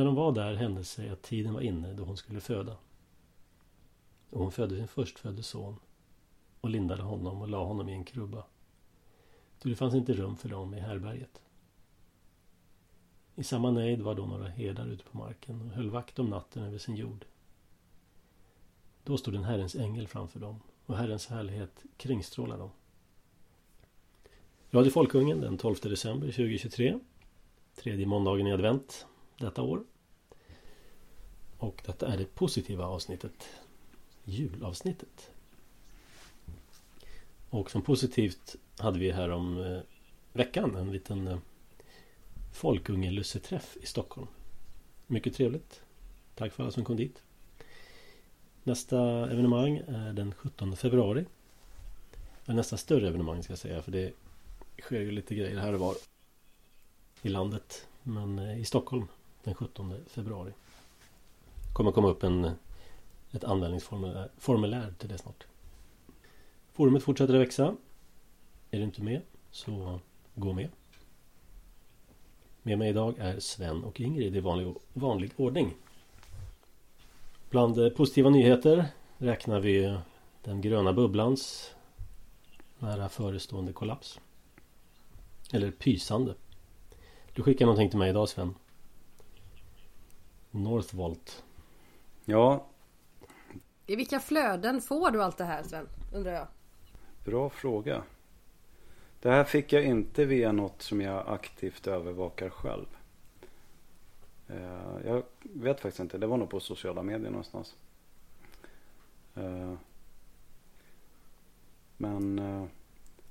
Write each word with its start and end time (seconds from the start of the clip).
när 0.00 0.04
de 0.04 0.14
var 0.14 0.32
där 0.32 0.54
hände 0.54 0.84
sig 0.84 1.08
att 1.08 1.22
tiden 1.22 1.54
var 1.54 1.60
inne 1.60 1.92
då 1.92 2.04
hon 2.04 2.16
skulle 2.16 2.40
föda. 2.40 2.76
Och 4.30 4.40
hon 4.40 4.52
födde 4.52 4.76
sin 4.76 4.88
förstfödde 4.88 5.42
son 5.42 5.76
och 6.60 6.70
lindade 6.70 7.02
honom 7.02 7.42
och 7.42 7.48
la 7.48 7.64
honom 7.64 7.88
i 7.88 7.92
en 7.92 8.04
krubba. 8.04 8.44
Då 9.62 9.68
det 9.68 9.76
fanns 9.76 9.94
inte 9.94 10.12
rum 10.12 10.36
för 10.36 10.48
dem 10.48 10.74
i 10.74 10.80
härberget. 10.80 11.40
I 13.34 13.44
samma 13.44 13.70
nejd 13.70 14.00
var 14.00 14.14
då 14.14 14.26
några 14.26 14.48
herdar 14.48 14.86
ute 14.86 15.04
på 15.04 15.18
marken 15.18 15.60
och 15.60 15.68
höll 15.68 15.90
vakt 15.90 16.18
om 16.18 16.30
natten 16.30 16.62
över 16.62 16.78
sin 16.78 16.96
jord. 16.96 17.24
Då 19.04 19.16
stod 19.16 19.34
en 19.34 19.44
Herrens 19.44 19.74
ängel 19.74 20.08
framför 20.08 20.40
dem 20.40 20.60
och 20.86 20.96
Herrens 20.96 21.26
härlighet 21.26 21.82
kringstrålade 21.96 22.62
dem. 22.62 22.70
Radio 24.70 24.90
Folkungen 24.90 25.40
den 25.40 25.58
12 25.58 25.76
december 25.82 26.26
2023 26.26 26.98
Tredje 27.74 28.06
måndagen 28.06 28.46
i 28.46 28.52
advent 28.52 29.06
detta 29.40 29.62
år. 29.62 29.84
Och 31.60 31.82
detta 31.86 32.12
är 32.12 32.16
det 32.16 32.34
positiva 32.34 32.86
avsnittet. 32.86 33.48
Julavsnittet. 34.24 35.30
Och 37.50 37.70
som 37.70 37.82
positivt 37.82 38.56
hade 38.78 38.98
vi 38.98 39.10
här 39.10 39.30
om 39.30 39.60
eh, 39.60 39.80
veckan 40.32 40.76
en 40.76 40.92
liten 40.92 41.28
eh, 41.28 41.38
folkungelusseträff 42.52 43.76
i 43.82 43.86
Stockholm. 43.86 44.26
Mycket 45.06 45.34
trevligt. 45.34 45.82
Tack 46.34 46.52
för 46.52 46.62
alla 46.62 46.72
som 46.72 46.84
kom 46.84 46.96
dit. 46.96 47.22
Nästa 48.62 49.30
evenemang 49.30 49.76
är 49.76 50.12
den 50.12 50.34
17 50.34 50.76
februari. 50.76 51.24
Nästa 52.44 52.76
större 52.76 53.08
evenemang 53.08 53.42
ska 53.42 53.52
jag 53.52 53.58
säga 53.58 53.82
för 53.82 53.92
det 53.92 54.12
sker 54.82 55.00
ju 55.00 55.10
lite 55.10 55.34
grejer 55.34 55.58
här 55.58 55.72
och 55.72 55.80
var 55.80 55.94
i 57.22 57.28
landet. 57.28 57.86
Men 58.02 58.38
eh, 58.38 58.60
i 58.60 58.64
Stockholm 58.64 59.06
den 59.44 59.54
17 59.54 59.94
februari 60.06 60.52
kommer 61.72 61.92
komma 61.92 62.08
upp 62.08 62.22
en, 62.22 62.50
ett 63.32 63.44
anmälningsformulär 63.44 64.94
till 64.98 65.08
det 65.08 65.18
snart. 65.18 65.46
Forumet 66.72 67.02
fortsätter 67.02 67.34
att 67.34 67.40
växa. 67.40 67.76
Är 68.70 68.78
du 68.78 68.84
inte 68.84 69.02
med 69.02 69.22
så 69.50 70.00
gå 70.34 70.52
med. 70.52 70.68
Med 72.62 72.78
mig 72.78 72.88
idag 72.88 73.14
är 73.18 73.40
Sven 73.40 73.84
och 73.84 74.00
Ingrid 74.00 74.36
i 74.36 74.40
vanlig, 74.40 74.74
vanlig 74.92 75.32
ordning. 75.36 75.74
Bland 77.50 77.96
positiva 77.96 78.30
nyheter 78.30 78.86
räknar 79.18 79.60
vi 79.60 79.98
den 80.44 80.60
gröna 80.60 80.92
bubblans 80.92 81.74
nära 82.78 83.08
förestående 83.08 83.72
kollaps. 83.72 84.20
Eller 85.52 85.70
pysande. 85.70 86.34
Du 87.34 87.42
skickade 87.42 87.66
någonting 87.66 87.90
till 87.90 87.98
mig 87.98 88.10
idag 88.10 88.28
Sven. 88.28 88.54
Northvolt. 90.50 91.44
Ja. 92.30 92.66
I 93.86 93.96
vilka 93.96 94.20
flöden 94.20 94.80
får 94.80 95.10
du 95.10 95.22
allt 95.22 95.38
det 95.38 95.44
här 95.44 95.62
Sven? 95.62 95.88
Undrar 96.12 96.32
jag. 96.32 96.46
Bra 97.24 97.50
fråga. 97.50 98.02
Det 99.20 99.30
här 99.30 99.44
fick 99.44 99.72
jag 99.72 99.84
inte 99.84 100.24
via 100.24 100.52
något 100.52 100.82
som 100.82 101.00
jag 101.00 101.28
aktivt 101.28 101.86
övervakar 101.86 102.50
själv. 102.50 102.86
Eh, 104.48 105.06
jag 105.06 105.22
vet 105.42 105.80
faktiskt 105.80 106.00
inte. 106.00 106.18
Det 106.18 106.26
var 106.26 106.36
nog 106.36 106.50
på 106.50 106.60
sociala 106.60 107.02
medier 107.02 107.30
någonstans. 107.30 107.76
Eh, 109.34 109.74
men 111.96 112.38
eh, 112.38 112.64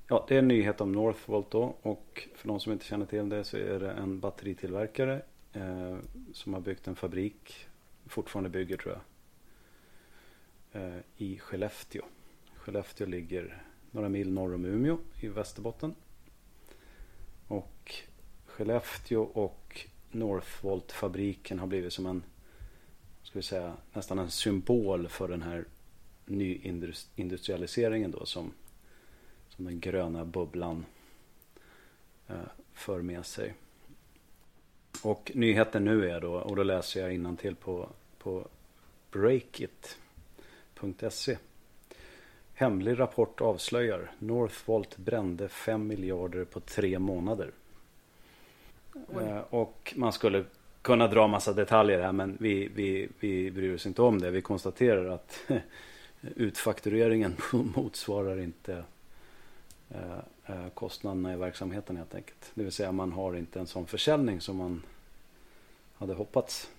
ja, 0.07 0.25
det 0.27 0.35
är 0.35 0.39
en 0.39 0.47
nyhet 0.47 0.81
om 0.81 0.91
Northvolt 0.91 1.51
då. 1.51 1.75
Och 1.81 2.27
för 2.35 2.47
de 2.47 2.59
som 2.59 2.71
inte 2.71 2.85
känner 2.85 3.05
till 3.05 3.29
det 3.29 3.43
så 3.43 3.57
är 3.57 3.79
det 3.79 3.91
en 3.91 4.19
batteritillverkare 4.19 5.21
som 6.33 6.53
har 6.53 6.61
byggt 6.61 6.87
en 6.87 6.95
fabrik. 6.95 7.68
Fortfarande 8.09 8.49
bygger 8.49 8.77
tror 8.77 8.93
jag. 8.93 9.01
Eh, 10.81 10.99
I 11.17 11.39
Skellefteå. 11.39 12.05
Skellefteå 12.55 13.07
ligger 13.07 13.63
några 13.91 14.09
mil 14.09 14.31
norr 14.31 14.53
om 14.53 14.65
Umeå 14.65 14.97
i 15.19 15.27
Västerbotten. 15.27 15.95
Och 17.47 17.95
Skellefteå 18.45 19.21
och 19.21 19.87
Northvolt-fabriken 20.11 21.59
har 21.59 21.67
blivit 21.67 21.93
som 21.93 22.05
en, 22.05 22.23
ska 23.23 23.39
vi 23.39 23.43
säga, 23.43 23.77
nästan 23.93 24.19
en 24.19 24.31
symbol 24.31 25.07
för 25.07 25.27
den 25.27 25.41
här 25.41 25.65
nyindustrialiseringen 26.25 28.11
då 28.11 28.25
som, 28.25 28.51
som 29.49 29.65
den 29.65 29.79
gröna 29.79 30.25
bubblan 30.25 30.85
eh, 32.27 32.35
för 32.73 33.01
med 33.01 33.25
sig. 33.25 33.53
Och 35.03 35.31
nyheten 35.35 35.85
nu 35.85 36.09
är 36.09 36.21
då, 36.21 36.33
och 36.33 36.55
då 36.55 36.63
läser 36.63 37.09
jag 37.09 37.37
till 37.37 37.55
på, 37.55 37.89
på 38.17 38.47
breakit.se 39.11 40.47
Hemlig 42.53 42.99
rapport 42.99 43.41
avslöjar. 43.41 44.11
Northvolt 44.19 44.97
brände 44.97 45.49
5 45.49 45.87
miljarder 45.87 46.45
på 46.45 46.59
tre 46.59 46.99
månader. 46.99 47.51
Eh, 49.21 49.39
och 49.49 49.93
man 49.97 50.13
skulle 50.13 50.43
kunna 50.81 51.07
dra 51.07 51.27
massa 51.27 51.53
detaljer 51.53 52.01
här 52.01 52.11
men 52.11 52.37
vi, 52.39 52.67
vi, 52.75 53.09
vi 53.19 53.51
bryr 53.51 53.75
oss 53.75 53.85
inte 53.85 54.01
om 54.01 54.21
det. 54.21 54.31
Vi 54.31 54.41
konstaterar 54.41 55.05
att 55.05 55.41
utfaktureringen 56.35 57.35
motsvarar 57.75 58.39
inte 58.39 58.83
eh, 59.89 60.19
Eh, 60.49 60.69
kostnaderna 60.69 61.33
i 61.33 61.35
verksamheten 61.35 61.97
helt 61.97 62.15
enkelt. 62.15 62.51
Det 62.53 62.63
vill 62.63 62.71
säga 62.71 62.91
man 62.91 63.11
har 63.11 63.35
inte 63.35 63.59
en 63.59 63.67
sån 63.67 63.87
försäljning 63.87 64.41
som 64.41 64.57
man 64.57 64.83
hade 65.97 66.13
hoppats. 66.13 66.69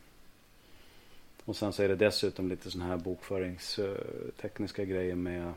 Och 1.44 1.56
sen 1.56 1.72
så 1.72 1.82
är 1.82 1.88
det 1.88 1.96
dessutom 1.96 2.48
lite 2.48 2.70
sådana 2.70 2.90
här 2.90 2.96
bokföringstekniska 2.96 4.82
eh, 4.82 4.88
grejer 4.88 5.14
med 5.14 5.52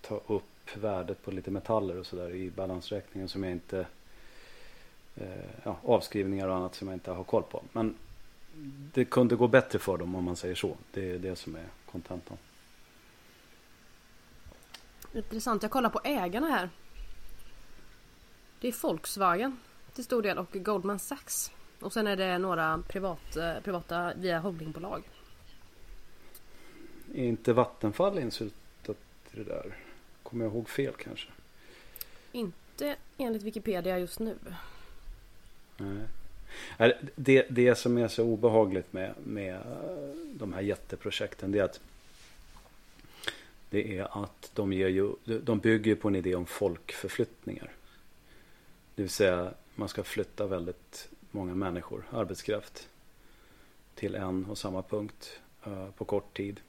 ta 0.00 0.20
upp 0.26 0.76
värdet 0.76 1.22
på 1.22 1.30
lite 1.30 1.50
metaller 1.50 1.98
och 1.98 2.06
sådär 2.06 2.30
i 2.30 2.50
balansräkningen 2.50 3.28
som 3.28 3.44
jag 3.44 3.52
inte 3.52 3.86
eh, 5.16 5.26
ja, 5.62 5.76
avskrivningar 5.84 6.48
och 6.48 6.56
annat 6.56 6.74
som 6.74 6.88
jag 6.88 6.94
inte 6.94 7.10
har 7.10 7.24
koll 7.24 7.42
på. 7.42 7.62
Men 7.72 7.94
det 8.94 9.04
kunde 9.04 9.36
gå 9.36 9.48
bättre 9.48 9.78
för 9.78 9.98
dem 9.98 10.14
om 10.14 10.24
man 10.24 10.36
säger 10.36 10.54
så. 10.54 10.76
Det 10.92 11.10
är 11.10 11.18
det 11.18 11.36
som 11.36 11.56
är 11.56 11.66
kontentan. 11.90 12.36
Intressant. 15.14 15.62
Jag 15.62 15.70
kollar 15.70 15.90
på 15.90 16.00
ägarna 16.04 16.46
här. 16.46 16.70
Det 18.64 18.68
är 18.68 18.82
Volkswagen 18.82 19.58
till 19.94 20.04
stor 20.04 20.22
del 20.22 20.38
och 20.38 20.48
Goldman 20.52 20.98
Sachs. 20.98 21.52
Och 21.80 21.92
sen 21.92 22.06
är 22.06 22.16
det 22.16 22.38
några 22.38 22.82
privat, 22.88 23.36
eh, 23.36 23.60
privata 23.64 24.12
via 24.14 24.38
holdingbolag. 24.38 25.02
Är 27.14 27.24
inte 27.24 27.52
Vattenfall 27.52 28.18
inslutat 28.18 28.96
i 29.32 29.36
det 29.36 29.44
där? 29.44 29.76
Kommer 30.22 30.44
jag 30.44 30.54
ihåg 30.54 30.68
fel 30.68 30.94
kanske? 30.98 31.28
Inte 32.32 32.96
enligt 33.18 33.42
Wikipedia 33.42 33.98
just 33.98 34.18
nu. 34.18 34.36
Nej. 35.76 36.96
Det, 37.14 37.46
det 37.50 37.74
som 37.74 37.98
är 37.98 38.08
så 38.08 38.24
obehagligt 38.24 38.92
med, 38.92 39.14
med 39.24 39.60
de 40.32 40.52
här 40.52 40.62
jätteprojekten 40.62 41.52
det 41.52 41.58
är 41.58 41.64
att 41.64 41.80
det 43.70 43.98
är 43.98 44.22
att 44.22 44.50
de, 44.54 44.72
ger 44.72 44.88
ju, 44.88 45.12
de 45.24 45.58
bygger 45.58 45.94
på 45.94 46.08
en 46.08 46.16
idé 46.16 46.34
om 46.34 46.46
folkförflyttningar. 46.46 47.70
Det 48.94 49.02
vill 49.02 49.10
säga 49.10 49.54
man 49.74 49.88
ska 49.88 50.02
flytta 50.04 50.46
väldigt 50.46 51.08
många 51.30 51.54
människor, 51.54 52.06
arbetskraft 52.10 52.88
till 53.94 54.14
en 54.14 54.46
och 54.46 54.58
samma 54.58 54.82
punkt 54.82 55.40
eh, 55.64 55.90
på 55.90 56.04
kort 56.04 56.36
tid. 56.36 56.60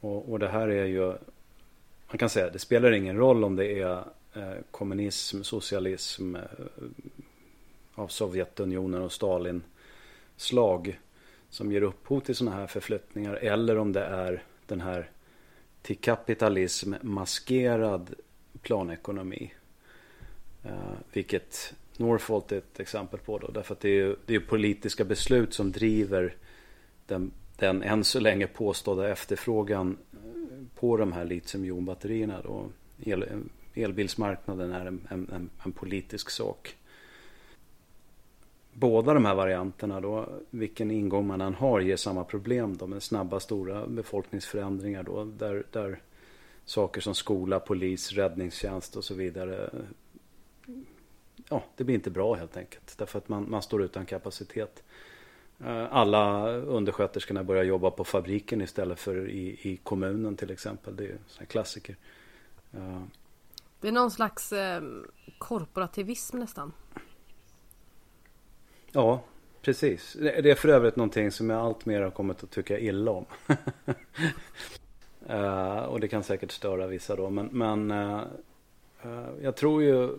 Och, 0.00 0.32
och 0.32 0.38
det 0.38 0.48
här 0.48 0.68
är 0.68 0.84
ju 0.84 1.06
man 2.08 2.18
kan 2.18 2.30
säga 2.30 2.50
det 2.50 2.58
spelar 2.58 2.92
ingen 2.92 3.16
roll 3.16 3.44
om 3.44 3.56
det 3.56 3.80
är 3.80 4.04
eh, 4.34 4.54
kommunism, 4.70 5.42
socialism 5.42 6.36
eh, 6.36 6.42
av 7.94 8.08
Sovjetunionen 8.08 9.02
och 9.02 9.12
Stalin 9.12 9.62
slag 10.36 11.00
som 11.50 11.72
ger 11.72 11.82
upphov 11.82 12.20
till 12.20 12.34
sådana 12.34 12.56
här 12.56 12.66
förflyttningar 12.66 13.34
eller 13.34 13.78
om 13.78 13.92
det 13.92 14.04
är 14.04 14.42
den 14.66 14.80
här 14.80 15.10
till 15.82 15.98
kapitalism 15.98 16.94
maskerad 17.02 18.14
planekonomi. 18.62 19.52
Eh, 20.62 20.92
vilket 21.12 21.74
Norfolk 21.96 22.52
är 22.52 22.58
ett 22.58 22.80
exempel 22.80 23.20
på 23.20 23.38
då. 23.38 23.50
Därför 23.50 23.74
att 23.74 23.80
det 23.80 24.00
är, 24.00 24.16
det 24.26 24.34
är 24.34 24.40
politiska 24.40 25.04
beslut 25.04 25.54
som 25.54 25.72
driver 25.72 26.34
den, 27.06 27.30
den 27.56 27.82
än 27.82 28.04
så 28.04 28.20
länge 28.20 28.46
påstådda 28.46 29.08
efterfrågan 29.08 29.98
eh, 30.12 30.18
på 30.74 30.96
de 30.96 31.12
här 31.12 31.24
litiumjonbatterierna. 31.24 32.42
El, 33.04 33.24
elbilsmarknaden 33.74 34.72
är 34.72 34.86
en, 34.86 35.06
en, 35.10 35.50
en, 35.64 35.72
politisk 35.72 36.30
sak. 36.30 36.76
Båda 38.72 39.14
de 39.14 39.24
här 39.24 39.34
varianterna 39.34 40.00
då, 40.00 40.28
vilken 40.50 40.90
ingång 40.90 41.26
man 41.26 41.40
än 41.40 41.54
har, 41.54 41.80
ger 41.80 41.96
samma 41.96 42.24
problem 42.24 42.76
då 42.76 42.86
med 42.86 43.02
snabba 43.02 43.40
stora 43.40 43.86
befolkningsförändringar 43.86 45.02
då. 45.02 45.24
Där, 45.24 45.64
där 45.70 46.00
saker 46.64 47.00
som 47.00 47.14
skola, 47.14 47.60
polis, 47.60 48.12
räddningstjänst 48.12 48.96
och 48.96 49.04
så 49.04 49.14
vidare. 49.14 49.70
Ja, 51.52 51.62
det 51.76 51.84
blir 51.84 51.94
inte 51.94 52.10
bra 52.10 52.34
helt 52.34 52.56
enkelt. 52.56 52.98
Därför 52.98 53.18
att 53.18 53.28
man, 53.28 53.50
man 53.50 53.62
står 53.62 53.82
utan 53.82 54.06
kapacitet. 54.06 54.82
Eh, 55.64 55.86
alla 55.90 56.48
undersköterskorna 56.52 57.44
börjar 57.44 57.64
jobba 57.64 57.90
på 57.90 58.04
fabriken 58.04 58.60
istället 58.60 58.98
för 58.98 59.28
i, 59.28 59.58
i 59.62 59.76
kommunen 59.82 60.36
till 60.36 60.50
exempel. 60.50 60.96
Det 60.96 61.04
är 61.04 61.18
en 61.38 61.46
klassiker. 61.46 61.96
Eh, 62.72 63.02
Det 63.80 63.88
är 63.88 63.92
någon 63.92 64.10
slags 64.10 64.52
eh, 64.52 64.82
korporativism 65.38 66.38
nästan. 66.38 66.72
Ja, 68.92 69.20
precis. 69.62 70.16
Det 70.20 70.50
är 70.50 70.54
för 70.54 70.68
övrigt 70.68 70.96
någonting 70.96 71.30
som 71.30 71.50
jag 71.50 71.60
allt 71.60 71.86
mer 71.86 72.02
har 72.02 72.10
kommit 72.10 72.44
att 72.44 72.50
tycka 72.50 72.78
illa 72.78 73.10
om. 73.10 73.26
Eh, 75.26 75.78
och 75.78 76.00
det 76.00 76.08
kan 76.08 76.22
säkert 76.22 76.50
störa 76.50 76.86
vissa 76.86 77.16
då. 77.16 77.30
Men, 77.30 77.46
men 77.46 77.90
jag 79.42 79.56
tror 79.56 79.82
ju 79.82 80.16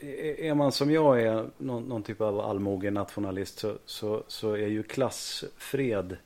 är 0.00 0.54
man 0.54 0.72
som 0.72 0.90
jag 0.90 1.22
är 1.22 1.50
någon, 1.58 1.82
någon 1.88 2.02
typ 2.02 2.20
av 2.20 2.40
allmogen 2.40 2.94
nationalist 2.94 3.58
så, 3.58 3.78
så, 3.84 4.22
så 4.28 4.52
är 4.52 4.66
ju 4.66 4.82
klassfred 4.82 6.16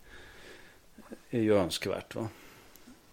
är 1.30 1.40
ju 1.40 1.54
önskvärt. 1.54 2.14
Va? 2.14 2.28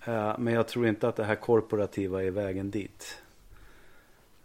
Eh, 0.05 0.35
Men 0.39 0.53
jag 0.53 0.67
tror 0.67 0.87
inte 0.87 1.07
att 1.07 1.15
det 1.15 1.23
här 1.23 1.35
korporativa 1.35 2.23
är 2.23 2.31
vägen 2.31 2.71
dit. 2.71 3.17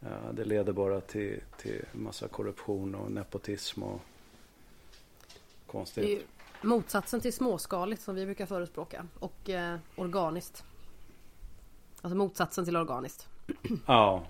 Eh, 0.03 0.33
Det 0.33 0.45
leder 0.45 0.73
bara 0.73 1.01
till, 1.01 1.41
till 1.57 1.85
massa 1.93 2.29
korruption 2.29 2.95
och 2.95 3.13
nepotism 3.13 3.83
och 3.83 4.01
Det 4.01 5.33
är 5.69 5.73
konstigt. 5.73 6.05
ju 6.05 6.23
motsatsen 6.63 7.21
till 7.21 7.33
småskaligt 7.33 8.03
som 8.03 8.15
vi 8.15 8.25
brukar 8.25 8.47
förespråka. 8.47 9.07
Och 9.19 9.51
eh, 9.51 9.77
organiskt. 9.97 10.65
Alltså 12.03 12.17
motsatsen 12.17 12.65
till 12.65 12.77
organiskt. 12.77 13.29
Ja, 13.87 14.27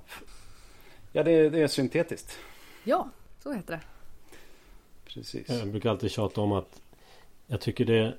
ja 1.15 1.23
det, 1.23 1.31
är- 1.33 1.51
det 1.51 1.61
är 1.63 1.67
syntetiskt. 1.69 2.39
Ja, 2.85 3.09
så 3.43 3.53
heter 3.53 3.73
det. 3.73 3.81
Precis. 5.05 5.49
Jag 5.49 5.69
brukar 5.71 5.91
alltid 5.91 6.11
tjata 6.11 6.41
om 6.41 6.53
att 6.53 6.83
jag 7.47 7.61
tycker 7.61 7.85
det 7.85 8.15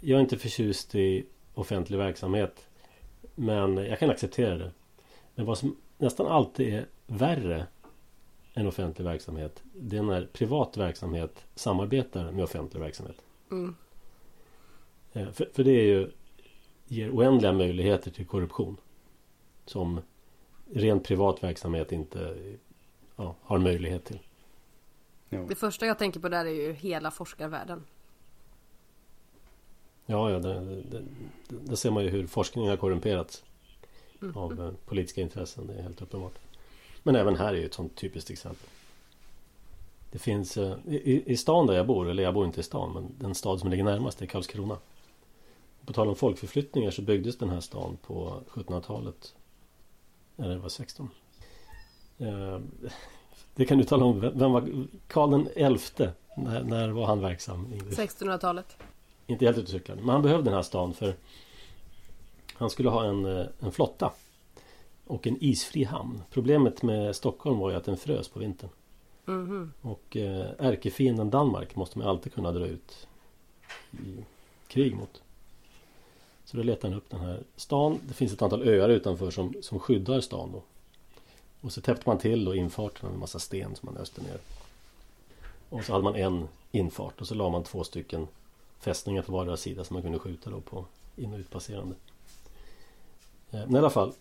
Jag 0.00 0.16
är 0.16 0.20
inte 0.20 0.38
förtjust 0.38 0.94
i 0.94 1.26
offentlig 1.54 1.98
verksamhet 1.98 2.66
Men 3.34 3.76
jag 3.76 3.98
kan 3.98 4.10
acceptera 4.10 4.58
det 4.58 4.70
Men 5.34 5.46
vad 5.46 5.58
som 5.58 5.76
nästan 5.98 6.26
alltid 6.26 6.74
är 6.74 6.86
värre 7.06 7.66
än 8.54 8.66
offentlig 8.66 9.04
verksamhet 9.04 9.62
Det 9.74 9.96
är 9.96 10.02
när 10.02 10.26
privat 10.32 10.76
verksamhet 10.76 11.44
samarbetar 11.54 12.30
med 12.32 12.44
offentlig 12.44 12.80
verksamhet 12.80 13.16
Mm. 13.50 13.74
Eh, 15.12 15.30
För, 15.32 15.48
för 15.52 15.64
det 15.64 15.70
är 15.72 15.84
ju 15.84 16.10
Ger 16.88 17.10
oändliga 17.10 17.52
möjligheter 17.52 18.10
till 18.10 18.26
korruption 18.26 18.76
Som 19.66 20.00
ren 20.72 21.00
privat 21.00 21.42
verksamhet 21.42 21.92
inte 21.92 22.36
ja, 23.16 23.34
har 23.42 23.58
möjlighet 23.58 24.04
till. 24.04 24.18
Det 25.28 25.54
första 25.54 25.86
jag 25.86 25.98
tänker 25.98 26.20
på 26.20 26.28
där 26.28 26.44
är 26.44 26.50
ju 26.50 26.72
hela 26.72 27.10
forskarvärlden. 27.10 27.84
Ja, 30.06 30.30
ja, 30.30 30.38
det, 30.38 30.60
det, 30.60 30.82
det, 30.82 31.02
det 31.48 31.76
ser 31.76 31.90
man 31.90 32.04
ju 32.04 32.10
hur 32.10 32.26
forskningen 32.26 32.70
har 32.70 32.76
korrumperats 32.76 33.44
av 34.34 34.60
eh, 34.60 34.70
politiska 34.86 35.20
intressen. 35.20 35.66
Det 35.66 35.74
är 35.74 35.82
helt 35.82 36.02
uppenbart. 36.02 36.34
Men 37.02 37.16
även 37.16 37.36
här 37.36 37.54
är 37.54 37.58
ju 37.58 37.66
ett 37.66 37.74
sånt 37.74 37.96
typiskt 37.96 38.30
exempel. 38.30 38.68
Det 40.10 40.18
finns 40.18 40.56
eh, 40.56 40.76
i, 40.88 41.22
i 41.26 41.36
stan 41.36 41.66
där 41.66 41.74
jag 41.74 41.86
bor, 41.86 42.10
eller 42.10 42.22
jag 42.22 42.34
bor 42.34 42.46
inte 42.46 42.60
i 42.60 42.62
stan, 42.62 42.92
men 42.92 43.14
den 43.18 43.34
stad 43.34 43.60
som 43.60 43.70
ligger 43.70 43.84
närmast 43.84 44.22
är 44.22 44.26
Karlskrona. 44.26 44.78
På 45.86 45.92
tal 45.92 46.08
om 46.08 46.16
folkförflyttningar 46.16 46.90
så 46.90 47.02
byggdes 47.02 47.38
den 47.38 47.50
här 47.50 47.60
stan 47.60 47.96
på 48.02 48.40
1700-talet. 48.48 49.34
Eller 50.36 50.54
det 50.54 50.58
var 50.60 50.68
16. 50.68 51.08
Eh, 52.18 52.58
Det 53.54 53.64
kan 53.64 53.78
du 53.78 53.84
tala 53.84 54.04
om. 54.04 54.20
Vem 54.20 54.52
var 54.52 54.86
Karl 55.08 55.30
den 55.30 55.48
elfte? 55.56 56.12
När, 56.36 56.62
när 56.62 56.88
var 56.88 57.06
han 57.06 57.20
verksam? 57.20 57.72
Ingrid? 57.72 57.92
1600-talet. 57.98 58.76
Inte 59.26 59.44
helt 59.44 59.58
ute 59.58 59.70
cyklade. 59.70 60.00
Men 60.00 60.10
han 60.10 60.22
behövde 60.22 60.44
den 60.44 60.54
här 60.54 60.62
stan 60.62 60.94
för 60.94 61.14
han 62.54 62.70
skulle 62.70 62.88
ha 62.88 63.04
en, 63.04 63.24
eh, 63.38 63.46
en 63.60 63.72
flotta 63.72 64.12
och 65.06 65.26
en 65.26 65.36
isfri 65.40 65.84
hamn. 65.84 66.22
Problemet 66.30 66.82
med 66.82 67.16
Stockholm 67.16 67.58
var 67.58 67.70
ju 67.70 67.76
att 67.76 67.84
den 67.84 67.96
frös 67.96 68.28
på 68.28 68.38
vintern. 68.38 68.70
Mhm. 69.24 69.72
Och 69.80 70.16
eh, 70.16 70.46
ärkefienden 70.58 71.30
Danmark 71.30 71.76
måste 71.76 71.98
man 71.98 72.08
alltid 72.08 72.34
kunna 72.34 72.52
dra 72.52 72.66
ut 72.66 73.08
i 73.92 74.24
krig 74.68 74.94
mot. 74.96 75.22
Så 76.46 76.56
då 76.56 76.62
letade 76.62 76.88
han 76.88 76.98
upp 76.98 77.10
den 77.10 77.20
här 77.20 77.42
stan. 77.56 78.00
Det 78.08 78.14
finns 78.14 78.32
ett 78.32 78.42
antal 78.42 78.68
öar 78.68 78.88
utanför 78.88 79.30
som, 79.30 79.54
som 79.62 79.78
skyddar 79.78 80.20
stan 80.20 80.52
då. 80.52 80.62
Och 81.60 81.72
så 81.72 81.80
täppte 81.80 82.08
man 82.08 82.18
till 82.18 82.44
då 82.44 82.54
infarten 82.54 83.06
med 83.06 83.14
en 83.14 83.20
massa 83.20 83.38
sten 83.38 83.76
som 83.76 83.86
man 83.92 84.02
öste 84.02 84.22
ner. 84.22 84.38
Och 85.68 85.84
så 85.84 85.92
hade 85.92 86.04
man 86.04 86.16
en 86.16 86.48
infart 86.72 87.20
och 87.20 87.26
så 87.26 87.34
la 87.34 87.50
man 87.50 87.64
två 87.64 87.84
stycken 87.84 88.28
fästningar 88.78 89.22
på 89.22 89.32
vardera 89.32 89.56
sida 89.56 89.84
som 89.84 89.94
man 89.94 90.02
kunde 90.02 90.18
skjuta 90.18 90.50
då 90.50 90.60
på 90.60 90.84
in 91.16 91.32
och 91.32 91.38
utpasserande. 91.38 91.94
Eh, 93.50 93.60
men 93.60 93.74
i 93.74 93.78
alla 93.78 93.90
fall. 93.90 94.12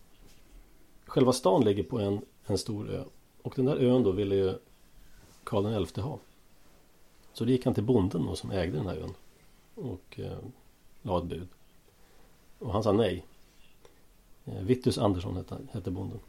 Själva 1.06 1.34
stan 1.34 1.66
ligger 1.66 1.84
på 1.84 2.00
en, 2.00 2.22
en 2.46 2.58
stor 2.58 2.90
ö. 2.90 3.04
Och 3.42 3.54
den 3.56 3.66
där 3.66 3.76
ön 3.76 4.04
då 4.04 4.12
ville 4.12 4.36
ju 4.36 4.54
Karl 5.44 5.86
XI 5.86 6.02
ha. 6.02 6.20
Så 7.34 7.46
då 7.46 7.52
gick 7.52 7.66
han 7.66 7.74
till 7.74 7.84
bonden 7.84 8.26
då, 8.26 8.36
som 8.36 8.52
ägde 8.52 8.78
den 8.78 8.88
här 8.88 8.98
ön. 8.98 9.14
Och 9.76 10.20
eh, 10.20 10.38
la 11.02 11.18
ett 11.18 11.24
bud. 11.24 11.48
Och 12.60 12.74
han 12.74 12.84
sa 12.84 12.92
nej. 12.92 13.26
Eh, 14.46 14.62
Vittus 14.62 14.98
Andersson 14.98 15.36
hette, 15.36 15.58
hette 15.72 15.92
bonden. 15.92 16.20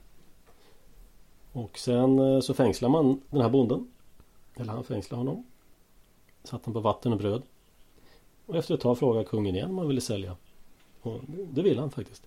Och 1.52 1.78
sen 1.78 2.18
eh, 2.18 2.40
så 2.40 2.54
fängslar 2.54 2.88
man 2.88 3.20
den 3.30 3.40
här 3.40 3.50
bonden. 3.50 3.90
Eller 4.54 4.72
han 4.72 4.84
fängslade 4.84 5.20
honom. 5.20 5.46
Satt 6.44 6.64
han 6.64 6.74
på 6.74 6.80
vatten 6.80 7.12
och 7.12 7.18
bröd. 7.18 7.42
Och 8.46 8.56
efter 8.56 8.74
ett 8.74 8.80
tag 8.80 8.98
frågade 8.98 9.24
kungen 9.24 9.54
igen 9.54 9.70
om 9.70 9.78
han 9.78 9.88
ville 9.88 10.00
sälja. 10.00 10.36
Och 11.02 11.20
det, 11.26 11.44
det 11.44 11.62
ville 11.62 11.80
han 11.80 11.90
faktiskt. 11.90 12.26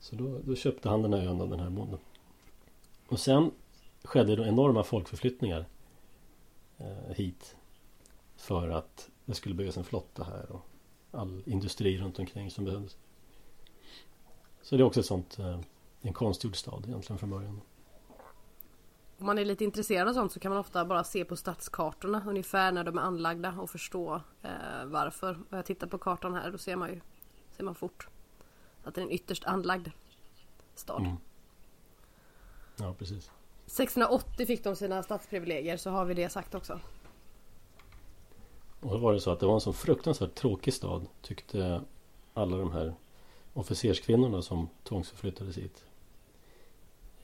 Så 0.00 0.16
då, 0.16 0.38
då 0.44 0.56
köpte 0.56 0.88
han 0.88 1.02
den 1.02 1.12
här 1.12 1.20
ön 1.20 1.40
av 1.40 1.50
den 1.50 1.60
här 1.60 1.70
bonden. 1.70 1.98
Och 3.08 3.20
sen 3.20 3.50
skedde 4.04 4.36
det 4.36 4.48
enorma 4.48 4.84
folkförflyttningar 4.84 5.66
eh, 6.78 7.14
hit. 7.16 7.56
För 8.36 8.68
att 8.68 9.10
det 9.24 9.34
skulle 9.34 9.54
byggas 9.54 9.76
en 9.76 9.84
flotta 9.84 10.24
här 10.24 10.52
och 10.52 10.60
all 11.14 11.42
industri 11.46 11.98
runt 11.98 12.18
omkring 12.18 12.50
som 12.50 12.64
behövdes. 12.64 12.96
Så 14.62 14.76
det 14.76 14.82
är 14.82 14.84
också 14.84 15.00
ett 15.00 15.06
sånt, 15.06 15.38
eh, 15.38 15.60
en 16.00 16.12
konstgjord 16.12 16.56
stad 16.56 16.84
egentligen 16.86 17.18
från 17.18 17.30
början. 17.30 17.60
Om 19.18 19.26
man 19.26 19.38
är 19.38 19.44
lite 19.44 19.64
intresserad 19.64 20.08
av 20.08 20.12
sånt 20.12 20.32
så 20.32 20.40
kan 20.40 20.50
man 20.50 20.58
ofta 20.58 20.84
bara 20.84 21.04
se 21.04 21.24
på 21.24 21.36
stadskartorna 21.36 22.24
ungefär 22.26 22.72
när 22.72 22.84
de 22.84 22.98
är 22.98 23.02
anlagda 23.02 23.54
och 23.60 23.70
förstå 23.70 24.20
eh, 24.42 24.84
varför. 24.86 25.38
Och 25.50 25.58
jag 25.58 25.66
tittar 25.66 25.86
på 25.86 25.98
kartan 25.98 26.34
här 26.34 26.50
då 26.50 26.58
ser 26.58 26.76
man 26.76 26.88
ju 26.88 27.00
ser 27.56 27.64
man 27.64 27.74
fort 27.74 28.08
att 28.84 28.94
det 28.94 29.00
är 29.00 29.02
en 29.02 29.10
ytterst 29.10 29.44
anlagd 29.44 29.88
stad. 30.74 31.00
Mm. 31.00 31.16
Ja, 32.76 32.94
precis. 32.98 33.30
1680 33.66 34.46
fick 34.46 34.64
de 34.64 34.76
sina 34.76 35.02
stadsprivilegier 35.02 35.76
så 35.76 35.90
har 35.90 36.04
vi 36.04 36.14
det 36.14 36.28
sagt 36.28 36.54
också. 36.54 36.80
Och 38.84 38.90
då 38.90 38.98
var 38.98 39.12
det 39.12 39.20
så 39.20 39.30
att 39.30 39.40
det 39.40 39.46
var 39.46 39.54
en 39.54 39.60
så 39.60 39.72
fruktansvärt 39.72 40.34
tråkig 40.34 40.74
stad 40.74 41.06
tyckte 41.22 41.80
alla 42.34 42.56
de 42.56 42.72
här 42.72 42.94
officerskvinnorna 43.54 44.42
som 44.42 44.68
tvångsförflyttades 44.82 45.58
hit. 45.58 45.84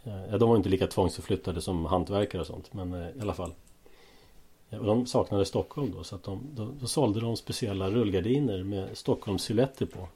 Eh, 0.04 0.30
Ja, 0.30 0.38
de 0.38 0.48
var 0.48 0.56
inte 0.56 0.68
lika 0.68 0.86
tvångsförflyttade 0.86 1.60
som 1.60 1.84
hantverkare 1.84 2.40
och 2.40 2.46
sånt 2.46 2.74
men 2.74 2.94
eh, 2.94 3.08
i 3.08 3.20
alla 3.20 3.34
fall. 3.34 3.52
Och 4.70 4.84
de 4.84 5.06
saknade 5.06 5.44
Stockholm 5.44 5.92
då 5.96 6.04
så 6.04 6.14
att 6.14 6.22
de, 6.22 6.40
då, 6.54 6.68
då 6.80 6.86
sålde 6.86 7.20
de 7.20 7.36
speciella 7.36 7.90
rullgardiner 7.90 8.62
med 8.64 8.98
Stockholmssilhuetter 8.98 9.86
på. 9.86 10.08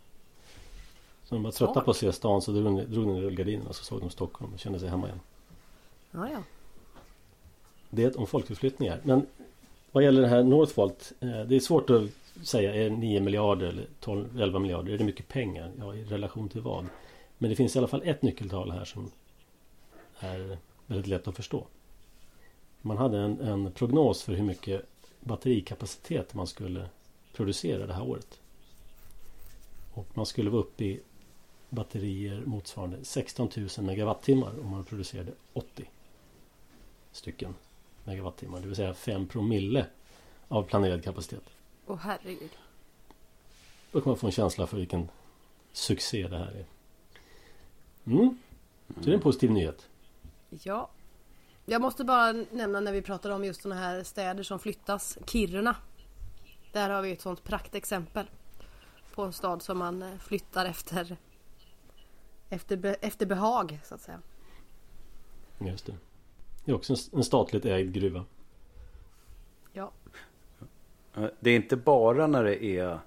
Så 1.24 1.34
de 1.34 1.42
var 1.42 1.50
trötta 1.50 1.80
på 1.80 1.90
att 1.90 1.96
se 1.96 2.12
stan 2.12 2.42
så 2.42 2.52
drog 2.52 2.64
de 2.64 2.84
drog 2.84 3.06
ner 3.06 3.20
rullgardinerna 3.20 3.72
så 3.72 3.84
såg 3.84 4.00
de 4.00 4.10
Stockholm 4.10 4.52
och 4.52 4.58
kände 4.58 4.80
sig 4.80 4.88
hemma 4.88 5.06
igen. 5.06 5.20
Ja, 6.10 6.28
ja. 6.32 6.42
Det 7.90 8.04
är 8.04 8.20
om 8.20 8.26
folkförflyttningar. 8.26 9.00
Men 9.02 9.26
vad 9.94 10.04
gäller 10.04 10.22
det 10.22 10.28
här 10.28 10.42
Northvolt. 10.42 11.12
Eh, 11.20 11.40
det 11.40 11.56
är 11.56 11.60
svårt 11.60 11.90
att 11.90 12.10
säga. 12.42 12.74
Är 12.74 12.90
9 12.90 13.20
miljarder 13.20 13.66
eller 13.66 13.86
12, 14.00 14.40
11 14.40 14.58
miljarder? 14.58 14.92
Är 14.92 14.98
det 14.98 15.04
mycket 15.04 15.28
pengar? 15.28 15.72
Ja, 15.78 15.94
i 15.94 16.04
relation 16.04 16.48
till 16.48 16.60
vad? 16.60 16.86
Men 17.38 17.50
det 17.50 17.56
finns 17.56 17.76
i 17.76 17.78
alla 17.78 17.88
fall 17.88 18.02
ett 18.04 18.22
nyckeltal 18.22 18.70
här 18.70 18.84
som 18.84 19.10
är 20.18 20.58
väldigt 20.86 21.06
lätt 21.06 21.28
att 21.28 21.36
förstå. 21.36 21.66
Man 22.82 22.96
hade 22.96 23.18
en, 23.18 23.40
en 23.40 23.72
prognos 23.72 24.22
för 24.22 24.32
hur 24.32 24.44
mycket 24.44 24.82
batterikapacitet 25.20 26.34
man 26.34 26.46
skulle 26.46 26.88
producera 27.32 27.86
det 27.86 27.94
här 27.94 28.08
året. 28.08 28.40
Och 29.94 30.06
man 30.14 30.26
skulle 30.26 30.50
vara 30.50 30.62
uppe 30.62 30.84
i 30.84 31.00
batterier 31.70 32.42
motsvarande 32.46 32.96
16 33.02 33.48
000 33.56 33.68
megawattimmar 33.86 34.52
om 34.60 34.70
man 34.70 34.84
producerade 34.84 35.32
80 35.52 35.90
stycken 37.12 37.54
megawattimmar. 38.04 38.60
Det 38.60 38.66
vill 38.66 38.76
säga 38.76 38.94
5 38.94 39.26
promille 39.26 39.86
av 40.48 40.62
planerad 40.62 41.04
kapacitet. 41.04 41.44
Åh 41.86 41.98
herregud. 42.02 42.50
Då 43.92 44.00
kan 44.00 44.10
man 44.10 44.16
få 44.16 44.26
en 44.26 44.32
känsla 44.32 44.66
för 44.66 44.76
vilken 44.76 45.08
succé 45.72 46.28
det 46.28 46.38
här 46.38 46.52
är. 46.52 46.66
Mm. 48.06 48.38
Så 48.94 49.00
det 49.00 49.10
är 49.10 49.14
en 49.14 49.20
positiv 49.20 49.50
nyhet. 49.50 49.88
Ja. 50.50 50.90
Jag 51.66 51.82
måste 51.82 52.04
bara 52.04 52.32
nämna 52.32 52.80
när 52.80 52.92
vi 52.92 53.02
pratar 53.02 53.30
om 53.30 53.44
just 53.44 53.62
sådana 53.62 53.80
här 53.80 54.02
städer 54.02 54.42
som 54.42 54.58
flyttas. 54.58 55.18
Kiruna 55.26 55.76
Där 56.72 56.90
har 56.90 57.02
vi 57.02 57.12
ett 57.12 57.20
sånt 57.20 57.44
praktexempel. 57.44 58.30
På 59.14 59.22
en 59.22 59.32
stad 59.32 59.62
som 59.62 59.78
man 59.78 60.02
eh, 60.02 60.18
flyttar 60.18 60.66
efter 60.66 61.16
efter, 62.54 62.96
efter 63.00 63.26
behag 63.26 63.80
så 63.84 63.94
att 63.94 64.00
säga. 64.00 64.20
Just 65.58 65.86
det. 65.86 65.96
Det 66.64 66.72
är 66.72 66.76
också 66.76 66.94
en 67.12 67.24
statligt 67.24 67.64
ägd 67.64 67.92
gruva. 67.92 68.24
Ja. 69.72 69.92
Det 71.40 71.50
är 71.50 71.56
inte 71.56 71.76
bara 71.76 72.26
när 72.26 72.44
det 72.44 72.64
är 72.64 72.98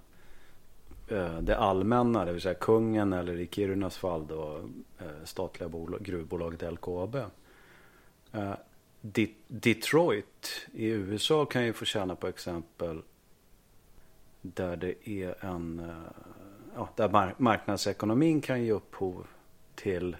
eh, 1.07 1.39
det 1.39 1.57
allmänna, 1.57 2.25
det 2.25 2.33
vill 2.33 2.41
säga 2.41 2.55
kungen 2.55 3.13
eller 3.13 3.39
i 3.39 3.47
Kirunas 3.47 3.97
fall 3.97 4.27
då 4.27 4.61
eh, 4.99 5.23
statliga 5.23 5.69
bolag, 5.69 6.01
gruvbolaget 6.01 6.73
LKAB. 6.73 7.15
Eh, 8.31 8.53
Detroit 9.47 10.67
i 10.73 10.87
USA 10.87 11.45
kan 11.45 11.65
ju 11.65 11.73
få 11.73 11.85
känna 11.85 12.15
på 12.15 12.27
exempel 12.27 13.01
där 14.41 14.75
det 14.75 15.09
är 15.09 15.45
en 15.45 15.91
ja, 16.77 16.89
där 16.95 17.33
marknadsekonomin 17.37 18.41
kan 18.41 18.63
ge 18.63 18.71
upphov 18.71 19.27
till 19.75 20.17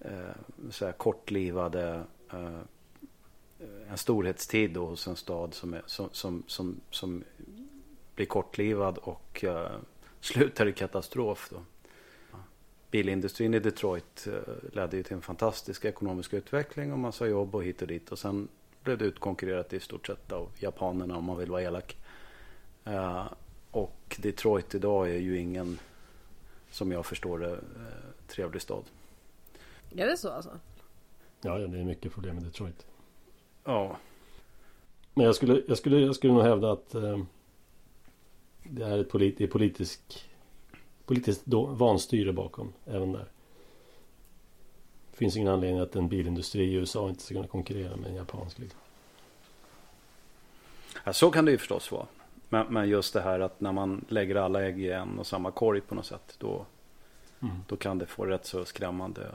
eh, 0.00 0.70
så 0.70 0.84
här 0.86 0.92
kortlivade 0.92 1.94
eh, 1.94 2.02
Eh, 2.34 3.90
en 3.90 3.98
storhetstid 3.98 4.70
då 4.70 4.86
hos 4.86 5.08
en 5.08 5.16
stad 5.16 5.54
som, 5.54 5.74
är, 5.74 5.82
som, 5.86 6.08
som, 6.12 6.42
som, 6.46 6.80
som 6.90 7.24
blir 8.14 8.26
kortlivad 8.26 8.98
och 8.98 9.44
uh, 9.48 9.68
slutar 10.20 10.66
i 10.66 10.72
katastrof. 10.72 11.50
Då. 11.50 11.58
Bilindustrin 12.90 13.54
i 13.54 13.58
Detroit 13.58 14.26
uh, 14.26 14.34
ledde 14.72 14.96
ju 14.96 15.02
till 15.02 15.12
en 15.12 15.22
fantastisk 15.22 15.84
ekonomisk 15.84 16.34
utveckling 16.34 16.92
och 16.92 16.98
massa 16.98 17.26
jobb 17.26 17.54
och 17.54 17.64
hit 17.64 17.82
och 17.82 17.88
dit. 17.88 18.12
Och 18.12 18.18
sen 18.18 18.48
blev 18.82 18.98
det 18.98 19.04
utkonkurrerat 19.04 19.72
i 19.72 19.80
stort 19.80 20.06
sett 20.06 20.32
av 20.32 20.48
japanerna 20.58 21.16
om 21.16 21.24
man 21.24 21.38
vill 21.38 21.50
vara 21.50 21.62
elak. 21.62 21.96
Uh, 22.86 23.32
och 23.70 24.16
Detroit 24.18 24.74
idag 24.74 25.10
är 25.10 25.18
ju 25.18 25.38
ingen, 25.38 25.78
som 26.70 26.92
jag 26.92 27.06
förstår 27.06 27.38
det, 27.38 27.60
trevlig 28.28 28.62
stad. 28.62 28.84
Är 29.96 30.06
det 30.06 30.16
så 30.16 30.30
alltså? 30.30 30.58
Ja, 31.44 31.58
det 31.58 31.78
är 31.78 31.84
mycket 31.84 32.12
problem 32.12 32.34
med 32.34 32.44
Detroit. 32.44 32.86
Ja. 33.64 33.96
Men 35.14 35.26
jag 35.26 35.34
skulle, 35.34 35.62
jag 35.68 35.78
skulle, 35.78 35.98
jag 35.98 36.14
skulle 36.14 36.32
nog 36.32 36.42
hävda 36.42 36.72
att 36.72 36.94
eh, 36.94 37.18
det 38.62 38.84
är 38.84 38.98
ett 38.98 39.08
polit, 39.08 39.38
det 39.38 39.44
är 39.44 39.48
politisk, 39.48 40.30
politiskt 41.06 41.42
då, 41.44 41.66
vanstyre 41.66 42.32
bakom 42.32 42.72
även 42.84 43.12
där. 43.12 43.28
Det 45.10 45.16
finns 45.16 45.36
ingen 45.36 45.48
anledning 45.48 45.80
att 45.80 45.96
en 45.96 46.08
bilindustri 46.08 46.62
i 46.62 46.74
USA 46.74 47.08
inte 47.08 47.22
ska 47.22 47.34
kunna 47.34 47.46
konkurrera 47.46 47.96
med 47.96 48.10
en 48.10 48.14
japansk. 48.14 48.58
Liksom. 48.58 48.80
Ja, 51.04 51.12
så 51.12 51.30
kan 51.30 51.44
det 51.44 51.50
ju 51.50 51.58
förstås 51.58 51.92
vara. 51.92 52.06
Men, 52.48 52.66
men, 52.66 52.88
just 52.88 53.14
det 53.14 53.20
här 53.20 53.40
att 53.40 53.60
när 53.60 53.72
man 53.72 54.04
lägger 54.08 54.36
alla 54.36 54.62
ägg 54.62 54.80
i 54.80 54.90
en 54.90 55.18
och 55.18 55.26
samma 55.26 55.50
korg 55.50 55.80
på 55.80 55.94
något 55.94 56.06
sätt. 56.06 56.36
Då, 56.38 56.66
mm. 57.40 57.56
då 57.68 57.76
kan 57.76 57.98
det 57.98 58.06
få 58.06 58.24
rätt 58.24 58.46
så 58.46 58.64
skrämmande 58.64 59.30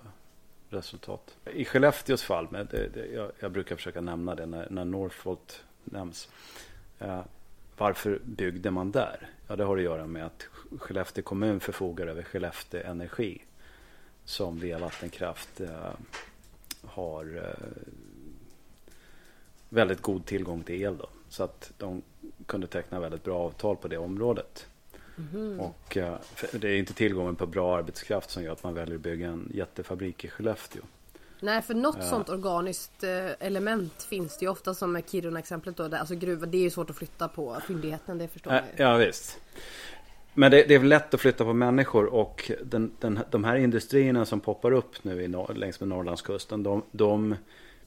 resultat. 0.69 1.37
I 1.53 1.65
Skellefteås 1.65 2.23
fall, 2.23 2.47
men 2.51 2.67
det, 2.71 2.87
det, 2.87 3.05
jag, 3.05 3.31
jag, 3.39 3.51
brukar 3.51 3.75
försöka 3.75 4.01
nämna 4.01 4.35
det 4.35 4.45
när, 4.45 4.67
när 4.69 4.85
Northvolt 4.85 5.63
nämns. 5.83 6.29
Eh, 6.99 7.21
varför 7.77 8.19
byggde 8.23 8.71
man 8.71 8.91
där? 8.91 9.29
Ja, 9.47 9.55
det 9.55 9.63
har 9.63 9.77
att 9.77 9.83
göra 9.83 10.07
med 10.07 10.25
att 10.25 10.47
Skellefteå 10.79 11.23
kommun 11.23 11.59
förfogar 11.59 12.07
över 12.07 12.23
Skellefteå 12.23 12.83
Energi. 12.83 13.41
Som 14.25 14.59
via 14.59 14.79
vattenkraft 14.79 15.61
eh, 15.61 15.93
har 16.83 17.37
eh, 17.37 17.67
väldigt 19.69 20.01
god 20.01 20.25
tillgång 20.25 20.63
till 20.63 20.81
el. 20.81 20.97
Då. 20.97 21.09
Så 21.29 21.43
att 21.43 21.71
de 21.77 22.01
kunde 22.45 22.67
teckna 22.67 22.99
väldigt 22.99 23.23
bra 23.23 23.39
avtal 23.39 23.75
på 23.75 23.87
det 23.87 23.97
området. 23.97 24.67
Mm. 25.33 25.59
Och 25.59 25.97
uh, 25.97 26.15
det 26.51 26.69
är 26.69 26.77
inte 26.77 26.93
tillgången 26.93 27.35
på 27.35 27.45
bra 27.45 27.77
arbetskraft 27.77 28.29
som 28.29 28.43
gör 28.43 28.51
att 28.51 28.63
man 28.63 28.73
väljer 28.73 28.95
att 28.95 29.01
bygga 29.01 29.27
en 29.27 29.51
jättefabrik 29.53 30.25
i 30.25 30.27
Skellefteå. 30.27 30.81
Nej, 31.39 31.61
för 31.61 31.73
något 31.73 31.97
uh, 31.97 32.09
sånt 32.09 32.29
organiskt 32.29 33.03
uh, 33.03 33.09
element 33.39 34.03
finns 34.03 34.37
det 34.37 34.45
ju 34.45 34.51
ofta 34.51 34.73
som 34.73 34.91
med 34.91 35.03
Kiruna-exemplet 35.09 35.77
då. 35.77 35.95
Alltså 35.95 36.15
gruva, 36.15 36.45
det 36.45 36.57
är 36.57 36.61
ju 36.61 36.69
svårt 36.69 36.89
att 36.89 36.95
flytta 36.95 37.27
på 37.27 37.57
fyndigheten, 37.67 38.17
det 38.17 38.27
förstår 38.27 38.53
jag 38.53 38.63
Ja, 38.75 38.97
visst. 38.97 39.39
Men 40.33 40.51
det, 40.51 40.63
det, 40.63 40.75
är 40.75 40.79
lätt 40.79 41.13
att 41.13 41.21
flytta 41.21 41.43
på 41.43 41.53
människor 41.53 42.05
och 42.05 42.51
den, 42.63 42.91
den, 42.99 43.19
de 43.31 43.43
här 43.43 43.55
industrierna 43.55 44.25
som 44.25 44.39
poppar 44.39 44.71
upp 44.71 45.03
nu 45.03 45.23
i, 45.23 45.27
längs 45.53 45.79
med 45.79 45.89
Norrlandskusten, 45.89 46.63
de, 46.63 46.83
de, 46.91 47.35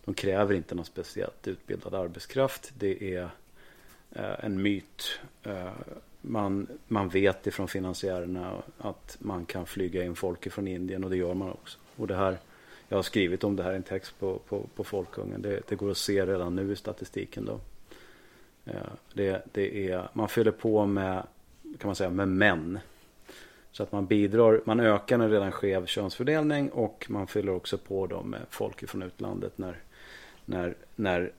de 0.04 0.14
kräver 0.14 0.54
inte 0.54 0.74
någon 0.74 0.84
speciellt 0.84 1.48
utbildad 1.48 1.94
arbetskraft. 1.94 2.72
Det 2.78 3.14
är 3.14 3.30
Eh, 4.14 4.44
en 4.44 4.62
myt. 4.62 5.20
Eh, 5.42 5.70
man, 6.22 6.66
man 6.88 7.08
vet 7.08 7.46
ifrån 7.46 7.68
finansiärerna 7.68 8.62
att 8.78 9.16
man 9.20 9.46
kan 9.46 9.66
flyga 9.66 10.04
in 10.04 10.16
folk 10.16 10.46
ifrån 10.46 10.68
Indien 10.68 11.04
och 11.04 11.10
det 11.10 11.16
gör 11.16 11.34
man 11.34 11.50
också. 11.50 11.78
Och 11.96 12.06
det 12.06 12.16
här, 12.16 12.38
jag 12.88 12.98
har 12.98 13.02
skrivit 13.02 13.44
om 13.44 13.56
det 13.56 13.62
här 13.62 13.72
i 13.72 13.76
en 13.76 13.82
text 13.82 14.18
på, 14.18 14.38
på, 14.38 14.66
på 14.76 14.84
Folkungen. 14.84 15.42
Det, 15.42 15.62
det 15.68 15.74
går 15.74 15.90
att 15.90 15.96
se 15.96 16.26
redan 16.26 16.56
nu 16.56 16.72
i 16.72 16.76
statistiken. 16.76 17.44
Då. 17.44 17.60
Eh, 18.64 18.92
det, 19.14 19.42
det 19.52 19.90
är, 19.90 20.08
man 20.12 20.28
fyller 20.28 20.50
på 20.50 20.86
med, 20.86 21.26
kan 21.62 21.88
man 21.88 21.96
säga, 21.96 22.10
med 22.10 22.28
män. 22.28 22.78
Så 23.72 23.82
att 23.82 23.92
man 23.92 24.06
bidrar, 24.06 24.60
man 24.64 24.80
ökar 24.80 25.18
en 25.18 25.30
redan 25.30 25.52
skev 25.52 25.86
könsfördelning 25.86 26.70
och 26.70 27.06
man 27.08 27.26
fyller 27.26 27.52
också 27.52 27.78
på 27.78 28.06
dem 28.06 28.30
med 28.30 28.40
folk 28.50 28.88
från 28.88 29.02
utlandet 29.02 29.58
när, 29.58 29.76
när, 30.44 30.74
när 30.96 31.32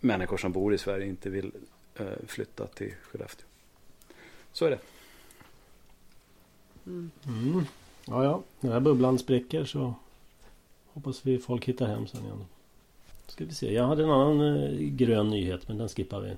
människor 0.00 0.36
som 0.36 0.52
bor 0.52 0.74
i 0.74 0.78
Sverige 0.78 1.06
inte 1.06 1.30
vill 1.30 1.52
eh, 1.94 2.06
flytta 2.26 2.66
till 2.66 2.94
Skellefteå. 3.02 3.49
Så 4.52 4.64
är 4.64 4.70
det. 4.70 4.78
Mm. 6.86 7.10
Mm. 7.26 7.64
Ja, 8.06 8.24
ja. 8.24 8.42
När 8.60 8.72
här 8.72 8.80
bubblan 8.80 9.18
spricker 9.18 9.64
så 9.64 9.94
hoppas 10.92 11.26
vi 11.26 11.38
folk 11.38 11.64
hittar 11.64 11.86
hem 11.86 12.06
sen 12.06 12.24
igen. 12.24 12.44
Ska 13.26 13.44
vi 13.44 13.54
se. 13.54 13.74
Jag 13.74 13.86
hade 13.86 14.04
en 14.04 14.10
annan 14.10 14.40
eh, 14.40 14.78
grön 14.78 15.30
nyhet 15.30 15.68
men 15.68 15.78
den 15.78 15.88
skippar 15.88 16.20
vi. 16.20 16.36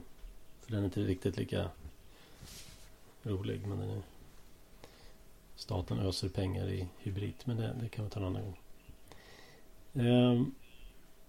För 0.61 0.73
den 0.73 0.81
är 0.81 0.85
inte 0.85 1.01
riktigt 1.01 1.37
lika 1.37 1.69
rolig. 3.23 3.67
Men 3.67 3.79
den 3.79 3.91
är... 3.91 4.03
Staten 5.57 5.99
öser 5.99 6.29
pengar 6.29 6.69
i 6.69 6.89
hybrid. 6.99 7.35
Men 7.45 7.57
det, 7.57 7.77
det 7.81 7.89
kan 7.89 8.05
vi 8.05 8.11
ta 8.11 8.21
en 8.21 8.27
annan 8.27 8.43
gång. 8.43 8.59
Eh, 10.07 10.43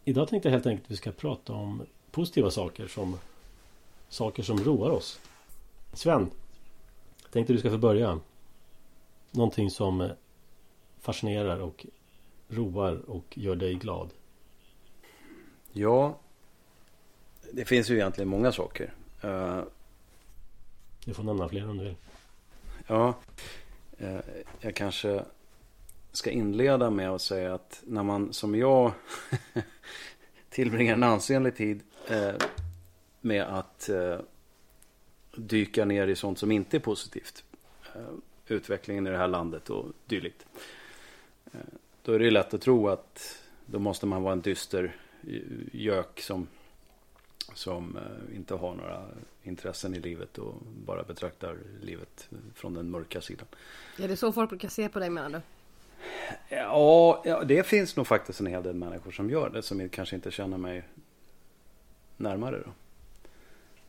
idag 0.05 0.27
tänkte 0.27 0.49
jag 0.49 0.53
helt 0.53 0.65
enkelt 0.65 0.85
att 0.85 0.91
vi 0.91 0.97
ska 0.97 1.11
prata 1.11 1.53
om 1.53 1.85
positiva 2.11 2.51
saker 2.51 2.87
som 2.87 3.17
saker 4.09 4.43
som 4.43 4.63
roar 4.63 4.89
oss. 4.89 5.19
Sven, 5.93 6.31
tänkte 7.33 7.53
du 7.53 7.59
ska 7.59 7.69
få 7.69 7.77
börja. 7.77 8.19
Någonting 9.31 9.69
som 9.69 10.01
eh, 10.01 10.11
fascinerar 10.99 11.59
och 11.59 11.85
roar 12.47 13.09
och 13.09 13.37
gör 13.37 13.55
dig 13.55 13.73
glad. 13.73 14.09
Ja, 15.71 16.17
det 17.51 17.65
finns 17.65 17.89
ju 17.89 17.95
egentligen 17.95 18.27
många 18.27 18.51
saker. 18.51 18.93
Uh, 19.23 19.63
du 21.05 21.13
får 21.13 21.23
nämna 21.23 21.49
fler 21.49 21.69
om 21.69 21.77
du 21.77 21.83
vill. 21.83 21.95
Ja, 22.87 23.15
uh, 24.01 24.19
jag 24.59 24.75
kanske 24.75 25.23
ska 26.11 26.31
inleda 26.31 26.89
med 26.89 27.09
att 27.09 27.21
säga 27.21 27.53
att 27.53 27.83
när 27.85 28.03
man 28.03 28.33
som 28.33 28.55
jag 28.55 28.91
tillbringar 30.49 30.93
en 30.93 31.03
ansenlig 31.03 31.55
tid 31.55 31.83
med 33.23 33.43
att 33.43 33.89
eh, 33.89 34.19
dyka 35.35 35.85
ner 35.85 36.07
i 36.07 36.15
sånt 36.15 36.39
som 36.39 36.51
inte 36.51 36.77
är 36.77 36.81
positivt. 36.81 37.43
Eh, 37.95 38.01
utvecklingen 38.47 39.07
i 39.07 39.09
det 39.09 39.17
här 39.17 39.27
landet 39.27 39.69
och 39.69 39.85
dylikt. 40.05 40.45
Eh, 41.45 41.59
då 42.03 42.13
är 42.13 42.19
det 42.19 42.31
lätt 42.31 42.53
att 42.53 42.61
tro 42.61 42.89
att 42.89 43.43
då 43.65 43.79
måste 43.79 44.05
man 44.05 44.23
vara 44.23 44.33
en 44.33 44.41
dyster 44.41 44.95
gök 45.71 46.21
som, 46.21 46.47
som 47.53 47.97
eh, 47.97 48.35
inte 48.35 48.55
har 48.55 48.75
några 48.75 49.05
intressen 49.43 49.95
i 49.95 49.99
livet 49.99 50.37
och 50.37 50.53
bara 50.85 51.03
betraktar 51.03 51.57
livet 51.81 52.29
från 52.55 52.73
den 52.73 52.89
mörka 52.89 53.21
sidan. 53.21 53.47
Är 53.99 54.07
det 54.07 54.17
så 54.17 54.31
folk 54.31 54.49
brukar 54.49 54.69
se 54.69 54.89
på 54.89 54.99
dig 54.99 55.09
menar 55.09 55.29
du? 55.29 55.41
Ja, 56.49 57.43
det 57.47 57.63
finns 57.63 57.95
nog 57.95 58.07
faktiskt 58.07 58.39
en 58.39 58.45
hel 58.45 58.63
del 58.63 58.75
människor 58.75 59.11
som 59.11 59.29
gör 59.29 59.49
det 59.49 59.61
som 59.61 59.89
kanske 59.89 60.15
inte 60.15 60.31
känner 60.31 60.57
mig 60.57 60.83
närmare 62.17 62.59
då. 62.65 62.71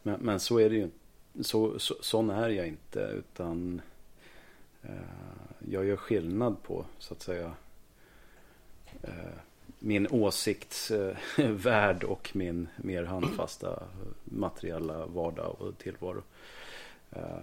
Men, 0.02 0.20
men 0.20 0.40
så 0.40 0.58
är 0.58 0.70
det 0.70 0.76
ju 0.76 0.90
så, 1.40 1.78
så, 1.78 1.94
sån 2.00 2.30
är 2.30 2.48
jag 2.48 2.66
inte 2.66 3.00
utan 3.00 3.80
eh, 4.82 4.90
jag 5.68 5.84
gör 5.84 5.96
skillnad 5.96 6.62
på 6.62 6.84
så 6.98 7.14
att 7.14 7.22
säga 7.22 7.52
eh, 9.02 9.38
min 9.78 10.08
åsiktsvärld 10.10 12.04
eh, 12.04 12.10
och 12.10 12.30
min 12.32 12.68
mer 12.76 13.04
handfasta 13.04 13.82
materiella 14.24 15.06
vardag 15.06 15.56
och 15.58 15.78
tillvaro. 15.78 16.22
Eh, 17.10 17.38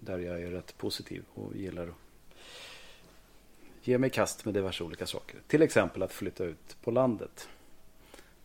där 0.00 0.18
jag 0.18 0.42
är 0.42 0.50
rätt 0.50 0.78
positiv 0.78 1.24
och 1.34 1.56
gillar 1.56 1.86
att 1.86 1.94
ge 3.82 3.98
mig 3.98 4.10
kast 4.10 4.44
med 4.44 4.54
diverse 4.54 4.84
olika 4.84 5.06
saker. 5.06 5.40
Till 5.46 5.62
exempel 5.62 6.02
att 6.02 6.12
flytta 6.12 6.44
ut 6.44 6.76
på 6.82 6.90
landet. 6.90 7.48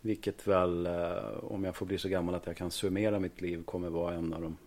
Vilket 0.02 0.48
väl, 0.48 0.86
eh, 0.86 1.44
om 1.44 1.64
jag 1.64 1.76
får 1.76 1.86
bli 1.86 1.98
så 1.98 2.10
gammal 2.10 2.36
att 2.36 2.48
jag 2.48 2.58
kan 2.58 2.72
summera 2.72 3.20
mitt 3.20 3.42
liv, 3.42 3.64
kommer 3.64 3.90
vara 3.90 4.16
en 4.16 4.34
av 4.34 4.42
de 4.42 4.58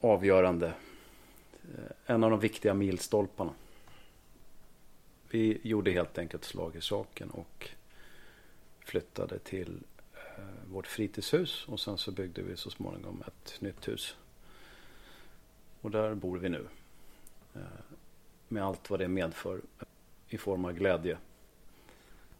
avgörande. 0.00 0.66
Eh, 1.74 2.14
en 2.14 2.24
av 2.24 2.30
de 2.30 2.40
viktiga 2.40 2.74
milstolparna. 2.74 3.52
Vi 5.30 5.58
gjorde 5.62 5.90
helt 5.90 6.18
enkelt 6.18 6.44
slag 6.44 6.76
i 6.76 6.80
saken 6.80 7.30
och 7.30 7.70
flyttade 8.78 9.38
till 9.38 9.82
eh, 10.14 10.70
vårt 10.72 10.86
fritidshus 10.86 11.64
och 11.68 11.80
sen 11.80 11.98
så 11.98 12.10
byggde 12.10 12.42
vi 12.42 12.56
så 12.56 12.70
småningom 12.70 13.22
ett 13.26 13.60
nytt 13.60 13.88
hus. 13.88 14.16
Och 15.80 15.90
där 15.90 16.14
bor 16.14 16.38
vi 16.38 16.48
nu. 16.48 16.66
Eh, 17.54 17.60
med 18.48 18.64
allt 18.64 18.90
vad 18.90 18.98
det 18.98 19.08
medför 19.08 19.60
i 20.28 20.38
form 20.38 20.64
av 20.64 20.72
glädje. 20.72 21.18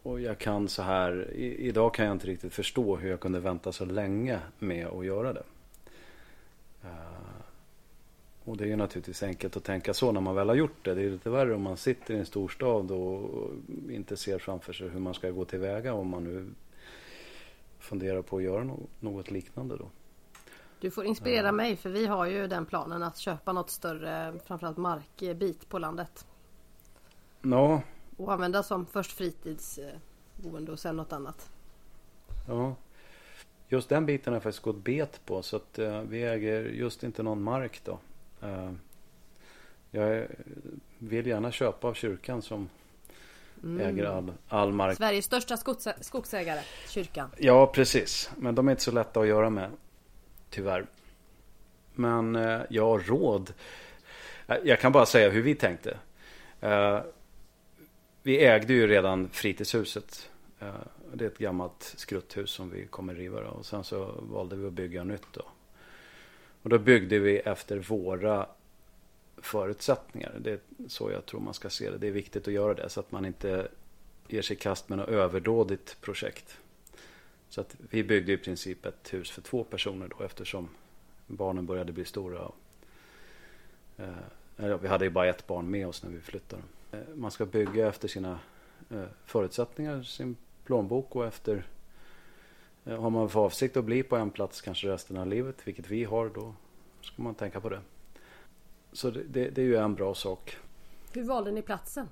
Och 0.03 0.21
jag 0.21 0.39
kan 0.39 0.69
så 0.69 0.83
här, 0.83 1.31
i, 1.31 1.69
idag 1.69 1.95
kan 1.95 2.07
jag 2.07 2.15
inte 2.15 2.27
riktigt 2.27 2.55
förstå 2.55 2.97
hur 2.97 3.11
jag 3.11 3.21
kunde 3.21 3.41
vänta 3.41 3.73
så 3.73 3.85
länge 3.85 4.41
med 4.59 4.87
att 4.87 5.07
göra 5.07 5.33
det. 5.33 5.43
Och 8.47 8.57
det 8.57 8.65
är 8.65 8.69
ju 8.69 8.77
naturligtvis 8.77 9.23
enkelt 9.23 9.57
att 9.57 9.65
tänka 9.65 9.95
så 9.95 10.13
när 10.13 10.21
man 10.21 10.35
väl 10.35 10.49
har 10.49 10.57
gjort 10.57 10.85
det. 10.85 10.95
Det 10.95 11.03
är 11.03 11.11
lite 11.11 11.31
värre 11.31 11.55
om 11.55 11.63
man 11.63 11.77
sitter 11.77 12.15
i 12.15 12.19
en 12.19 12.27
storstad 12.27 12.91
och 12.91 13.51
inte 13.91 14.17
ser 14.17 14.39
framför 14.39 14.73
sig 14.73 14.89
hur 14.89 15.01
man 15.01 15.15
ska 15.15 15.31
gå 15.31 15.45
tillväga 15.45 15.95
om 15.95 16.09
man 16.09 16.25
nu 16.25 16.47
funderar 17.79 18.23
på 18.23 18.37
att 18.37 18.43
göra 18.43 18.77
något, 19.01 19.31
liknande 19.31 19.77
då. 19.77 19.91
Du 20.81 20.91
får 20.91 21.05
inspirera 21.05 21.53
mig 21.53 21.77
för 21.77 21.91
vi 21.91 22.07
har 22.07 22.27
ju 22.27 22.47
den 22.47 22.67
planen 22.67 23.03
att 23.03 23.19
köpa 23.19 23.53
något 23.53 23.71
större 23.71 24.35
framförallt 24.45 24.77
markbit 24.77 25.69
på 25.69 25.79
landet. 25.79 26.27
Ja. 27.43 27.83
Och 28.17 28.33
använda 28.33 28.63
som 28.63 28.87
först 28.87 29.13
fritidsboende 29.13 30.73
och 30.73 30.79
sen 30.79 30.97
något 30.97 31.13
annat. 31.13 31.51
Ja. 32.49 32.75
Just 33.69 33.89
den 33.89 34.07
biten 34.07 34.33
har 34.33 34.37
jag 34.37 34.43
faktiskt 34.43 34.65
gått 34.65 34.85
bet 34.85 35.21
på 35.27 35.43
så 35.43 35.57
att 35.57 35.79
uh, 35.79 36.01
vi 36.01 36.23
äger 36.23 36.65
just 36.65 37.03
inte 37.03 37.23
någon 37.23 37.43
mark 37.43 37.81
då. 37.85 37.99
Uh, 38.43 38.73
jag 39.91 40.27
vill 40.99 41.27
gärna 41.27 41.53
köpa 41.53 41.89
av 41.89 41.95
kyrkan 41.95 42.43
som 42.43 42.69
mm. 43.63 43.87
äger 43.87 44.05
all, 44.05 44.33
all 44.49 44.73
mark. 44.73 44.97
Sveriges 44.97 45.25
största 45.25 45.57
skogsägare, 46.01 46.61
kyrkan. 46.89 47.31
Ja, 47.39 47.67
precis. 47.67 48.31
Men 48.37 48.55
de 48.55 48.69
är 48.69 48.71
inte 48.71 48.83
så 48.83 48.93
lätta 48.93 49.21
att 49.21 49.27
göra 49.27 49.51
med. 49.51 49.71
Tyvärr. 50.51 50.87
Men 51.95 52.37
uh, 52.37 52.63
ja, 52.71 53.01
råd. 53.07 53.53
Jag 54.65 54.81
kan 54.81 54.93
bara 54.93 55.07
säga 55.07 55.31
hur 55.31 55.43
vi 55.43 55.55
tänkte. 55.55 55.99
vi 58.23 58.45
ägde 58.45 58.73
ju 58.73 58.87
redan 58.87 59.29
fritidshuset. 59.29 60.31
Det 61.15 61.25
är 61.25 61.29
ett 61.29 61.39
gammalt 61.39 61.95
skrutthus 61.97 62.51
som 62.51 62.71
vi 62.71 62.87
kommer 62.87 63.15
riva 63.15 63.41
då. 63.41 63.49
och 63.49 63.67
sen 63.67 63.85
så 63.85 64.15
valde 64.19 64.57
vi 64.57 64.67
att 64.67 64.73
bygga 64.73 65.05
nytt 65.05 65.27
då. 65.33 65.43
Och 66.67 66.71
då 66.71 66.79
byggde 66.79 67.19
vi 67.19 67.39
efter 67.39 67.79
våra 67.79 68.47
förutsättningar. 69.37 70.35
Det 70.39 70.51
är 70.51 70.59
så 70.89 71.11
jag 71.11 71.27
tror 71.27 71.41
man 71.41 71.55
ska 71.55 71.71
se 71.71 71.91
det. 71.91 71.99
Det 71.99 72.07
är 72.07 72.13
viktigt 72.13 72.49
att 72.49 72.55
göra 72.55 72.75
det 72.75 72.89
så 72.89 73.01
att 73.01 73.13
man 73.13 73.25
inte 73.25 73.69
ger 74.29 74.43
sig 74.43 74.57
i 74.57 74.59
kast 74.59 74.89
med 74.89 74.99
något 74.99 75.09
överdådigt 75.09 76.01
projekt. 76.01 76.59
Så 77.49 77.61
att 77.61 77.77
vi 77.91 78.05
byggde 78.05 78.33
i 78.33 78.37
princip 78.37 78.87
ett 78.87 79.15
hus 79.15 79.31
för 79.31 79.43
två 79.43 79.65
personer 79.65 80.11
då 80.19 80.25
eftersom 80.25 80.69
barnen 81.27 81.67
började 81.67 81.93
bli 81.93 82.05
stora. 82.05 82.51
Eh, 83.97 84.77
vi 84.81 84.89
hade 84.89 85.05
ju 85.05 85.11
bara 85.11 85.27
ett 85.27 85.47
barn 85.47 85.71
med 85.71 85.87
oss 85.87 86.03
när 86.03 86.11
vi 86.11 86.21
flyttade. 86.21 86.63
Eh, 86.93 86.99
man 87.15 87.31
ska 87.31 87.47
bygga 87.47 87.89
efter 87.89 88.09
sina 88.09 88.39
eh, 88.91 89.05
förutsättningar, 89.25 90.03
sin 90.03 90.37
plånbok 90.65 91.17
och 91.17 91.27
efter 91.27 91.67
har 92.87 93.11
man 93.11 93.29
för 93.29 93.41
avsikt 93.41 93.77
att 93.77 93.85
bli 93.85 94.03
på 94.03 94.17
en 94.17 94.31
plats 94.31 94.61
kanske 94.61 94.89
resten 94.89 95.17
av 95.17 95.27
livet, 95.27 95.57
vilket 95.65 95.91
vi 95.91 96.05
har, 96.05 96.31
då 96.35 96.55
ska 97.01 97.23
man 97.23 97.35
tänka 97.35 97.61
på 97.61 97.69
det. 97.69 97.81
Så 98.93 99.11
det, 99.11 99.23
det, 99.23 99.51
det 99.51 99.61
är 99.61 99.67
ju 99.67 99.77
en 99.77 99.95
bra 99.95 100.15
sak. 100.15 100.57
Hur 101.13 101.25
valde 101.25 101.51
ni 101.51 101.63
platsen? 101.63 102.09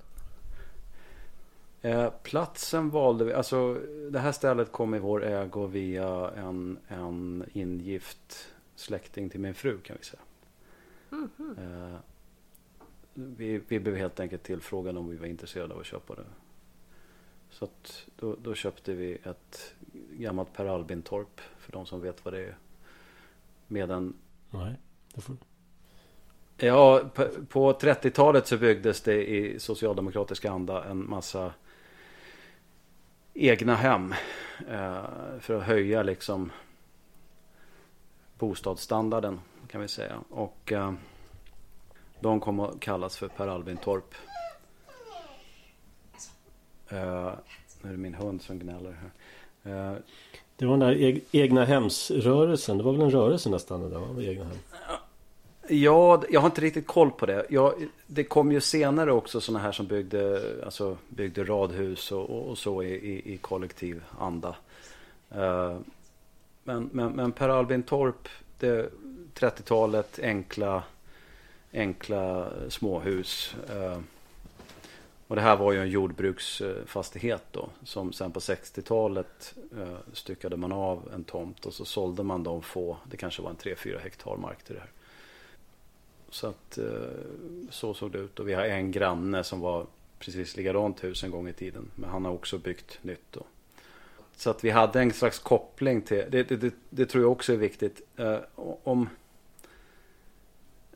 Eh, 1.82 2.10
platsen 2.22 2.90
valde 2.90 3.24
vi, 3.24 3.32
alltså 3.32 3.74
det 4.10 4.18
här 4.18 4.32
stället 4.32 4.72
kom 4.72 4.94
i 4.94 4.98
vår 4.98 5.24
ägo 5.24 5.66
via 5.66 6.30
en, 6.36 6.78
en 6.88 7.44
ingift 7.52 8.54
släkting 8.74 9.30
till 9.30 9.40
min 9.40 9.54
fru 9.54 9.78
kan 9.78 9.96
vi 10.00 10.04
säga. 10.04 10.22
Mm 11.12 11.30
-hmm. 11.36 11.92
eh, 11.92 11.98
vi, 13.14 13.60
vi 13.68 13.80
blev 13.80 13.96
helt 13.96 14.20
enkelt 14.20 14.42
tillfrågade 14.42 14.98
om 14.98 15.08
vi 15.08 15.16
var 15.16 15.26
intresserade 15.26 15.74
av 15.74 15.80
att 15.80 15.86
köpa 15.86 16.14
det. 16.14 16.24
Så 17.54 17.64
att 17.64 18.06
då, 18.16 18.36
då 18.42 18.54
köpte 18.54 18.92
vi 18.92 19.18
ett 19.24 19.74
gammalt 20.10 20.52
Per 20.52 20.66
Albin-torp 20.66 21.40
för 21.58 21.72
de 21.72 21.86
som 21.86 22.00
vet 22.00 22.24
vad 22.24 22.34
det 22.34 22.40
är. 22.40 22.56
Med 23.66 23.90
en... 23.90 24.14
Nej, 24.50 24.74
det 25.14 25.20
får... 25.20 25.36
Ja, 26.56 27.10
på, 27.14 27.28
på 27.48 27.72
30-talet 27.72 28.46
så 28.46 28.56
byggdes 28.56 29.00
det 29.00 29.30
i 29.30 29.60
socialdemokratiska 29.60 30.50
anda 30.50 30.84
en 30.84 31.10
massa 31.10 31.52
egna 33.34 33.74
hem. 33.74 34.14
Eh, 34.68 35.04
för 35.40 35.54
att 35.54 35.62
höja 35.62 36.02
liksom 36.02 36.52
bostadsstandarden 38.38 39.40
kan 39.68 39.80
vi 39.80 39.88
säga. 39.88 40.20
Och 40.30 40.72
eh, 40.72 40.92
de 42.20 42.40
kom 42.40 42.60
att 42.60 42.80
kallas 42.80 43.16
för 43.16 43.28
Per 43.28 43.48
Albin-torp. 43.48 44.14
Uh, 46.94 47.32
nu 47.82 47.88
är 47.88 47.92
det 47.92 47.98
min 47.98 48.14
hund 48.14 48.42
som 48.42 48.58
gnäller 48.58 48.96
här. 49.62 49.92
Uh, 49.92 49.98
det 50.56 50.66
var 50.66 50.76
den 50.76 50.88
där 50.88 51.20
egna 51.32 51.64
hemsrörelsen. 51.64 52.78
Det 52.78 52.84
var 52.84 52.92
väl 52.92 53.00
en 53.00 53.10
rörelse 53.10 53.50
nästan 53.50 53.80
det 53.80 53.88
där, 53.88 54.30
egna 54.30 54.44
hem. 54.44 54.56
Ja, 55.68 56.22
jag 56.30 56.40
har 56.40 56.46
inte 56.46 56.60
riktigt 56.60 56.86
koll 56.86 57.10
på 57.10 57.26
det. 57.26 57.46
Jag, 57.50 57.74
det 58.06 58.24
kom 58.24 58.52
ju 58.52 58.60
senare 58.60 59.12
också 59.12 59.40
sådana 59.40 59.64
här 59.64 59.72
som 59.72 59.86
byggde, 59.86 60.42
alltså, 60.64 60.96
byggde 61.08 61.44
radhus 61.44 62.12
och, 62.12 62.48
och 62.50 62.58
så 62.58 62.82
i, 62.82 62.94
i, 62.94 63.34
i, 63.34 63.36
kollektiv 63.36 64.02
anda. 64.18 64.56
Uh, 65.36 65.78
men, 66.64 66.88
men, 66.92 67.12
men 67.12 67.32
Per 67.32 67.48
Albin 67.48 67.82
Torp, 67.82 68.28
30-talet, 69.34 70.18
enkla, 70.22 70.82
enkla 71.72 72.48
småhus. 72.68 73.56
Uh, 73.70 73.98
och 75.28 75.36
det 75.36 75.42
här 75.42 75.56
var 75.56 75.72
ju 75.72 75.80
en 75.80 75.88
jordbruksfastighet 75.88 77.42
då. 77.50 77.68
Som 77.84 78.12
sen 78.12 78.32
på 78.32 78.40
60-talet 78.40 79.54
eh, 79.78 79.96
styckade 80.12 80.56
man 80.56 80.72
av 80.72 81.10
en 81.14 81.24
tomt 81.24 81.66
och 81.66 81.74
så 81.74 81.84
sålde 81.84 82.22
man 82.22 82.42
de 82.42 82.62
få, 82.62 82.96
det 83.10 83.16
kanske 83.16 83.42
var 83.42 83.50
en 83.50 83.56
3-4 83.56 83.98
hektar 83.98 84.36
mark 84.36 84.62
till 84.62 84.74
det 84.74 84.80
här. 84.80 84.90
Så 86.30 86.46
att 86.46 86.78
eh, 86.78 86.84
så 87.70 87.94
såg 87.94 88.12
det 88.12 88.18
ut. 88.18 88.40
Och 88.40 88.48
vi 88.48 88.54
har 88.54 88.64
en 88.64 88.90
granne 88.90 89.44
som 89.44 89.60
var 89.60 89.86
precis 90.18 90.56
likadant 90.56 91.04
hus 91.04 91.24
en 91.24 91.30
gång 91.30 91.48
i 91.48 91.52
tiden. 91.52 91.90
Men 91.94 92.10
han 92.10 92.24
har 92.24 92.32
också 92.32 92.58
byggt 92.58 92.98
nytt 93.02 93.26
då. 93.30 93.42
Så 94.36 94.50
att 94.50 94.64
vi 94.64 94.70
hade 94.70 95.00
en 95.00 95.12
slags 95.12 95.38
koppling 95.38 96.02
till, 96.02 96.24
det, 96.30 96.42
det, 96.42 96.56
det, 96.56 96.74
det 96.90 97.06
tror 97.06 97.24
jag 97.24 97.32
också 97.32 97.52
är 97.52 97.56
viktigt. 97.56 98.00
Eh, 98.16 98.38
om 98.84 99.08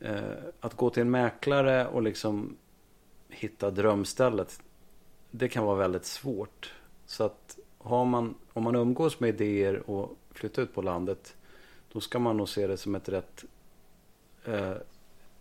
eh, 0.00 0.20
att 0.60 0.74
gå 0.74 0.90
till 0.90 1.00
en 1.00 1.10
mäklare 1.10 1.86
och 1.86 2.02
liksom 2.02 2.56
hitta 3.38 3.70
drömstället. 3.70 4.60
Det 5.30 5.48
kan 5.48 5.64
vara 5.64 5.76
väldigt 5.76 6.04
svårt. 6.04 6.74
Så 7.06 7.24
att 7.24 7.58
har 7.78 8.04
man, 8.04 8.34
om 8.52 8.62
man 8.62 8.74
umgås 8.74 9.20
med 9.20 9.28
idéer 9.28 9.90
och 9.90 10.16
flyttar 10.30 10.62
ut 10.62 10.74
på 10.74 10.82
landet. 10.82 11.36
Då 11.92 12.00
ska 12.00 12.18
man 12.18 12.36
nog 12.36 12.48
se 12.48 12.66
det 12.66 12.76
som 12.76 12.94
ett 12.94 13.08
rätt 13.08 13.44
eh, 14.44 14.76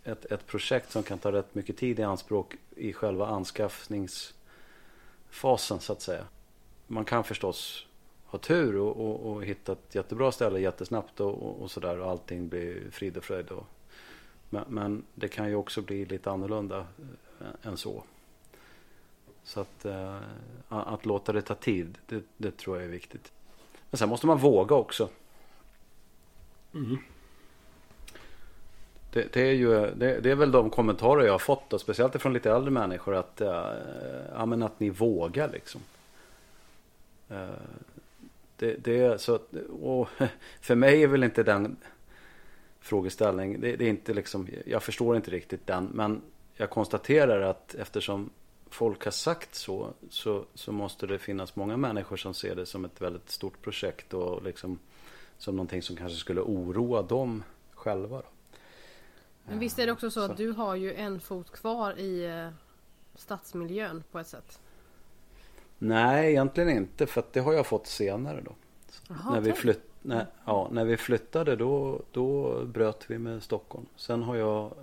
ett, 0.08 0.26
ett 0.26 0.48
projekt 0.48 0.92
som 0.92 1.04
kan 1.04 1.18
ta 1.18 1.32
rätt 1.32 1.56
mycket 1.56 1.78
tid 1.78 2.00
i 2.00 2.04
anspråk 2.04 2.56
i 2.76 2.94
själva 2.94 3.28
anskaffningsfasen 3.28 5.80
så 5.80 5.94
att 5.94 6.02
säga. 6.02 6.24
Man 6.88 7.06
kan 7.06 7.24
förstås 7.24 7.88
ha 8.26 8.40
tur 8.40 8.78
och, 8.78 8.98
och, 8.98 9.32
och 9.32 9.46
hitta 9.46 9.72
ett 9.72 9.96
jättebra 9.96 10.32
ställe 10.32 10.60
jättesnabbt 10.60 11.20
och, 11.20 11.34
och, 11.34 11.62
och 11.62 11.72
sådär 11.72 12.00
och 12.00 12.10
allting 12.10 12.50
blir 12.50 12.92
frid 12.92 13.18
och 13.18 13.24
fröjd. 13.24 13.48
Men, 14.50 14.64
men, 14.68 15.04
det 15.16 15.28
kan 15.28 15.50
ju 15.50 15.56
också 15.56 15.82
bli 15.82 16.06
lite 16.06 16.32
annorlunda 16.32 16.88
än 17.64 17.78
så. 17.78 18.04
Så 19.44 19.60
att, 19.60 19.86
äh, 19.86 20.22
att 20.70 21.06
låta 21.06 21.34
det 21.34 21.42
ta 21.42 21.56
tid, 21.56 21.98
det, 22.06 22.24
det, 22.38 22.58
tror 22.58 22.78
jag 22.78 22.86
är 22.86 22.90
viktigt. 22.90 23.32
Men 23.90 23.98
sen 23.98 24.10
måste 24.10 24.28
man 24.28 24.38
våga 24.38 24.76
också. 24.76 25.10
Mm. 26.74 26.98
Det, 29.12 29.34
det, 29.34 29.42
är 29.42 29.54
ju, 29.54 29.70
det, 29.96 30.20
det, 30.20 30.32
är 30.32 30.36
väl 30.36 30.52
de 30.52 30.70
kommentarer 30.70 31.26
jag 31.26 31.34
har 31.34 31.40
fått, 31.40 31.74
och 31.74 31.82
speciellt 31.82 32.22
från 32.22 32.34
lite 32.34 32.52
äldre 32.52 32.72
människor, 32.72 33.16
att, 33.16 33.42
äh, 33.42 33.74
ja, 34.34 34.46
men 34.46 34.64
att 34.64 34.80
ni 34.80 34.90
vågar 34.90 35.50
liksom. 35.50 35.82
Äh, 37.30 37.48
det, 38.58 38.76
det, 38.84 39.22
så, 39.22 39.40
och 39.82 40.10
för 40.62 40.76
mig 40.76 41.04
är 41.04 41.08
väl 41.08 41.24
inte 41.24 41.44
den 41.44 41.78
frågeställning, 42.80 43.62
det, 43.62 43.76
det, 43.76 43.86
är 43.86 43.90
inte 43.90 44.14
liksom, 44.14 44.48
jag 44.66 44.84
förstår 44.84 45.16
inte 45.16 45.32
riktigt 45.32 45.68
den, 45.68 45.90
men 45.94 46.22
jag 46.58 46.70
konstaterar 46.70 47.42
att 47.42 47.76
eftersom 47.76 48.30
folk 48.70 49.06
har 49.06 49.12
sagt 49.12 49.56
så, 49.56 49.94
så, 50.10 50.46
så 50.54 50.72
måste 50.72 51.08
det 51.08 51.20
finnas 51.20 51.56
många 51.56 51.78
människor 51.78 52.18
som 52.18 52.34
ser 52.34 52.56
det 52.56 52.66
som 52.66 52.86
ett 52.86 53.02
väldigt 53.02 53.30
stort 53.30 53.62
projekt 53.62 54.14
och 54.14 54.44
liksom 54.44 54.80
som 55.38 55.56
någonting 55.56 55.82
som 55.82 55.96
kanske 55.96 56.18
skulle 56.18 56.42
oroa 56.42 57.02
dem 57.02 57.44
själva. 57.72 58.18
Då. 58.18 58.28
Men 59.46 59.60
visst 59.60 59.80
är 59.80 59.86
det 59.86 59.92
också 59.92 60.12
så, 60.12 60.26
så. 60.26 60.32
att 60.32 60.38
du 60.38 60.52
har 60.52 60.76
ju 60.76 60.94
en 60.94 61.20
fot 61.20 61.52
kvar 61.52 62.00
i 62.00 62.26
eh, 62.26 62.50
stadsmiljön 63.16 64.04
på 64.12 64.20
ett 64.20 64.28
sätt? 64.28 64.60
Nej, 65.78 66.30
egentligen 66.30 66.70
inte. 66.70 67.08
För 67.08 67.22
att 67.22 67.34
det 67.34 67.40
har 67.40 67.54
jag 67.54 67.68
fått 67.68 67.88
senare 67.88 68.42
då. 68.42 68.56
Aha, 69.10 69.34
när, 69.34 69.42
vi 69.42 69.54
flytt, 69.54 69.84
när, 70.02 70.26
ja, 70.46 70.68
när 70.72 70.86
vi 70.86 70.98
flyttade 70.98 71.56
då, 71.56 72.02
då 72.12 72.60
bröt 72.66 73.06
vi 73.08 73.18
med 73.18 73.44
Stockholm. 73.44 73.86
Sen 73.96 74.24
har 74.24 74.36
jag 74.36 74.74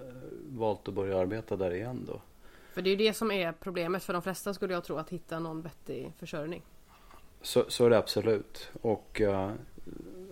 valt 0.58 0.88
att 0.88 0.94
börja 0.94 1.18
arbeta 1.18 1.56
där 1.56 1.74
igen 1.74 2.04
då. 2.06 2.20
För 2.72 2.82
det 2.82 2.88
är 2.88 2.90
ju 2.90 2.96
det 2.96 3.12
som 3.12 3.30
är 3.30 3.52
problemet 3.52 4.04
för 4.04 4.12
de 4.12 4.22
flesta 4.22 4.54
skulle 4.54 4.74
jag 4.74 4.84
tro 4.84 4.96
att 4.96 5.10
hitta 5.10 5.38
någon 5.38 5.62
vettig 5.62 6.12
försörjning. 6.18 6.62
Så, 7.42 7.64
så 7.68 7.86
är 7.86 7.90
det 7.90 7.98
absolut. 7.98 8.70
Och 8.82 9.20
uh, 9.24 9.52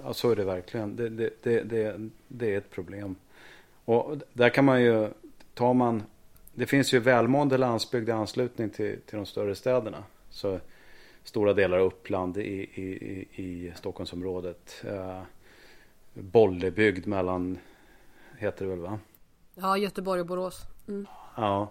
ja, 0.02 0.14
så 0.14 0.30
är 0.30 0.36
det 0.36 0.44
verkligen. 0.44 0.96
Det, 0.96 1.08
det, 1.08 1.42
det, 1.42 1.62
det, 1.62 2.10
det 2.28 2.54
är 2.54 2.58
ett 2.58 2.70
problem. 2.70 3.16
Och 3.84 4.16
där 4.32 4.48
kan 4.48 4.64
man 4.64 4.82
ju, 4.82 5.08
tar 5.54 5.74
man, 5.74 6.02
det 6.54 6.66
finns 6.66 6.94
ju 6.94 6.98
välmående 6.98 7.58
landsbygd 7.58 8.08
i 8.08 8.12
anslutning 8.12 8.70
till, 8.70 9.00
till 9.06 9.16
de 9.16 9.26
större 9.26 9.54
städerna. 9.54 10.04
Så 10.30 10.60
stora 11.24 11.54
delar 11.54 11.78
av 11.78 11.86
Uppland 11.86 12.38
i, 12.38 12.68
i, 12.74 12.82
i, 12.82 13.28
i 13.42 13.72
Stockholmsområdet. 13.76 14.84
Uh, 14.84 15.22
Bollebygd 16.14 17.06
mellan, 17.06 17.58
heter 18.38 18.64
det 18.64 18.70
väl 18.70 18.80
va? 18.80 18.98
Ja, 19.54 19.78
Göteborg 19.78 20.20
och 20.20 20.26
Borås. 20.26 20.62
Mm. 20.88 21.06
Ja, 21.36 21.70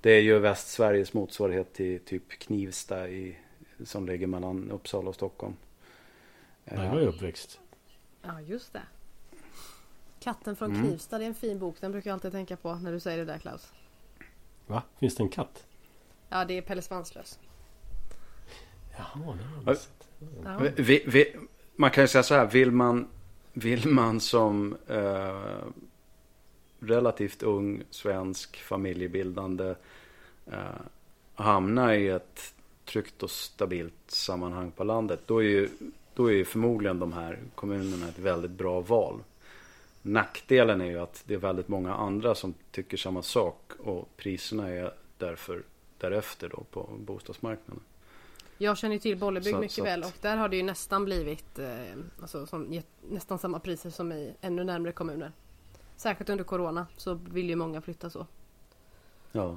det 0.00 0.10
är 0.10 0.20
ju 0.20 0.38
Västsveriges 0.38 1.12
motsvarighet 1.12 1.74
till 1.74 2.00
typ 2.00 2.28
Knivsta 2.28 3.08
i, 3.08 3.36
som 3.84 4.06
ligger 4.06 4.26
mellan 4.26 4.70
Uppsala 4.70 5.08
och 5.08 5.14
Stockholm. 5.14 5.56
Där 6.64 6.90
var 6.90 7.00
jag 7.00 7.08
uppväxt. 7.08 7.60
Ja, 8.22 8.40
just 8.40 8.72
det. 8.72 8.82
Katten 10.20 10.56
från 10.56 10.70
mm. 10.70 10.86
Knivsta, 10.86 11.18
det 11.18 11.24
är 11.24 11.28
en 11.28 11.34
fin 11.34 11.58
bok. 11.58 11.76
Den 11.80 11.92
brukar 11.92 12.10
jag 12.10 12.14
alltid 12.14 12.32
tänka 12.32 12.56
på 12.56 12.74
när 12.74 12.92
du 12.92 13.00
säger 13.00 13.18
det 13.18 13.24
där 13.24 13.38
Klaus. 13.38 13.72
Va? 14.66 14.82
Finns 14.98 15.14
det 15.14 15.22
en 15.22 15.28
katt? 15.28 15.66
Ja, 16.28 16.44
det 16.44 16.58
är 16.58 16.62
Pelle 16.62 16.82
Svanslös. 16.82 17.38
Jaha, 18.96 19.38
det 19.64 19.68
har 19.68 20.64
ja. 20.64 20.70
vi, 20.76 21.04
vi, 21.06 21.36
Man 21.76 21.90
kan 21.90 22.04
ju 22.04 22.08
säga 22.08 22.22
så 22.22 22.34
här, 22.34 22.46
vill 22.46 22.70
man, 22.70 23.08
vill 23.52 23.88
man 23.88 24.20
som 24.20 24.76
eh, 24.86 25.62
relativt 26.80 27.42
ung 27.42 27.82
svensk 27.90 28.56
familjebildande 28.56 29.74
eh, 30.46 30.80
hamna 31.34 31.96
i 31.96 32.08
ett 32.08 32.54
tryggt 32.84 33.22
och 33.22 33.30
stabilt 33.30 33.92
sammanhang 34.06 34.70
på 34.70 34.84
landet. 34.84 35.20
Då 35.26 35.38
är 35.42 35.48
ju, 35.48 35.68
då 36.14 36.26
är 36.26 36.34
ju 36.34 36.44
förmodligen 36.44 36.98
de 36.98 37.12
här 37.12 37.38
kommunerna 37.54 38.08
ett 38.08 38.18
väldigt 38.18 38.50
bra 38.50 38.80
val. 38.80 39.20
Nackdelen 40.02 40.80
är 40.80 40.86
ju 40.86 40.98
att 40.98 41.22
det 41.26 41.34
är 41.34 41.38
väldigt 41.38 41.68
många 41.68 41.94
andra 41.94 42.34
som 42.34 42.54
tycker 42.70 42.96
samma 42.96 43.22
sak 43.22 43.72
och 43.78 44.16
priserna 44.16 44.68
är 44.68 44.92
därför 45.18 45.62
därefter 45.98 46.48
då 46.48 46.64
på 46.70 46.88
bostadsmarknaden. 46.98 47.82
Jag 48.58 48.78
känner 48.78 48.98
till 48.98 49.16
Bollebygd 49.18 49.58
mycket 49.58 49.74
så 49.74 49.84
väl 49.84 50.02
och 50.02 50.12
där 50.20 50.36
har 50.36 50.48
det 50.48 50.56
ju 50.56 50.62
nästan 50.62 51.04
blivit 51.04 51.58
eh, 51.58 51.68
alltså, 52.20 52.46
som, 52.46 52.82
nästan 53.10 53.38
samma 53.38 53.60
priser 53.60 53.90
som 53.90 54.12
i 54.12 54.34
ännu 54.40 54.64
närmre 54.64 54.92
kommuner. 54.92 55.32
Särskilt 55.96 56.30
under 56.30 56.44
Corona 56.44 56.86
så 56.96 57.14
vill 57.14 57.48
ju 57.48 57.56
många 57.56 57.80
flytta 57.80 58.10
så. 58.10 58.26
Ja. 59.32 59.56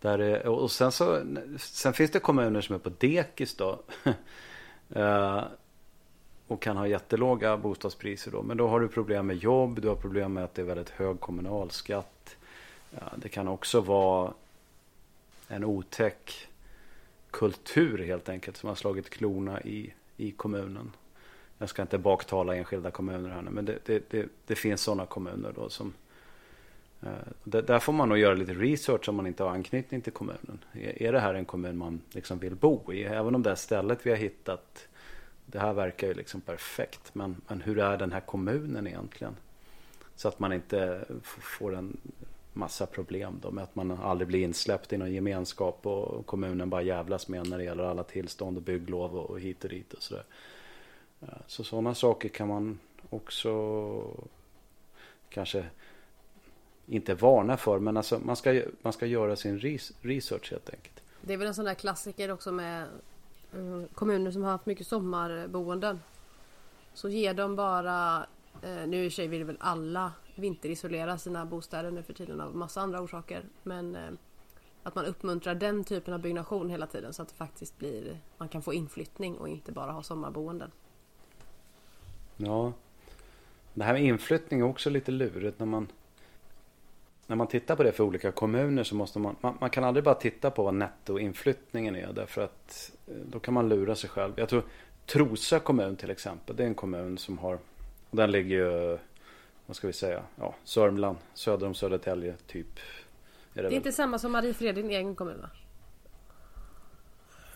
Där 0.00 0.18
är, 0.18 0.46
och 0.46 0.70
sen 0.70 0.92
så 0.92 1.22
Sen 1.58 1.92
finns 1.92 2.10
det 2.10 2.20
kommuner 2.20 2.60
som 2.60 2.74
är 2.74 2.78
på 2.78 2.90
dekis 2.98 3.54
då. 3.54 3.82
Eh, 4.94 5.44
och 6.46 6.62
kan 6.62 6.76
ha 6.76 6.86
jättelåga 6.86 7.56
bostadspriser 7.56 8.30
då. 8.30 8.42
Men 8.42 8.56
då 8.56 8.68
har 8.68 8.80
du 8.80 8.88
problem 8.88 9.26
med 9.26 9.36
jobb. 9.36 9.80
Du 9.80 9.88
har 9.88 9.96
problem 9.96 10.32
med 10.32 10.44
att 10.44 10.54
det 10.54 10.62
är 10.62 10.66
väldigt 10.66 10.90
hög 10.90 11.20
kommunalskatt. 11.20 12.36
Ja, 12.90 13.00
det 13.16 13.28
kan 13.28 13.48
också 13.48 13.80
vara 13.80 14.32
en 15.48 15.64
otäck 15.64 16.48
kultur 17.30 17.98
helt 17.98 18.28
enkelt 18.28 18.56
som 18.56 18.68
har 18.68 18.76
slagit 18.76 19.10
klorna 19.10 19.62
i, 19.62 19.94
i 20.16 20.30
kommunen. 20.30 20.92
Jag 21.58 21.68
ska 21.68 21.82
inte 21.82 21.98
baktala 21.98 22.56
enskilda 22.56 22.90
kommuner 22.90 23.30
här 23.30 23.42
nu, 23.42 23.50
men 23.50 23.64
det, 23.64 23.78
det, 23.84 24.10
det, 24.10 24.28
det 24.46 24.54
finns 24.54 24.82
sådana 24.82 25.06
kommuner 25.06 25.52
då 25.54 25.68
som 25.68 25.92
eh, 27.02 27.10
där 27.44 27.78
får 27.78 27.92
man 27.92 28.08
nog 28.08 28.18
göra 28.18 28.34
lite 28.34 28.54
research 28.54 29.08
om 29.08 29.16
man 29.16 29.26
inte 29.26 29.42
har 29.42 29.50
anknytning 29.50 30.00
till 30.00 30.12
kommunen. 30.12 30.64
Är 30.72 31.12
det 31.12 31.20
här 31.20 31.34
en 31.34 31.44
kommun 31.44 31.78
man 31.78 32.00
liksom 32.10 32.38
vill 32.38 32.54
bo 32.54 32.92
i? 32.92 33.04
Även 33.04 33.34
om 33.34 33.42
det 33.42 33.50
här 33.50 33.56
stället 33.56 34.06
vi 34.06 34.10
har 34.10 34.16
hittat, 34.16 34.88
det 35.46 35.58
här 35.58 35.72
verkar 35.72 36.06
ju 36.06 36.14
liksom 36.14 36.40
perfekt. 36.40 37.14
Men, 37.14 37.36
men 37.48 37.60
hur 37.60 37.78
är 37.78 37.96
den 37.96 38.12
här 38.12 38.20
kommunen 38.20 38.86
egentligen? 38.86 39.36
Så 40.16 40.28
att 40.28 40.38
man 40.38 40.52
inte 40.52 41.04
får 41.26 41.74
en 41.74 41.96
massa 42.52 42.86
problem 42.86 43.38
då 43.42 43.50
med 43.50 43.64
att 43.64 43.74
man 43.74 43.90
aldrig 43.90 44.28
blir 44.28 44.42
insläppt 44.42 44.92
i 44.92 44.96
någon 44.96 45.12
gemenskap 45.12 45.86
och 45.86 46.26
kommunen 46.26 46.70
bara 46.70 46.82
jävlas 46.82 47.28
med 47.28 47.48
när 47.48 47.58
det 47.58 47.64
gäller 47.64 47.84
alla 47.84 48.02
tillstånd 48.02 48.56
och 48.56 48.62
bygglov 48.62 49.16
och 49.16 49.40
hit 49.40 49.64
och 49.64 49.70
dit 49.70 49.92
och 49.92 50.02
sådär. 50.02 50.24
Så 51.46 51.64
sådana 51.64 51.94
saker 51.94 52.28
kan 52.28 52.48
man 52.48 52.78
också 53.10 53.52
kanske 55.28 55.64
inte 56.86 57.14
varna 57.14 57.56
för 57.56 57.78
men 57.78 57.96
alltså 57.96 58.18
man 58.18 58.36
ska, 58.36 58.62
man 58.82 58.92
ska 58.92 59.06
göra 59.06 59.36
sin 59.36 59.58
research 60.02 60.50
helt 60.50 60.70
enkelt. 60.70 61.02
Det 61.20 61.32
är 61.32 61.36
väl 61.36 61.46
en 61.46 61.54
sån 61.54 61.64
där 61.64 61.74
klassiker 61.74 62.30
också 62.30 62.52
med 62.52 62.82
eh, 63.52 63.82
kommuner 63.94 64.30
som 64.30 64.42
har 64.42 64.50
haft 64.50 64.66
mycket 64.66 64.86
sommarboenden. 64.86 66.00
Så 66.94 67.08
ger 67.08 67.34
de 67.34 67.56
bara, 67.56 68.26
eh, 68.62 68.86
nu 68.86 69.04
i 69.04 69.08
och 69.08 69.12
för 69.12 69.16
sig 69.16 69.28
vill 69.28 69.44
väl 69.44 69.56
alla 69.60 70.12
vinterisolera 70.34 71.18
sina 71.18 71.46
bostäder 71.46 71.90
nu 71.90 72.02
för 72.02 72.12
tiden 72.12 72.40
av 72.40 72.56
massa 72.56 72.80
andra 72.80 73.00
orsaker. 73.00 73.42
Men 73.62 73.96
eh, 73.96 74.10
att 74.82 74.94
man 74.94 75.06
uppmuntrar 75.06 75.54
den 75.54 75.84
typen 75.84 76.14
av 76.14 76.20
byggnation 76.20 76.70
hela 76.70 76.86
tiden 76.86 77.12
så 77.12 77.22
att 77.22 77.28
det 77.28 77.34
faktiskt 77.34 77.78
blir, 77.78 78.20
man 78.38 78.48
kan 78.48 78.62
få 78.62 78.74
inflyttning 78.74 79.38
och 79.38 79.48
inte 79.48 79.72
bara 79.72 79.92
ha 79.92 80.02
sommarboenden. 80.02 80.70
Ja. 82.38 82.72
Det 83.74 83.84
här 83.84 83.92
med 83.92 84.02
inflyttning 84.02 84.60
är 84.60 84.64
också 84.64 84.90
lite 84.90 85.10
lurigt 85.10 85.58
när 85.58 85.66
man 85.66 85.88
när 87.28 87.36
man 87.36 87.46
tittar 87.46 87.76
på 87.76 87.82
det 87.82 87.92
för 87.92 88.04
olika 88.04 88.32
kommuner 88.32 88.84
så 88.84 88.94
måste 88.94 89.18
man, 89.18 89.36
man, 89.40 89.56
man 89.60 89.70
kan 89.70 89.84
aldrig 89.84 90.04
bara 90.04 90.14
titta 90.14 90.50
på 90.50 90.62
vad 90.62 90.74
nettoinflyttningen 90.74 91.96
är 91.96 92.12
därför 92.12 92.44
att 92.44 92.92
eh, 93.06 93.14
då 93.26 93.38
kan 93.38 93.54
man 93.54 93.68
lura 93.68 93.94
sig 93.94 94.10
själv. 94.10 94.32
Jag 94.36 94.48
tror 94.48 94.62
Trosa 95.06 95.58
kommun 95.58 95.96
till 95.96 96.10
exempel, 96.10 96.56
det 96.56 96.62
är 96.62 96.66
en 96.66 96.74
kommun 96.74 97.18
som 97.18 97.38
har, 97.38 97.58
den 98.10 98.30
ligger 98.30 98.56
ju, 98.56 98.98
vad 99.66 99.76
ska 99.76 99.86
vi 99.86 99.92
säga, 99.92 100.22
ja, 100.36 100.54
Sörmland, 100.64 101.18
söder 101.34 101.66
om 101.66 101.74
Södertälje 101.74 102.34
typ. 102.46 102.78
Är 103.54 103.62
det, 103.62 103.68
det 103.68 103.74
är 103.74 103.76
inte 103.76 103.92
samma 103.92 104.18
som 104.18 104.32
Mariefred, 104.32 104.74
din 104.74 104.90
egen 104.90 105.14
kommun 105.14 105.40
va? 105.40 105.50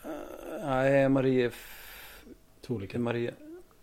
Uh, 0.05 0.64
nej, 0.64 1.09
Marie... 1.09 1.51
Två 2.61 2.81
Marie... 2.95 3.35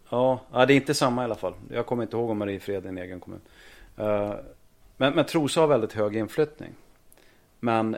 Ja, 0.10 0.42
det 0.52 0.74
är 0.74 0.76
inte 0.76 0.94
samma 0.94 1.22
i 1.22 1.26
alla 1.26 1.36
fall. 1.36 1.54
Jag 1.70 1.86
kommer 1.86 2.04
inte 2.04 2.18
ihåg 2.18 2.30
om 2.30 2.38
Mariefred 2.38 2.86
är 2.86 2.90
en 2.90 2.98
egen 2.98 3.20
kommun. 3.20 3.42
Uh, 4.00 4.34
men, 4.98 5.14
men 5.14 5.26
Trosa 5.26 5.60
har 5.62 5.68
väldigt 5.68 5.94
hög 5.94 6.16
inflyttning. 6.16 6.74
Men 7.60 7.92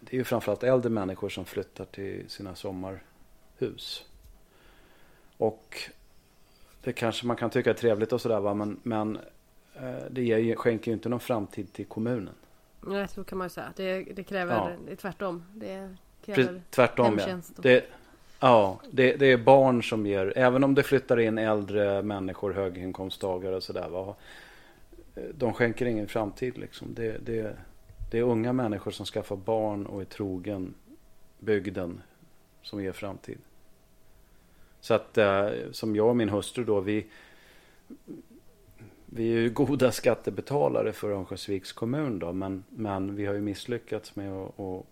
det 0.00 0.12
är 0.12 0.18
ju 0.18 0.24
framförallt 0.24 0.62
äldre 0.62 0.90
människor 0.90 1.28
som 1.28 1.44
flyttar 1.44 1.84
till 1.84 2.30
sina 2.30 2.54
sommarhus. 2.54 4.04
Och 5.36 5.78
det 6.82 6.92
kanske 6.92 7.26
man 7.26 7.36
kan 7.36 7.50
tycka 7.50 7.70
är 7.70 7.74
trevligt 7.74 8.12
och 8.12 8.20
sådär 8.20 8.40
va. 8.40 8.54
Men, 8.54 8.80
men 8.82 9.16
uh, 9.82 10.04
det 10.10 10.22
ger, 10.22 10.56
skänker 10.56 10.90
ju 10.90 10.92
inte 10.92 11.08
någon 11.08 11.20
framtid 11.20 11.72
till 11.72 11.86
kommunen. 11.86 12.34
Nej, 12.80 13.08
så 13.08 13.24
kan 13.24 13.38
man 13.38 13.44
ju 13.44 13.50
säga. 13.50 13.72
Det, 13.76 14.02
det 14.02 14.24
kräver 14.24 14.78
ja. 14.88 14.96
tvärtom. 14.96 15.44
Det 15.54 15.96
kräver 16.24 16.62
tvärtom 16.70 17.20
ja. 17.26 17.38
Det, 17.56 17.84
Ja, 18.40 18.80
det, 18.90 19.16
det, 19.16 19.26
är 19.26 19.36
barn 19.36 19.82
som 19.82 20.06
ger, 20.06 20.32
även 20.36 20.64
om 20.64 20.74
det 20.74 20.82
flyttar 20.82 21.20
in 21.20 21.38
äldre 21.38 22.02
människor, 22.02 22.52
höginkomsttagare 22.52 23.56
och 23.56 23.62
sådär. 23.62 24.14
De 25.34 25.52
skänker 25.52 25.86
ingen 25.86 26.08
framtid 26.08 26.58
liksom. 26.58 26.94
Det, 26.94 27.18
det, 27.26 27.56
det 28.10 28.18
är 28.18 28.22
unga 28.22 28.52
människor 28.52 28.90
som 28.90 29.06
skaffar 29.06 29.36
barn 29.36 29.86
och 29.86 30.00
är 30.00 30.04
trogen 30.04 30.74
bygden 31.38 32.02
som 32.62 32.82
ger 32.82 32.92
framtid. 32.92 33.38
Så 34.80 34.94
att 34.94 35.18
eh, 35.18 35.48
som 35.72 35.96
jag 35.96 36.08
och 36.08 36.16
min 36.16 36.28
hustru 36.28 36.64
då, 36.64 36.80
vi, 36.80 37.06
vi 39.06 39.32
är 39.32 39.40
ju 39.40 39.50
goda 39.50 39.92
skattebetalare 39.92 40.92
för 40.92 41.10
Örnsköldsviks 41.10 41.72
kommun 41.72 42.18
då. 42.18 42.32
Men, 42.32 42.64
men 42.68 43.16
vi 43.16 43.26
har 43.26 43.34
ju 43.34 43.40
misslyckats 43.40 44.16
med 44.16 44.32
att, 44.32 44.60
att 44.60 44.86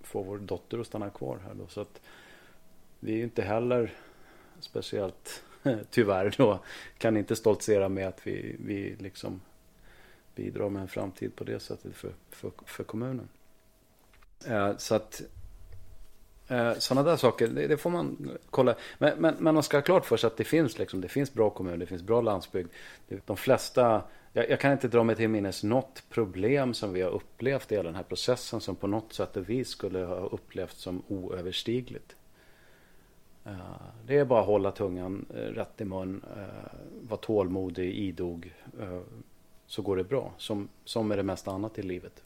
få 0.00 0.22
vår 0.22 0.38
dotter 0.38 0.78
att 0.78 0.86
stanna 0.86 1.10
kvar 1.10 1.38
här 1.46 1.54
då. 1.54 1.66
Så 1.66 1.80
att 1.80 2.00
vi 3.00 3.12
är 3.12 3.16
ju 3.16 3.22
inte 3.22 3.42
heller 3.42 3.94
speciellt, 4.60 5.42
tyvärr 5.90 6.34
då, 6.36 6.58
kan 6.98 7.16
inte 7.16 7.36
stoltsera 7.36 7.88
med 7.88 8.08
att 8.08 8.26
vi, 8.26 8.56
vi 8.58 8.96
liksom 8.98 9.40
bidrar 10.34 10.68
med 10.68 10.82
en 10.82 10.88
framtid 10.88 11.36
på 11.36 11.44
det 11.44 11.60
sättet 11.60 11.94
för, 11.94 12.12
för, 12.30 12.50
för 12.66 12.84
kommunen. 12.84 13.28
Eh, 14.46 14.76
så 14.76 14.94
att 14.94 15.22
eh, 16.48 16.72
sådana 16.74 17.10
där 17.10 17.16
saker, 17.16 17.48
det, 17.48 17.66
det, 17.66 17.76
får 17.76 17.90
man 17.90 18.30
kolla. 18.50 18.74
Men, 18.98 19.18
men, 19.18 19.34
men 19.38 19.54
man 19.54 19.62
ska 19.62 19.76
ha 19.76 19.82
klart 19.82 20.06
för 20.06 20.16
sig 20.16 20.26
att 20.26 20.36
det 20.36 20.44
finns, 20.44 20.78
liksom, 20.78 21.00
det 21.00 21.08
finns 21.08 21.32
bra 21.34 21.50
kommuner, 21.50 21.76
det 21.76 21.86
finns 21.86 22.02
bra 22.02 22.20
landsbygd. 22.20 22.68
De 23.24 23.36
flesta, 23.36 24.02
jag, 24.32 24.50
jag, 24.50 24.60
kan 24.60 24.72
inte 24.72 24.88
dra 24.88 25.04
mig 25.04 25.16
till 25.16 25.28
minnes 25.28 25.62
något 25.62 26.02
problem 26.08 26.74
som 26.74 26.92
vi 26.92 27.02
har 27.02 27.10
upplevt 27.10 27.72
i 27.72 27.74
hela 27.74 27.86
den 27.86 27.96
här 27.96 28.02
processen 28.02 28.60
som 28.60 28.76
på 28.76 28.86
något 28.86 29.12
sätt 29.12 29.30
vi 29.34 29.64
skulle 29.64 29.98
ha 29.98 30.16
upplevt 30.16 30.76
som 30.76 31.02
oöverstigligt. 31.08 32.16
Uh, 33.48 33.56
det 34.06 34.18
är 34.18 34.24
bara 34.24 34.40
att 34.40 34.46
hålla 34.46 34.70
tungan 34.70 35.26
uh, 35.34 35.36
rätt 35.36 35.80
i 35.80 35.84
mun, 35.84 36.24
uh, 36.36 36.42
vara 37.08 37.20
tålmodig, 37.20 37.94
idog, 37.94 38.54
så 39.66 39.82
går 39.82 39.96
det 39.96 40.04
bra. 40.04 40.32
Som, 40.38 40.68
som 40.84 41.08
med 41.08 41.18
det 41.18 41.22
mesta 41.22 41.50
annat 41.50 41.78
i 41.78 41.82
livet. 41.82 42.22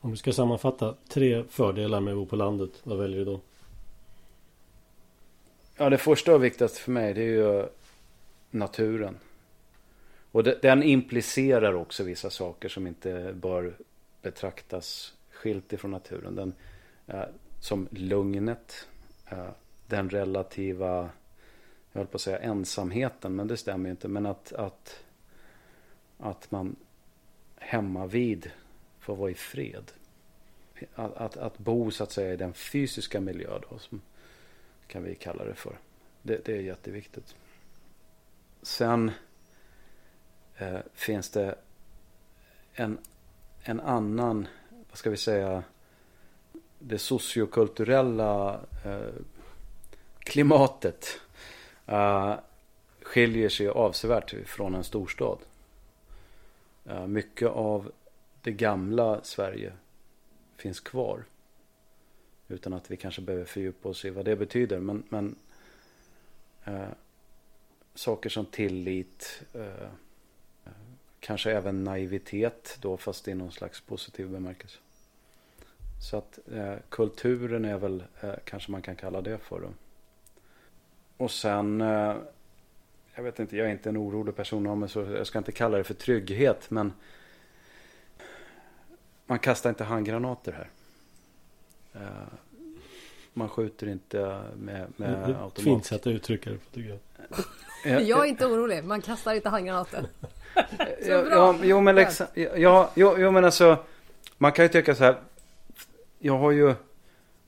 Om 0.00 0.10
du 0.10 0.16
ska 0.16 0.32
sammanfatta 0.32 0.94
tre 1.08 1.44
fördelar 1.44 2.00
med 2.00 2.12
att 2.12 2.18
bo 2.18 2.26
på 2.26 2.36
landet, 2.36 2.70
vad 2.82 2.98
väljer 2.98 3.18
du 3.18 3.24
då? 3.24 3.40
Ja, 5.76 5.90
det 5.90 5.98
första 5.98 6.34
och 6.34 6.44
viktigaste 6.44 6.80
för 6.80 6.90
mig 6.92 7.14
det 7.14 7.22
är 7.22 7.26
ju 7.26 7.66
naturen. 8.50 9.16
Och 10.32 10.42
den 10.42 10.82
implicerar 10.82 11.74
också 11.74 12.04
vissa 12.04 12.30
saker 12.30 12.68
som 12.68 12.86
inte 12.86 13.32
bör 13.34 13.76
betraktas 14.22 15.14
skilt 15.30 15.72
ifrån 15.72 15.90
naturen. 15.90 16.34
Den, 16.34 16.52
eh, 17.06 17.22
som 17.60 17.88
lugnet, 17.90 18.86
eh, 19.30 19.50
den 19.86 20.10
relativa, 20.10 21.10
jag 21.92 22.00
höll 22.00 22.06
på 22.06 22.16
att 22.16 22.20
säga 22.20 22.38
ensamheten, 22.38 23.36
men 23.36 23.48
det 23.48 23.56
stämmer 23.56 23.90
inte. 23.90 24.08
Men 24.08 24.26
att, 24.26 24.52
att, 24.52 25.04
att 26.18 26.50
man 26.50 26.76
hemma 27.56 28.06
vid 28.06 28.50
får 28.98 29.16
vara 29.16 29.30
i 29.30 29.34
fred. 29.34 29.92
Att, 30.94 31.16
att, 31.16 31.36
att 31.36 31.58
bo 31.58 31.90
så 31.90 32.04
att 32.04 32.12
säga 32.12 32.32
i 32.32 32.36
den 32.36 32.52
fysiska 32.52 33.20
miljö 33.20 33.58
då, 33.70 33.78
som 33.78 34.00
kan 34.86 35.02
vi 35.02 35.14
kalla 35.14 35.44
det 35.44 35.54
för. 35.54 35.78
Det, 36.22 36.44
det 36.44 36.56
är 36.56 36.60
jätteviktigt. 36.60 37.34
Sen 38.62 39.10
eh, 40.56 40.80
finns 40.94 41.30
det 41.30 41.54
en, 42.72 42.98
en 43.62 43.80
annan, 43.80 44.46
vad 44.88 44.98
ska 44.98 45.10
vi 45.10 45.16
säga, 45.16 45.62
det 46.78 46.98
sociokulturella 46.98 48.60
eh, 48.84 49.14
klimatet 50.18 51.20
eh, 51.86 52.34
skiljer 53.02 53.48
sig 53.48 53.68
avsevärt 53.68 54.34
från 54.46 54.74
en 54.74 54.84
storstad. 54.84 55.38
Eh, 56.84 57.06
mycket 57.06 57.48
av 57.48 57.92
det 58.42 58.52
gamla 58.52 59.20
Sverige 59.22 59.72
finns 60.56 60.80
kvar. 60.80 61.24
Utan 62.48 62.72
att 62.72 62.90
vi 62.90 62.96
kanske 62.96 63.22
behöver 63.22 63.44
fördjupa 63.44 63.88
oss 63.88 64.04
i 64.04 64.10
vad 64.10 64.24
det 64.24 64.36
betyder. 64.36 64.80
Men, 64.80 65.02
men 65.08 65.36
eh, 66.64 66.88
saker 67.94 68.30
som 68.30 68.46
tillit, 68.46 69.42
eh, 69.52 69.88
kanske 71.20 71.52
även 71.52 71.84
naivitet 71.84 72.78
då 72.80 72.96
fast 72.96 73.28
i 73.28 73.34
någon 73.34 73.52
slags 73.52 73.80
positiv 73.80 74.28
bemärkelse. 74.28 74.78
Så 75.98 76.16
att 76.16 76.38
eh, 76.52 76.74
kulturen 76.88 77.64
är 77.64 77.78
väl 77.78 78.04
eh, 78.20 78.34
kanske 78.44 78.70
man 78.70 78.82
kan 78.82 78.96
kalla 78.96 79.20
det 79.20 79.38
för. 79.38 79.60
Då. 79.60 79.68
Och 81.16 81.30
sen, 81.30 81.80
eh, 81.80 82.16
jag 83.14 83.22
vet 83.22 83.38
inte, 83.38 83.56
jag 83.56 83.66
är 83.66 83.70
inte 83.70 83.88
en 83.88 83.96
orolig 83.96 84.36
person 84.36 84.66
av 84.66 84.78
mig 84.78 84.88
så 84.88 85.00
jag 85.00 85.26
ska 85.26 85.38
inte 85.38 85.52
kalla 85.52 85.78
det 85.78 85.84
för 85.84 85.94
trygghet 85.94 86.70
men 86.70 86.92
man 89.26 89.38
kastar 89.38 89.70
inte 89.70 89.84
handgranater 89.84 90.52
här. 90.52 90.70
Eh, 91.94 92.28
man 93.32 93.48
skjuter 93.48 93.88
inte 93.88 94.42
med, 94.56 94.92
med 94.96 95.10
det, 95.10 95.24
automat. 95.24 95.60
Fint 95.60 95.84
sätt 95.84 96.00
att 96.00 96.06
uttrycka 96.06 96.50
det 96.50 96.56
på 96.56 96.70
tycker 96.74 96.88
jag. 96.88 96.98
Jag 98.02 98.20
är 98.20 98.24
inte 98.24 98.46
orolig, 98.46 98.84
man 98.84 99.02
kastar 99.02 99.34
inte 99.34 99.48
handgranater. 99.48 100.06
ja, 101.06 101.24
ja, 101.30 101.58
jo 101.62 101.80
men 101.80 101.94
liksom, 101.94 102.26
ja, 102.34 102.90
jo, 102.94 103.14
jo 103.18 103.30
men 103.30 103.44
alltså. 103.44 103.84
Man 104.38 104.52
kan 104.52 104.64
ju 104.64 104.68
tycka 104.68 104.94
så 104.94 105.04
här. 105.04 105.16
Jag 106.18 106.38
har 106.38 106.50
ju, 106.50 106.74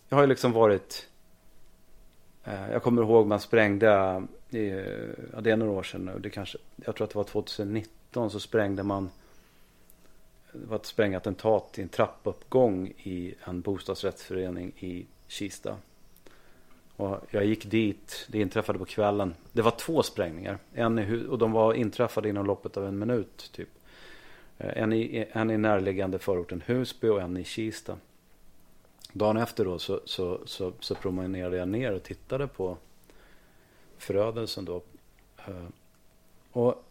jag 0.09 0.17
har 0.17 0.21
ju 0.21 0.27
liksom 0.27 0.53
varit. 0.53 1.09
Eh, 2.45 2.71
jag 2.73 2.83
kommer 2.83 3.03
ihåg 3.03 3.27
man 3.27 3.41
sprängde, 3.41 4.23
i, 4.51 4.69
ja, 5.33 5.41
det 5.41 5.51
är 5.51 5.57
några 5.57 5.73
år 5.73 5.83
sedan 5.83 6.05
nu. 6.05 6.19
Det 6.19 6.31
kanske, 6.31 6.59
jag 6.77 6.97
tror 6.97 7.05
att 7.05 7.11
det 7.11 7.17
var 7.17 7.25
2019 7.25 8.31
så 8.31 8.41
sprängde 8.41 8.83
man. 8.83 9.11
Det 10.53 10.67
var 10.67 10.77
ett 10.77 10.87
sprängattentat 10.87 11.79
i 11.79 11.83
en 11.83 11.89
trappuppgång 11.89 12.87
i 12.87 13.35
en 13.45 13.61
bostadsrättsförening 13.61 14.73
i 14.79 15.07
Kista. 15.29 15.77
Och 16.97 17.19
jag 17.31 17.45
gick 17.45 17.71
dit, 17.71 18.27
det 18.29 18.41
inträffade 18.41 18.79
på 18.79 18.85
kvällen. 18.85 19.35
Det 19.53 19.63
var 19.63 19.71
två 19.71 20.03
sprängningar. 20.03 20.59
En 20.75 20.99
i, 20.99 21.27
och 21.29 21.39
de 21.39 21.53
var 21.53 21.75
inträffade 21.75 22.29
inom 22.29 22.47
loppet 22.47 22.77
av 22.77 22.87
en 22.87 22.99
minut 22.99 23.51
typ. 23.53 23.69
Eh, 24.59 24.83
en 24.83 24.93
i, 24.93 25.27
en 25.33 25.51
i 25.51 25.59
närliggande 25.59 26.19
förorten 26.19 26.63
Husby 26.67 27.09
och 27.09 27.21
en 27.21 27.37
i 27.37 27.45
Kista. 27.45 27.97
Dagen 29.13 29.37
efter 29.37 29.65
då 29.65 29.79
så, 29.79 30.01
så, 30.05 30.41
så, 30.45 30.73
så 30.81 30.95
promenerade 30.95 31.57
jag 31.57 31.69
ner 31.69 31.93
och 31.93 32.03
tittade 32.03 32.47
på 32.47 32.77
förödelsen 33.99 34.65
då. 34.65 34.83
Eh, 35.47 35.67
och 36.53 36.85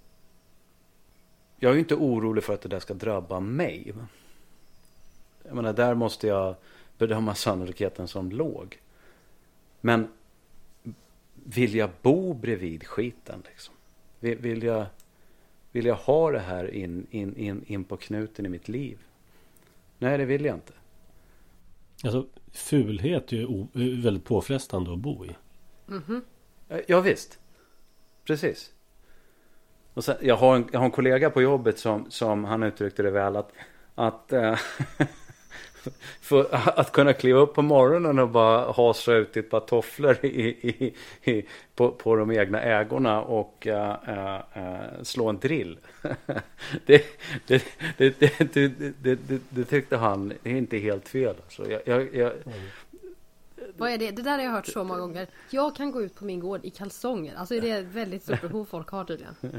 jag 1.60 1.70
är 1.70 1.74
ju 1.74 1.80
inte 1.80 1.96
orolig 1.96 2.44
för 2.44 2.54
att 2.54 2.62
det 2.62 2.70
där 2.70 2.80
ska 2.80 2.94
drabba 2.94 3.40
mig. 3.40 3.94
Jag 5.44 5.56
menar, 5.56 5.74
där 5.74 5.96
måste 5.96 6.28
jag 6.28 6.56
bedöma 6.98 7.36
sannolikheten 7.36 8.08
som 8.08 8.32
låg. 8.32 8.80
Men 9.82 10.08
vill 11.34 11.76
jag 11.76 11.90
bo 12.02 12.34
bredvid 12.34 12.88
skiten 12.88 13.44
liksom? 13.46 13.74
Vill, 14.20 14.38
vill, 14.38 14.64
jag, 14.64 14.86
vill 15.72 15.86
jag 15.86 15.96
ha 15.96 16.32
det 16.32 16.40
här 16.40 16.74
in, 16.74 17.08
in, 17.12 17.36
in, 17.36 17.64
in 17.68 17.84
på 17.84 17.98
knuten 17.98 18.46
i 18.46 18.50
mitt 18.50 18.68
liv? 18.68 19.00
Nej, 19.98 20.18
det 20.18 20.26
vill 20.26 20.46
jag 20.46 20.56
inte. 20.56 20.74
Alltså, 22.04 22.26
fulhet 22.52 23.32
är 23.32 23.38
ju 23.38 24.02
väldigt 24.02 24.26
påfrestande 24.26 24.94
att 24.94 25.00
bo 25.00 25.26
i. 25.26 25.36
Mm 25.88 26.02
-hmm. 26.02 26.22
Ja, 26.88 27.02
visst. 27.02 27.40
Precis. 28.26 28.74
Och 29.94 30.04
sen, 30.04 30.18
jag, 30.22 30.36
har 30.36 30.56
en, 30.56 30.70
jag 30.72 30.80
har 30.80 30.86
en 30.86 30.92
kollega 30.92 31.30
på 31.30 31.42
jobbet 31.42 31.80
som, 31.80 32.12
som 32.12 32.44
han 32.44 32.64
uttryckte 32.64 33.04
det 33.04 33.12
väl 33.12 33.36
att, 33.36 33.52
att 33.96 34.34
äh, 34.34 34.60
För 36.22 36.48
att 36.80 36.92
kunna 36.92 37.14
kliva 37.14 37.40
upp 37.40 37.54
på 37.54 37.62
morgonen 37.62 38.20
och 38.20 38.30
bara 38.30 38.72
hasa 38.72 39.14
ut 39.14 39.38
ett 39.38 39.50
par 39.50 39.60
tofflor 39.60 40.18
i, 40.26 40.28
i, 40.28 40.94
i, 41.24 41.46
på, 41.76 41.92
på 41.92 42.16
de 42.16 42.32
egna 42.32 42.62
ägorna 42.62 43.22
och 43.22 43.68
uh, 43.70 43.74
uh, 43.74 45.04
slå 45.04 45.30
en 45.30 45.40
drill. 45.40 45.78
det, 46.86 47.06
det, 47.48 47.64
det, 47.98 49.20
det, 49.50 49.66
tyckte 49.66 49.98
han, 49.98 50.34
det 50.44 50.50
är 50.50 50.56
inte 50.56 50.78
helt 50.78 51.08
fel. 51.08 51.36
Alltså. 51.46 51.72
Jag, 51.72 51.82
jag, 51.86 52.16
jag, 52.16 52.34
vad 53.78 53.92
är 53.92 53.98
det? 53.98 54.12
Det 54.12 54.22
där 54.22 54.32
har 54.32 54.44
jag 54.44 54.52
hört 54.52 54.68
så 54.68 54.84
många 54.84 55.00
gånger. 55.00 55.28
Jag 55.50 55.76
kan 55.76 55.92
gå 55.92 56.02
ut 56.02 56.16
på 56.16 56.26
min 56.26 56.40
gård 56.40 56.60
i 56.64 56.70
kalsonger. 56.70 57.36
Alltså 57.36 57.56
är 57.56 57.62
det 57.62 57.70
ett 57.70 57.86
väldigt 57.86 58.24
stort 58.24 58.42
behov 58.42 58.66
folk 58.66 58.90
har 58.90 59.06
tydligen. 59.06 59.36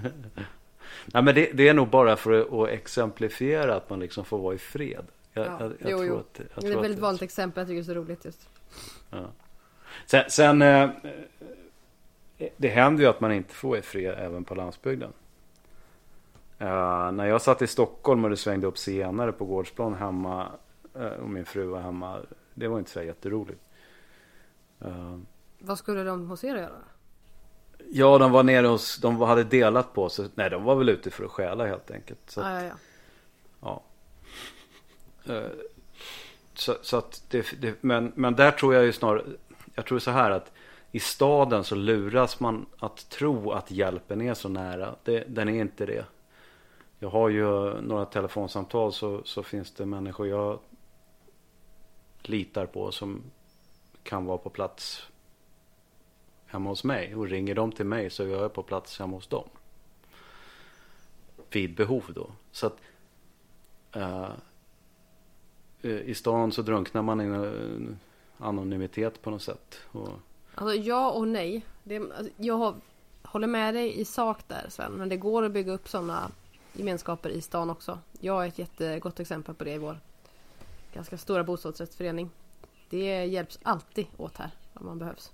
Nej 1.07 1.23
men 1.23 1.35
det, 1.35 1.51
det, 1.55 1.69
är 1.69 1.75
nog 1.75 1.89
bara 1.89 2.17
för 2.17 2.63
att 2.65 2.71
exemplifiera 2.71 3.75
att 3.75 3.91
man 3.91 4.01
liksom 4.01 4.25
får 4.25 4.39
vara 4.39 4.55
i 4.55 4.59
fred. 4.59 5.05
Jag, 5.45 5.61
ja. 5.61 5.71
jag, 5.79 5.91
jag 5.91 5.91
jo, 5.91 6.05
jo. 6.05 6.19
Att, 6.19 6.35
det 6.35 6.67
är 6.69 6.77
ett 6.77 6.85
väldigt 6.85 6.99
vanligt 7.01 7.23
exempel. 7.23 7.61
Jag 7.61 7.69
tycker 7.69 7.77
det 7.77 7.83
är 7.83 7.95
så 7.95 8.01
roligt 8.01 8.25
just. 8.25 8.49
Ja. 9.11 9.31
Sen, 10.07 10.25
sen 10.31 10.63
eh, 10.63 10.91
det 12.57 12.69
händer 12.69 13.03
ju 13.03 13.11
att 13.11 13.21
man 13.21 13.33
inte 13.33 13.55
får 13.55 13.81
fred 13.81 14.15
även 14.19 14.45
på 14.45 14.55
landsbygden. 14.55 15.13
Uh, 16.61 17.13
när 17.13 17.25
jag 17.25 17.43
satt 17.43 17.63
i 17.63 17.67
Stockholm 17.67 18.25
och 18.25 18.31
det 18.31 18.37
svängde 18.37 18.67
upp 18.67 18.79
senare 18.79 19.33
på 19.33 19.45
gårdsplan 19.45 19.95
hemma 19.95 20.49
uh, 20.97 21.07
och 21.07 21.29
min 21.29 21.45
fru 21.45 21.67
var 21.67 21.81
hemma. 21.81 22.21
Det 22.55 22.69
var 22.69 22.79
inte 22.79 22.91
så 22.91 23.03
jätteroligt. 23.03 23.61
Uh, 24.85 25.19
Vad 25.59 25.79
skulle 25.79 26.05
de 26.05 26.29
hos 26.29 26.45
er 26.45 26.57
göra? 26.57 26.83
Ja, 27.91 28.19
de 28.19 28.33
var 28.33 28.43
nere 28.43 28.67
hos, 28.67 28.97
de 28.97 29.21
hade 29.21 29.45
delat 29.45 29.95
på 29.95 30.09
sig. 30.09 30.29
Nej, 30.35 30.51
de 30.51 30.65
var 30.65 30.75
väl 30.75 30.89
ute 30.89 31.11
för 31.11 31.25
att 31.25 31.31
stjäla 31.31 31.67
helt 31.67 31.91
enkelt. 31.91 32.21
Så 32.27 32.43
ah, 32.43 32.61
ja, 32.61 32.63
ja. 32.63 32.75
ja. 33.61 33.83
Eh, 35.27 35.51
så, 36.55 36.77
så, 36.83 36.97
att 36.97 37.25
det, 37.29 37.61
det, 37.61 37.75
men, 37.81 38.13
men 38.15 38.37
där 38.37 38.51
tror 38.51 38.75
jag 38.75 38.85
ju 38.85 38.93
snarare, 38.93 39.25
jag 39.75 39.87
tror 39.87 39.99
så 39.99 40.11
här 40.11 40.31
att 40.31 40.53
i 40.93 41.01
staden 41.01 41.65
så 41.65 41.75
luras 41.75 42.41
man 42.41 42.67
att 42.79 43.09
tro 43.11 43.51
att 43.51 43.71
hjälpen 43.71 44.21
är 44.21 44.35
så 44.35 44.49
nära. 44.49 44.95
Det, 45.05 45.25
den 45.29 45.49
är 45.49 45.61
inte 45.61 45.87
det. 45.87 46.05
Jag 46.99 47.09
har 47.09 47.29
ju 47.29 47.81
några 47.81 48.05
telefonsamtal 48.05 48.93
så, 48.93 49.23
så 49.25 49.43
finns 49.43 49.75
det 49.75 49.87
människor 49.87 50.29
jag 50.29 50.59
litar 52.23 52.67
på 52.67 52.93
som 52.93 53.23
kan 54.03 54.25
vara 54.25 54.39
på 54.39 54.51
plats 54.51 55.07
hemma 56.47 56.71
hos 56.71 56.85
mig. 56.85 57.15
Och 57.15 57.27
ringer 57.27 57.55
de 57.55 57.73
till 57.73 57.87
mig 57.87 58.11
så 58.11 58.23
är 58.23 58.29
jag 58.29 58.53
på 58.53 58.63
plats 58.63 58.99
hemma 58.99 59.17
hos 59.17 59.27
dem. 59.27 59.49
Vid 61.51 61.75
behov 61.75 62.05
då. 62.15 62.31
Så 62.53 62.67
att 62.67 62.79
uh, 63.97 64.31
i 65.83 66.15
stan 66.15 66.53
så 66.53 66.63
drunknar 66.63 67.03
man 67.03 67.21
i 67.21 67.25
en 67.25 67.99
anonymitet 68.39 69.23
på 69.23 69.31
något 69.31 69.43
sätt. 69.43 69.79
Och... 69.87 70.09
Alltså 70.55 70.77
ja 70.77 71.11
och 71.11 71.29
nej. 71.29 71.65
Det, 71.83 71.97
alltså, 71.97 72.33
jag 72.37 72.55
har 72.55 72.75
håller 73.23 73.47
med 73.47 73.75
dig 73.75 74.01
i 74.01 74.05
sak 74.05 74.39
där 74.49 74.67
Sven. 74.69 74.93
Men 74.93 75.09
det 75.09 75.17
går 75.17 75.43
att 75.43 75.53
bygga 75.53 75.73
upp 75.73 75.89
sådana 75.89 76.31
gemenskaper 76.73 77.31
i 77.31 77.41
stan 77.41 77.71
också. 77.71 77.99
Jag 78.21 78.45
är 78.45 78.49
ett 78.49 78.59
jättegott 78.59 79.21
exempel 79.21 79.55
på 79.55 79.65
det 79.65 79.73
i 79.73 79.79
vår 79.79 79.99
ganska 80.95 81.19
stora 81.19 81.45
bostadsrättsförening. 81.45 82.31
Det 82.91 83.25
hjälps 83.25 83.59
alltid 83.63 84.07
åt 84.17 84.37
här 84.37 84.51
om 84.75 84.87
man 84.87 84.99
behövs. 84.99 85.33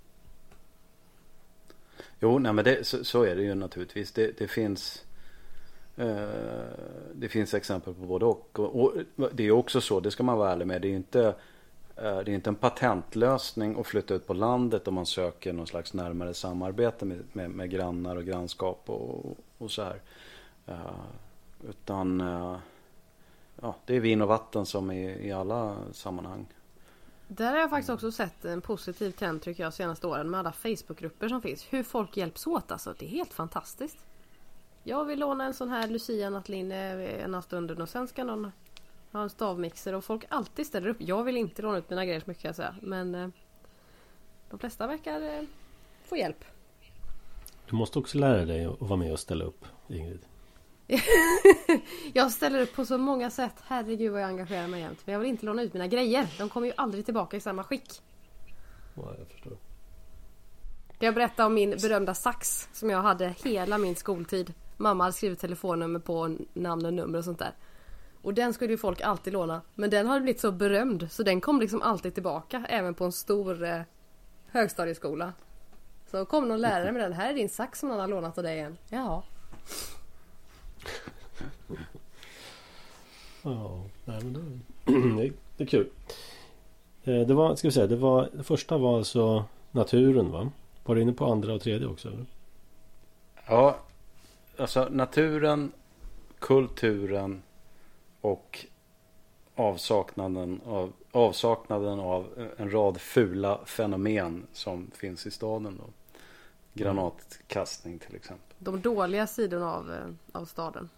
Jo, 2.21 2.39
nej 2.39 2.53
men 2.53 2.65
det, 2.65 2.87
så, 2.87 3.05
så, 3.05 3.23
är 3.23 3.37
det 3.37 3.43
ju 3.43 3.55
naturligtvis. 3.55 4.13
Det, 4.13 4.39
det 4.39 4.49
finns 4.49 5.05
eh, 5.05 5.06
Eh, 5.97 6.29
det 7.15 7.29
finns 7.29 7.55
exempel 7.55 7.95
på 7.95 8.01
både 8.01 8.25
och. 8.25 8.59
och. 8.59 8.77
och. 8.77 8.93
Det 9.33 9.47
är 9.47 9.51
också 9.51 9.81
så, 9.81 10.01
det 10.01 10.11
ska 10.11 10.23
man 10.23 10.39
vara 10.39 10.53
ärlig 10.53 10.67
med. 10.67 10.83
Det 10.83 10.89
är 10.89 10.97
inte 10.97 11.27
eh, 11.97 12.19
det 12.19 12.31
är 12.31 12.35
inte 12.35 12.51
en 12.51 12.55
patentlösning 12.55 13.81
att 13.81 13.87
flytta 13.87 14.15
ut 14.15 14.27
på 14.27 14.35
landet 14.35 14.89
om 14.89 14.95
man 14.95 15.07
söker 15.07 15.53
någon 15.53 15.67
slags 15.67 15.95
närmare 15.95 16.35
samarbete 16.35 17.05
med, 17.05 17.23
med, 17.33 17.51
med 17.51 17.71
grannar 17.71 18.17
och 18.17 18.25
grannskap 18.25 18.83
och, 18.87 19.37
och 19.59 19.71
så 19.71 19.83
här. 19.83 20.01
Eh, 20.67 20.77
utan 21.69 22.21
ja, 23.61 23.75
det 23.87 23.97
är 23.97 24.01
vin 24.01 24.23
och 24.23 24.29
vatten 24.29 24.67
som 24.67 24.91
i, 24.91 25.29
i 25.29 25.33
alla 25.33 25.77
sammanhang. 25.93 26.47
Där 27.29 27.51
har 27.51 27.59
jag 27.59 27.71
faktiskt 27.71 27.91
också 27.91 28.13
sett 28.13 28.45
en 28.45 28.61
positiv 28.61 29.11
trend 29.11 29.43
tycker 29.43 29.63
jag 29.63 29.75
senaste 29.75 30.07
åren 30.07 30.31
med 30.31 30.41
alla 30.41 30.53
Facebookgrupper 30.53 31.29
som 31.29 31.43
finns. 31.43 31.67
Hur 31.71 31.83
folk 31.83 32.17
hjälps 32.17 32.47
åt 32.47 32.73
alltså. 32.73 32.95
Det 32.99 33.07
är 33.07 33.09
helt 33.09 33.33
fantastiskt. 33.33 33.99
Jag 34.89 35.05
vill 35.05 35.19
låna 35.19 35.45
en 35.45 35.55
sån 35.55 35.69
här 35.69 35.89
Lucia-nattlinne 35.89 37.03
ena 37.25 37.43
stunden 37.43 37.83
och 37.83 37.89
sen 37.89 38.09
ska 38.09 38.25
någon 38.25 38.53
ha 39.13 39.23
en 39.23 39.31
stavmixer 39.31 39.93
och 39.95 40.05
folk 40.05 40.25
alltid 40.29 40.67
ställer 40.67 40.89
upp. 40.89 40.97
Jag 41.01 41.25
vill 41.25 41.37
inte 41.37 41.63
låna 41.63 41.79
ut 41.79 41.91
mina 41.91 42.05
grejer 42.05 42.21
så 42.21 42.31
mycket 42.31 42.43
kan 42.43 42.49
jag 42.49 42.57
säga. 42.57 42.75
Men 42.83 43.15
eh, 43.15 43.29
de 44.51 44.59
flesta 44.59 44.87
verkar 44.87 45.21
eh, 45.21 45.43
få 46.05 46.17
hjälp. 46.17 46.45
Du 47.71 47.77
måste 47.77 47.99
också 47.99 48.19
lära 48.19 48.45
dig 48.45 48.65
att 48.65 48.81
vara 48.81 48.97
med 48.97 49.13
och 49.13 49.21
ställa 49.21 49.45
upp 49.45 49.65
Ingrid. 49.89 50.21
jag 52.13 52.33
ställer 52.33 52.61
upp 52.61 52.75
på 52.75 52.85
så 52.85 52.99
många 52.99 53.31
sätt. 53.31 53.55
Herregud 53.67 54.13
vad 54.13 54.23
jag 54.23 54.29
engagerar 54.29 54.69
mig 54.69 54.81
jämt. 54.81 54.99
Men 55.05 55.13
jag 55.13 55.21
vill 55.21 55.29
inte 55.29 55.47
låna 55.47 55.63
ut 55.63 55.73
mina 55.73 55.87
grejer. 55.87 56.35
De 56.39 56.49
kommer 56.49 56.67
ju 56.67 56.73
aldrig 56.77 57.05
tillbaka 57.05 57.37
i 57.37 57.41
samma 57.41 57.65
skick. 57.65 58.03
Ja, 58.95 59.15
jag 59.19 59.29
förstår. 59.29 59.57
Jag 60.99 61.15
berätta 61.15 61.47
om 61.47 61.55
min 61.55 61.71
berömda 61.71 62.15
sax 62.15 62.69
som 62.73 62.91
jag 62.91 63.03
hade 63.03 63.35
hela 63.45 63.79
min 63.79 63.97
skoltid. 63.97 64.55
Mamma 64.77 65.05
hade 65.05 65.13
skrivit 65.13 65.39
telefonnummer 65.39 65.99
på 65.99 66.37
namn 66.55 66.87
och 66.87 66.95
nummer 66.95 67.19
och 67.19 67.25
sånt 67.25 67.39
där. 67.39 67.55
Och 68.23 68.35
den 68.35 68.55
skulle 68.55 68.73
ju 68.73 68.79
folk 68.79 69.01
alltid 69.01 69.33
låna. 69.33 69.61
Men 69.75 69.91
den 69.91 70.07
har 70.07 70.21
blivit 70.21 70.41
så 70.41 70.53
berömd 70.53 71.09
så 71.11 71.23
den 71.23 71.41
kom 71.41 71.61
liksom 71.61 71.83
alltid 71.83 72.15
tillbaka 72.15 72.67
även 72.69 72.95
på 72.95 73.05
en 73.05 73.13
stor 73.13 73.65
eh, 73.65 73.81
högstadieskola. 74.47 75.33
Så 76.11 76.25
kom 76.25 76.49
någon 76.49 76.61
lärare 76.61 76.93
med 76.93 77.03
den. 77.03 77.13
Här 77.13 77.31
är 77.31 77.35
din 77.35 77.49
sax 77.49 77.81
som 77.81 77.89
någon 77.89 78.01
har 78.01 78.09
lånat 78.09 78.39
av 78.39 78.45
dig 78.45 78.57
igen. 78.57 78.77
Jaha. 78.89 79.23
Ja, 83.43 83.83
nej, 84.05 84.21
men 84.25 84.63
det, 84.85 85.33
det 85.57 85.65
är 85.65 85.69
kul. 85.69 85.89
Eh, 87.05 87.21
det 87.21 87.35
var, 87.35 87.57
ska 87.57 87.69
vi 87.69 87.73
säga, 87.73 87.87
det 87.87 87.97
var 87.97 88.29
det 88.33 88.43
första 88.43 88.79
var 88.79 88.97
alltså 88.97 89.45
naturen 89.71 90.31
va? 90.31 90.51
Var 90.85 90.95
du 90.95 91.03
inne 91.03 91.13
på 91.13 91.27
andra 91.27 91.55
och 91.55 91.61
tredje 91.61 91.87
också? 91.87 92.09
Eller? 92.09 92.27
Ja, 93.49 93.77
alltså 94.59 94.89
naturen, 94.91 95.73
kulturen 96.39 97.43
och 98.21 98.67
avsaknaden 99.55 100.61
av, 100.67 100.93
avsaknaden 101.13 102.01
av 102.01 102.51
en 102.57 102.71
rad 102.71 103.01
fula 103.01 103.61
fenomen 103.65 104.47
som 104.53 104.91
finns 104.95 105.27
i 105.27 105.31
staden. 105.31 105.81
Då. 105.81 105.85
Granatkastning 106.75 107.99
till 107.99 108.17
exempel. 108.17 108.57
De 108.59 108.81
dåliga 108.81 109.27
sidorna 109.27 109.73
av, 109.73 109.93
eh, 109.93 110.41
av 110.41 110.45
staden. 110.45 110.89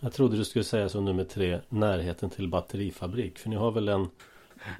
Jag 0.00 0.12
trodde 0.12 0.36
du 0.36 0.44
skulle 0.44 0.64
säga 0.64 0.88
som 0.88 1.04
nummer 1.04 1.24
tre 1.24 1.60
Närheten 1.68 2.30
till 2.30 2.48
batterifabrik 2.48 3.38
För 3.38 3.48
ni 3.48 3.56
har 3.56 3.70
väl 3.70 3.88
en 3.88 4.08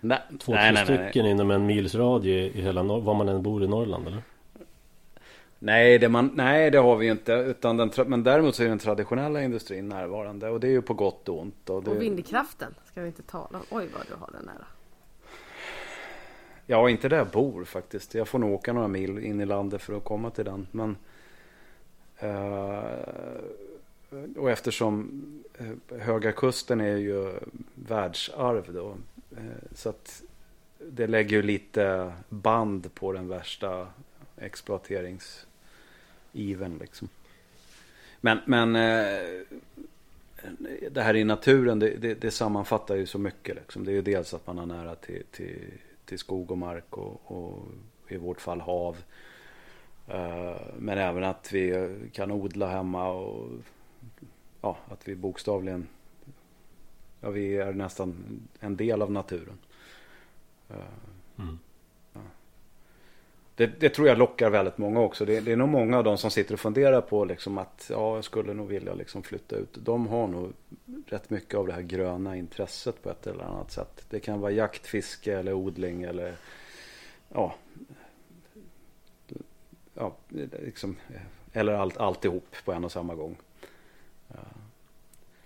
nej, 0.00 0.18
Två, 0.40 0.52
nej, 0.52 0.74
tre 0.74 0.84
nej, 0.84 0.84
stycken 0.84 1.22
nej. 1.22 1.32
inom 1.32 1.50
en 1.50 1.66
mils 1.66 1.94
radie 1.94 2.50
i 2.50 2.62
hela 2.62 2.82
var 2.82 3.14
man 3.14 3.28
än 3.28 3.42
bor 3.42 3.64
i 3.64 3.68
Norrland 3.68 4.06
eller? 4.06 4.22
Nej 5.58 5.98
det, 5.98 6.08
man, 6.08 6.30
nej 6.34 6.70
det 6.70 6.78
har 6.78 6.96
vi 6.96 7.06
ju 7.06 7.12
inte 7.12 7.32
utan 7.32 7.76
den, 7.76 7.90
Men 8.06 8.22
däremot 8.22 8.54
så 8.54 8.62
är 8.62 8.68
den 8.68 8.78
traditionella 8.78 9.42
industrin 9.42 9.88
närvarande 9.88 10.50
Och 10.50 10.60
det 10.60 10.66
är 10.66 10.70
ju 10.70 10.82
på 10.82 10.94
gott 10.94 11.28
och 11.28 11.40
ont 11.40 11.70
Och, 11.70 11.82
det... 11.82 11.90
och 11.90 12.02
vindkraften 12.02 12.74
ska 12.84 13.00
vi 13.00 13.06
inte 13.06 13.22
tala 13.22 13.58
om 13.58 13.64
Oj 13.70 13.88
vad 13.94 14.06
du 14.08 14.14
har 14.14 14.30
den 14.32 14.44
nära 14.44 14.66
Ja 16.66 16.90
inte 16.90 17.08
där 17.08 17.16
jag 17.16 17.28
bor 17.28 17.64
faktiskt 17.64 18.14
Jag 18.14 18.28
får 18.28 18.38
nog 18.38 18.52
åka 18.52 18.72
några 18.72 18.88
mil 18.88 19.18
in 19.18 19.40
i 19.40 19.46
landet 19.46 19.82
för 19.82 19.96
att 19.96 20.04
komma 20.04 20.30
till 20.30 20.44
den 20.44 20.66
Men 20.70 20.96
uh, 22.22 22.82
och 24.36 24.50
eftersom 24.50 25.22
eh, 25.58 25.98
Höga 25.98 26.32
Kusten 26.32 26.80
är 26.80 26.96
ju 26.96 27.34
världsarv 27.74 28.72
då. 28.72 28.96
Eh, 29.36 29.74
så 29.74 29.88
att 29.88 30.22
det 30.78 31.06
lägger 31.06 31.36
ju 31.36 31.42
lite 31.42 32.12
band 32.28 32.94
på 32.94 33.12
den 33.12 33.28
värsta 33.28 33.86
even 36.32 36.78
liksom. 36.78 37.08
Men, 38.20 38.38
men 38.46 38.76
eh, 38.76 39.40
det 40.90 41.02
här 41.02 41.16
i 41.16 41.24
naturen 41.24 41.78
det, 41.78 41.90
det, 41.90 42.14
det, 42.14 42.30
sammanfattar 42.30 42.96
ju 42.96 43.06
så 43.06 43.18
mycket. 43.18 43.56
Liksom. 43.56 43.84
Det 43.84 43.90
är 43.90 43.94
ju 43.94 44.02
dels 44.02 44.34
att 44.34 44.46
man 44.46 44.58
har 44.58 44.66
nära 44.66 44.94
till, 44.94 45.22
till, 45.30 45.72
till 46.04 46.18
skog 46.18 46.50
och 46.50 46.58
mark 46.58 46.98
och, 46.98 47.20
och 47.24 47.62
i 48.08 48.16
vårt 48.16 48.40
fall 48.40 48.60
hav. 48.60 48.96
Eh, 50.08 50.56
men 50.78 50.98
även 50.98 51.24
att 51.24 51.52
vi 51.52 51.90
kan 52.12 52.30
odla 52.30 52.68
hemma 52.68 53.10
och 53.10 53.50
ja, 54.60 54.78
att 54.88 55.08
vi 55.08 55.14
bokstavligen 55.14 55.86
Ja, 57.20 57.30
vi 57.30 57.56
är 57.56 57.72
nästan 57.72 58.40
en 58.60 58.76
del 58.76 59.02
av 59.02 59.12
naturen. 59.12 59.58
Eh, 60.68 60.76
mm. 61.38 61.58
Det, 63.58 63.80
det, 63.80 63.88
tror 63.88 64.08
jag 64.08 64.18
lockar 64.18 64.50
väldigt 64.50 64.78
många 64.78 65.00
också. 65.00 65.24
Det, 65.24 65.40
det, 65.40 65.52
är 65.52 65.56
nog 65.56 65.68
många 65.68 65.98
av 65.98 66.04
de 66.04 66.18
som 66.18 66.30
sitter 66.30 66.54
och 66.54 66.60
funderar 66.60 67.00
på 67.00 67.24
liksom 67.24 67.58
att 67.58 67.86
ja, 67.90 68.14
jag 68.14 68.24
skulle 68.24 68.54
nog 68.54 68.68
vilja 68.68 68.94
liksom 68.94 69.22
flytta 69.22 69.56
ut. 69.56 69.78
De 69.84 70.06
har 70.06 70.26
nog 70.26 70.52
rätt 71.06 71.30
mycket 71.30 71.54
av 71.54 71.66
det 71.66 71.72
här 71.72 71.82
gröna 71.82 72.36
intresset 72.36 73.02
på 73.02 73.10
ett 73.10 73.26
eller 73.26 73.44
annat 73.44 73.72
sätt. 73.72 74.04
Det 74.10 74.20
kan 74.20 74.40
vara 74.40 74.50
jakt, 74.52 74.86
fiske 74.86 75.38
eller 75.38 75.52
odling 75.52 76.02
eller 76.02 76.36
ja, 77.28 77.54
ja 79.94 80.16
liksom, 80.64 80.96
eller 81.52 81.72
allt, 81.72 81.96
alltihop 81.96 82.56
på 82.64 82.72
en 82.72 82.84
och 82.84 82.92
samma 82.92 83.14
gång. 83.14 83.36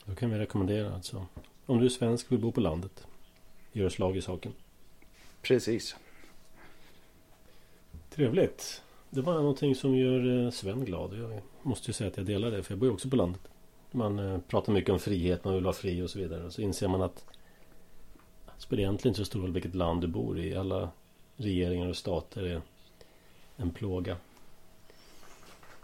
Då 0.05 0.15
kan 0.15 0.31
vi 0.31 0.39
rekommendera 0.39 0.95
alltså. 0.95 1.27
Om 1.67 1.79
du 1.79 1.85
är 1.85 1.91
svensk 1.91 2.27
och 2.27 2.33
vill 2.33 2.41
bo 2.41 2.53
på 2.53 2.61
landet. 2.61 3.07
Gör 3.73 3.89
slag 3.89 4.17
i 4.17 4.23
saken. 4.23 4.53
Precis. 5.43 5.97
Trevligt. 8.15 8.83
Det 9.11 9.21
var 9.21 9.35
någonting 9.35 9.75
som 9.75 9.97
gör 9.97 10.45
eh, 10.45 10.51
Sven 10.51 10.85
glad. 10.85 11.15
Jag 11.15 11.41
måste 11.63 11.91
ju 11.91 11.93
säga 11.93 12.11
att 12.11 12.17
jag 12.17 12.27
delar 12.27 12.51
det. 12.51 12.63
För 12.63 12.73
jag 12.73 12.79
bor 12.79 12.89
ju 12.89 12.95
också 12.95 13.11
på 13.11 13.17
landet. 13.17 13.41
Man 13.91 14.19
eh, 14.19 14.39
pratar 14.39 14.73
mycket 14.73 14.91
om 14.91 14.99
frihet. 14.99 15.45
Man 15.45 15.55
vill 15.55 15.65
vara 15.65 15.75
fri 15.75 16.03
och 16.03 16.11
så 16.11 16.19
vidare. 16.19 16.45
Och 16.45 16.53
så 16.53 16.63
inser 16.63 16.89
man 16.89 17.03
att 17.03 17.25
det 18.45 18.63
spelar 18.63 18.81
egentligen 18.81 19.11
inte 19.11 19.19
så 19.19 19.25
stor 19.25 19.41
roll 19.41 19.53
vilket 19.53 19.75
land 19.75 20.01
du 20.01 20.07
bor 20.07 20.39
i. 20.39 20.57
Alla 20.57 20.91
regeringar 21.37 21.89
och 21.89 21.97
stater 21.97 22.43
är 22.43 22.63
en 23.57 23.71
plåga. 23.71 24.17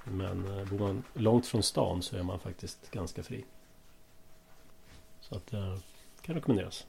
Men 0.05 0.59
eh, 0.59 0.69
bor 0.69 0.79
man 0.79 1.03
långt 1.15 1.47
från 1.47 1.63
stan 1.63 2.03
så 2.03 2.17
är 2.17 2.23
man 2.23 2.39
faktiskt 2.39 2.91
ganska 2.91 3.23
fri. 3.23 3.45
Så 5.21 5.35
att 5.35 5.47
det 5.47 5.81
kan 6.23 6.35
rekommenderas. 6.35 6.87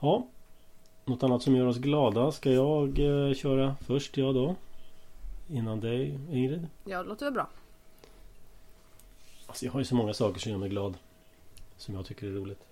Ja. 0.00 0.26
Något 1.08 1.22
annat 1.22 1.42
som 1.42 1.56
gör 1.56 1.66
oss 1.66 1.78
glada. 1.78 2.32
Ska 2.32 2.52
jag 2.52 2.98
eh, 2.98 3.34
köra 3.34 3.76
först 3.80 4.16
jag 4.16 4.34
då? 4.34 4.56
Innan 5.48 5.80
dig 5.80 6.20
Ingrid? 6.30 6.68
Ja 6.84 7.02
det 7.02 7.08
låter 7.08 7.26
väl 7.26 7.34
bra. 7.34 7.48
Alltså 9.46 9.64
jag 9.64 9.72
har 9.72 9.80
ju 9.80 9.84
så 9.84 9.94
många 9.94 10.14
saker 10.14 10.40
som 10.40 10.52
gör 10.52 10.58
mig 10.58 10.68
glad. 10.68 10.98
Som 11.76 11.94
jag 11.94 12.06
tycker 12.06 12.26
är 12.26 12.30
roligt. 12.30 12.66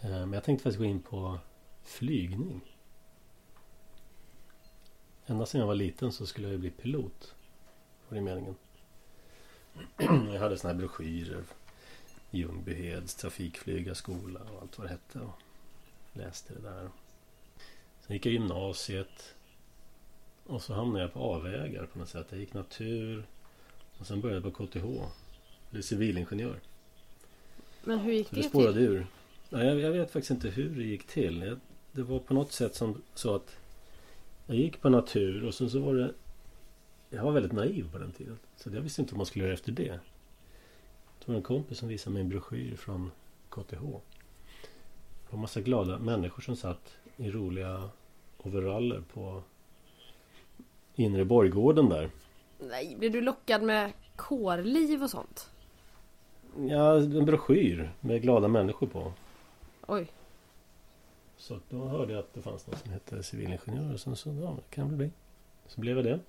Eh, 0.00 0.10
men 0.10 0.32
jag 0.32 0.44
tänkte 0.44 0.62
faktiskt 0.62 0.78
gå 0.78 0.84
in 0.84 1.02
på 1.02 1.38
flygning. 1.82 2.60
Ända 5.26 5.46
sedan 5.46 5.60
jag 5.60 5.66
var 5.66 5.74
liten 5.74 6.12
så 6.12 6.26
skulle 6.26 6.48
jag 6.48 6.60
bli 6.60 6.70
pilot. 6.70 7.34
Var 8.08 8.16
det 8.16 8.22
meningen. 8.22 8.56
jag 10.32 10.40
hade 10.40 10.58
såna 10.58 10.72
här 10.72 10.78
broschyrer. 10.78 11.44
Ljungbyheds 12.30 13.14
trafikflygarskola 13.14 14.40
och 14.40 14.62
allt 14.62 14.78
vad 14.78 14.86
det 14.86 14.90
hette. 14.90 15.18
Och 15.20 15.42
läste 16.18 16.54
det 16.54 16.60
där. 16.60 16.90
Sen 18.00 18.16
gick 18.16 18.26
jag 18.26 18.32
gymnasiet. 18.32 19.34
Och 20.46 20.62
så 20.62 20.74
hamnade 20.74 21.04
jag 21.04 21.12
på 21.12 21.20
avvägar 21.20 21.86
på 21.86 21.98
något 21.98 22.08
sätt. 22.08 22.26
Jag 22.30 22.40
gick 22.40 22.54
natur. 22.54 23.26
Och 23.98 24.06
sen 24.06 24.20
började 24.20 24.46
jag 24.46 24.54
på 24.54 24.66
KTH. 24.66 24.84
Blev 25.70 25.82
civilingenjör. 25.82 26.60
Men 27.84 27.98
hur 27.98 28.12
gick 28.12 28.28
så 28.28 28.34
det, 28.34 28.40
det 28.40 28.48
spårade 28.48 28.72
till? 28.72 28.82
ur. 28.82 29.06
jag, 29.48 29.80
jag, 29.80 29.90
vet 29.90 30.10
faktiskt 30.10 30.30
inte 30.30 30.48
hur 30.48 30.76
det 30.76 30.84
gick 30.84 31.06
till. 31.06 31.42
Jag, 31.42 31.58
det 31.92 32.02
var 32.02 32.18
på 32.18 32.34
något 32.34 32.52
sätt 32.52 32.74
som 32.74 33.02
så 33.14 33.34
att 33.34 33.56
Jag 34.46 34.56
gick 34.56 34.80
på 34.80 34.88
natur 34.88 35.44
och 35.44 35.54
sen 35.54 35.70
så 35.70 35.80
var 35.80 35.94
det 35.94 36.14
Jag 37.10 37.22
var 37.22 37.32
väldigt 37.32 37.52
naiv 37.52 37.92
på 37.92 37.98
den 37.98 38.12
tiden. 38.12 38.38
Så 38.56 38.70
jag 38.70 38.80
visste 38.80 39.00
inte 39.00 39.14
vad 39.14 39.18
man 39.18 39.26
skulle 39.26 39.44
göra 39.44 39.54
efter 39.54 39.72
det. 39.72 40.00
Det 41.18 41.28
var 41.28 41.34
en 41.34 41.42
kompis 41.42 41.78
som 41.78 41.88
visade 41.88 42.14
mig 42.14 42.22
en 42.22 42.28
broschyr 42.28 42.76
från 42.76 43.10
KTH. 43.48 43.82
Det 45.30 45.36
var 45.36 45.40
massa 45.40 45.60
glada 45.60 45.98
människor 45.98 46.42
som 46.42 46.56
satt 46.56 46.96
i 47.16 47.30
roliga 47.30 47.90
overaller 48.38 49.00
på 49.12 49.42
inre 50.94 51.24
borggården 51.24 51.88
där. 51.88 52.10
Nej, 52.58 52.96
blev 52.98 53.12
du 53.12 53.20
lockad 53.20 53.62
med 53.62 53.92
kårliv 54.16 55.02
och 55.02 55.10
sånt? 55.10 55.50
Ja, 56.56 56.96
en 56.96 57.24
broschyr 57.24 57.90
med 58.00 58.22
glada 58.22 58.48
människor 58.48 58.86
på. 58.86 59.12
Oj. 59.86 60.06
Så 61.36 61.58
då 61.68 61.84
hörde 61.84 62.12
jag 62.12 62.20
att 62.20 62.34
det 62.34 62.42
fanns 62.42 62.66
något 62.66 62.78
som 62.78 62.92
hette 62.92 63.22
civilingenjör 63.22 63.92
och 63.92 64.00
sen 64.00 64.16
så, 64.16 64.28
ja, 64.42 64.56
det 64.56 64.74
kan 64.74 64.90
det 64.90 64.96
bli. 64.96 65.10
Så 65.66 65.80
blev 65.80 65.96
jag 65.96 66.04
det. 66.04 66.20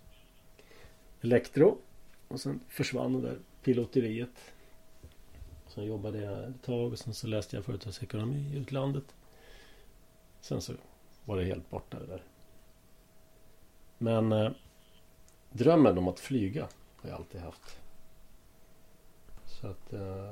Elektro. 1.22 1.78
Och 2.28 2.40
sen 2.40 2.60
försvann 2.70 3.14
det 3.14 3.28
där 3.28 3.38
piloteriet. 3.64 4.54
Sen 5.80 5.88
jobbade 5.88 6.22
jag 6.22 6.50
ett 6.50 6.62
tag 6.62 6.92
och 6.92 7.00
sen 7.00 7.14
så 7.14 7.28
läste 7.28 7.56
jag 7.56 7.66
företagsekonomi 7.66 8.52
i 8.54 8.58
utlandet. 8.58 9.16
Sen 10.42 10.62
så 10.62 10.74
var 11.26 11.38
det 11.38 11.44
helt 11.44 11.70
borta 11.70 12.00
det 12.00 12.06
där. 12.06 12.24
Men 13.98 14.32
eh, 14.32 14.52
drömmen 15.52 15.98
om 15.98 16.08
att 16.08 16.20
flyga 16.20 16.68
har 16.96 17.10
jag 17.10 17.18
alltid 17.18 17.42
haft. 17.42 17.80
Så 19.46 19.68
att 19.68 19.94
eh, 19.94 20.32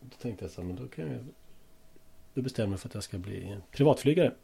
då 0.00 0.16
tänkte 0.20 0.44
jag 0.44 0.52
så 0.52 0.60
här, 0.60 0.68
men 0.68 0.76
då 0.76 0.88
kan 0.88 1.12
jag 1.12 1.24
då 2.34 2.42
bestämde 2.42 2.62
jag 2.62 2.70
mig 2.70 2.78
för 2.78 2.88
att 2.88 2.94
jag 2.94 3.04
ska 3.04 3.18
bli 3.18 3.58
privatflygare. 3.70 4.34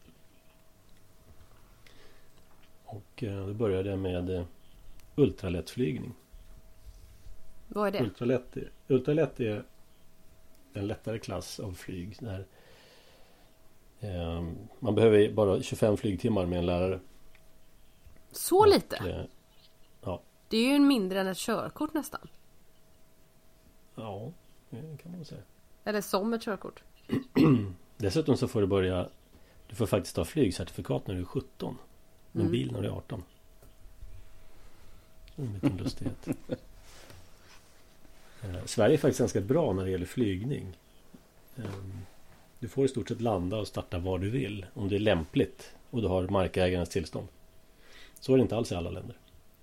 Och 2.85 3.23
eh, 3.23 3.47
då 3.47 3.55
började 3.55 3.91
jag 3.91 3.99
med 3.99 4.31
eh, 4.31 4.45
ultralättflygning. 5.15 6.15
Vad 7.69 7.89
är 7.89 7.93
det? 7.93 8.01
Ultralätt, 8.05 8.57
ultralätt 8.89 9.41
är 9.41 9.65
en 10.75 10.87
lättare 10.87 11.19
klass 11.19 11.61
av 11.61 11.73
flyg. 11.73 12.17
Där, 12.21 12.47
eh, 14.01 14.43
man 14.79 14.95
behöver 14.95 15.33
bara 15.33 15.63
25 15.63 15.97
flygtimmar 15.97 16.47
med 16.47 16.59
en 16.59 16.67
lärare. 16.67 17.01
Så 18.33 18.67
lite? 18.67 18.97
Och, 19.01 19.07
eh, 19.09 19.25
ja. 20.03 20.23
Det 20.49 20.57
är 20.57 20.73
ju 20.73 20.79
mindre 20.79 21.21
än 21.21 21.27
ett 21.27 21.37
körkort 21.39 21.95
nästan. 21.95 22.29
Ja, 23.95 24.33
det 24.71 25.03
kan 25.03 25.13
man 25.13 25.25
säga. 25.25 25.41
Eller 25.85 26.01
som 26.01 26.33
ett 26.35 26.43
körkort. 26.43 26.83
Dessutom 27.97 28.37
så 28.37 28.49
får 28.49 28.61
du 28.61 28.67
börja 28.67 29.09
Du 29.69 29.75
får 29.77 29.87
faktiskt 29.87 30.17
ta 30.17 30.25
flygcertifikat 30.25 31.07
när 31.07 31.15
du 31.15 31.21
är 31.21 31.25
17 31.25 31.79
Men 32.33 32.41
Mm. 32.43 32.53
bil 32.53 32.73
när 32.73 32.83
du 32.83 32.89
är 32.89 32.93
18 32.93 33.23
En 35.37 35.53
liten 35.55 35.77
lustighet 35.77 36.29
Sverige 38.65 38.95
är 38.95 38.99
faktiskt 38.99 39.19
ganska 39.19 39.41
bra 39.41 39.73
när 39.73 39.85
det 39.85 39.91
gäller 39.91 40.07
flygning 40.07 40.77
Ehm, 41.57 41.93
Du 42.59 42.69
får 42.69 42.85
i 42.85 42.89
stort 42.89 43.09
sett 43.09 43.21
landa 43.21 43.57
och 43.57 43.67
starta 43.69 43.99
var 43.99 44.19
du 44.19 44.31
vill 44.31 44.67
Om 44.75 44.89
det 44.89 44.95
är 44.95 45.01
lämpligt 45.01 45.75
Och 45.91 46.03
du 46.03 46.09
har 46.09 46.29
markägarens 46.29 46.89
tillstånd 46.89 47.29
Så 48.21 48.33
är 48.33 48.37
det 48.37 48.43
inte 48.43 48.57
alls 48.57 48.73
i 48.73 48.75
alla 48.75 48.91
länder 48.91 49.17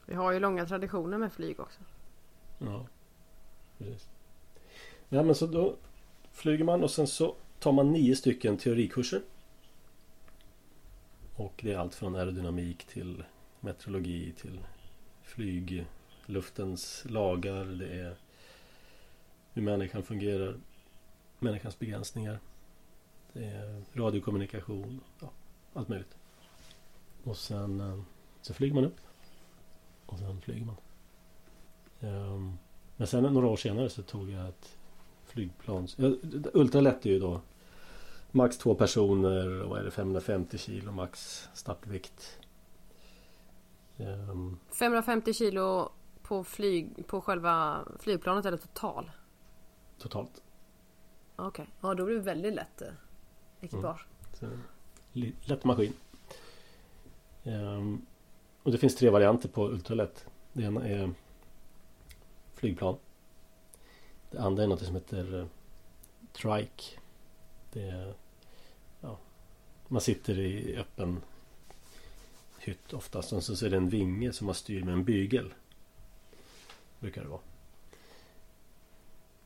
Vi 0.05 0.15
har 0.15 0.31
ju 0.31 0.39
långa 0.39 0.65
traditioner 0.65 1.17
med 1.17 1.33
flyg 1.33 1.59
också. 1.59 1.79
Ja, 2.59 2.87
precis. 3.77 4.07
Ja, 5.09 5.23
men 5.23 5.35
så 5.35 5.47
då 5.47 5.75
flyger 6.31 6.63
man 6.63 6.83
och 6.83 6.91
sen 6.91 7.07
så 7.07 7.35
tar 7.59 7.71
man 7.71 7.91
nio 7.91 8.15
stycken 8.15 8.57
teorikurser. 8.57 9.21
Och 11.35 11.59
det 11.63 11.73
är 11.73 11.77
allt 11.77 11.95
från 11.95 12.15
aerodynamik 12.15 12.83
till 12.83 13.23
meteorologi 13.59 14.33
till 14.41 14.59
flyg, 15.23 15.85
luftens 16.25 17.03
lagar, 17.09 17.65
det 17.65 17.87
är 17.87 18.15
hur 19.57 19.63
människan 19.63 20.03
fungerar, 20.03 20.55
människans 21.39 21.79
begränsningar. 21.79 22.39
Det 23.33 23.45
är 23.45 23.83
radiokommunikation, 23.93 25.01
ja, 25.19 25.29
allt 25.73 25.87
möjligt. 25.87 26.17
Och 27.23 27.37
sen 27.37 27.81
eh, 27.81 27.99
så 28.41 28.53
flyger 28.53 28.75
man 28.75 28.85
upp. 28.85 28.97
Och 30.05 30.19
sen 30.19 30.41
flyger 30.41 30.65
man. 30.65 30.75
Ehm, 31.99 32.57
men 32.97 33.07
sen 33.07 33.23
några 33.23 33.47
år 33.47 33.57
senare 33.57 33.89
så 33.89 34.03
tog 34.03 34.29
jag 34.29 34.47
ett 34.47 34.77
flygplan. 35.25 35.87
Ultralätt 36.53 37.05
är 37.05 37.09
ju 37.09 37.19
då 37.19 37.41
max 38.31 38.57
två 38.57 38.75
personer 38.75 39.61
och 39.61 39.69
vad 39.69 39.79
är 39.79 39.83
det 39.83 39.91
550 39.91 40.57
kilo 40.57 40.91
max 40.91 41.47
startvikt. 41.53 42.39
550 44.79 45.29
ehm. 45.29 45.33
kilo 45.33 45.91
på, 46.21 46.43
flyg, 46.43 47.07
på 47.07 47.21
själva 47.21 47.85
flygplanet 47.99 48.45
eller 48.45 48.57
total? 48.57 49.11
Totalt. 49.97 50.41
Okej, 51.35 51.67
ja 51.81 51.93
då 51.93 52.05
blir 52.05 52.15
det 52.15 52.21
väldigt 52.21 52.53
lätt 52.53 52.81
eh, 52.81 52.87
ekipage. 53.61 54.05
Så, 54.39 54.49
li- 55.13 55.35
lätt 55.45 55.63
maskin. 55.63 55.93
Ehm, 57.43 58.01
och 58.63 58.71
det 58.71 58.77
finns 58.77 58.95
tre 58.95 59.09
varianter 59.09 59.49
på 59.49 59.67
ultralätt. 59.69 60.25
Det 60.53 60.63
ena 60.63 60.87
är 60.87 61.13
flygplan. 62.53 62.97
Det 64.31 64.37
andra 64.37 64.63
är 64.63 64.67
något 64.67 64.81
som 64.85 64.95
heter 64.95 65.39
eh, 65.39 65.47
trike. 66.33 66.99
Det 67.73 67.83
är, 67.89 68.13
ja, 69.01 69.17
man 69.87 70.01
sitter 70.01 70.39
i 70.39 70.77
öppen 70.77 71.21
hytt 72.59 72.93
oftast. 72.93 73.33
Och 73.33 73.43
så 73.43 73.65
är 73.65 73.69
det 73.69 73.77
en 73.77 73.89
vinge 73.89 74.33
som 74.33 74.45
man 74.45 74.55
styr 74.55 74.83
med 74.83 74.93
en 74.93 75.03
bygel. 75.03 75.53
Brukar 76.99 77.21
det 77.23 77.27
vara. 77.29 77.41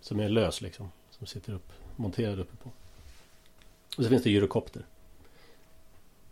Som 0.01 0.19
är 0.19 0.29
lös 0.29 0.61
liksom. 0.61 0.91
Som 1.09 1.27
sitter 1.27 1.53
upp, 1.53 1.71
monterad 1.95 2.39
uppe 2.39 2.55
på. 2.57 2.69
Och 3.97 4.03
så 4.03 4.09
finns 4.09 4.23
det 4.23 4.29
gyrokopter. 4.29 4.85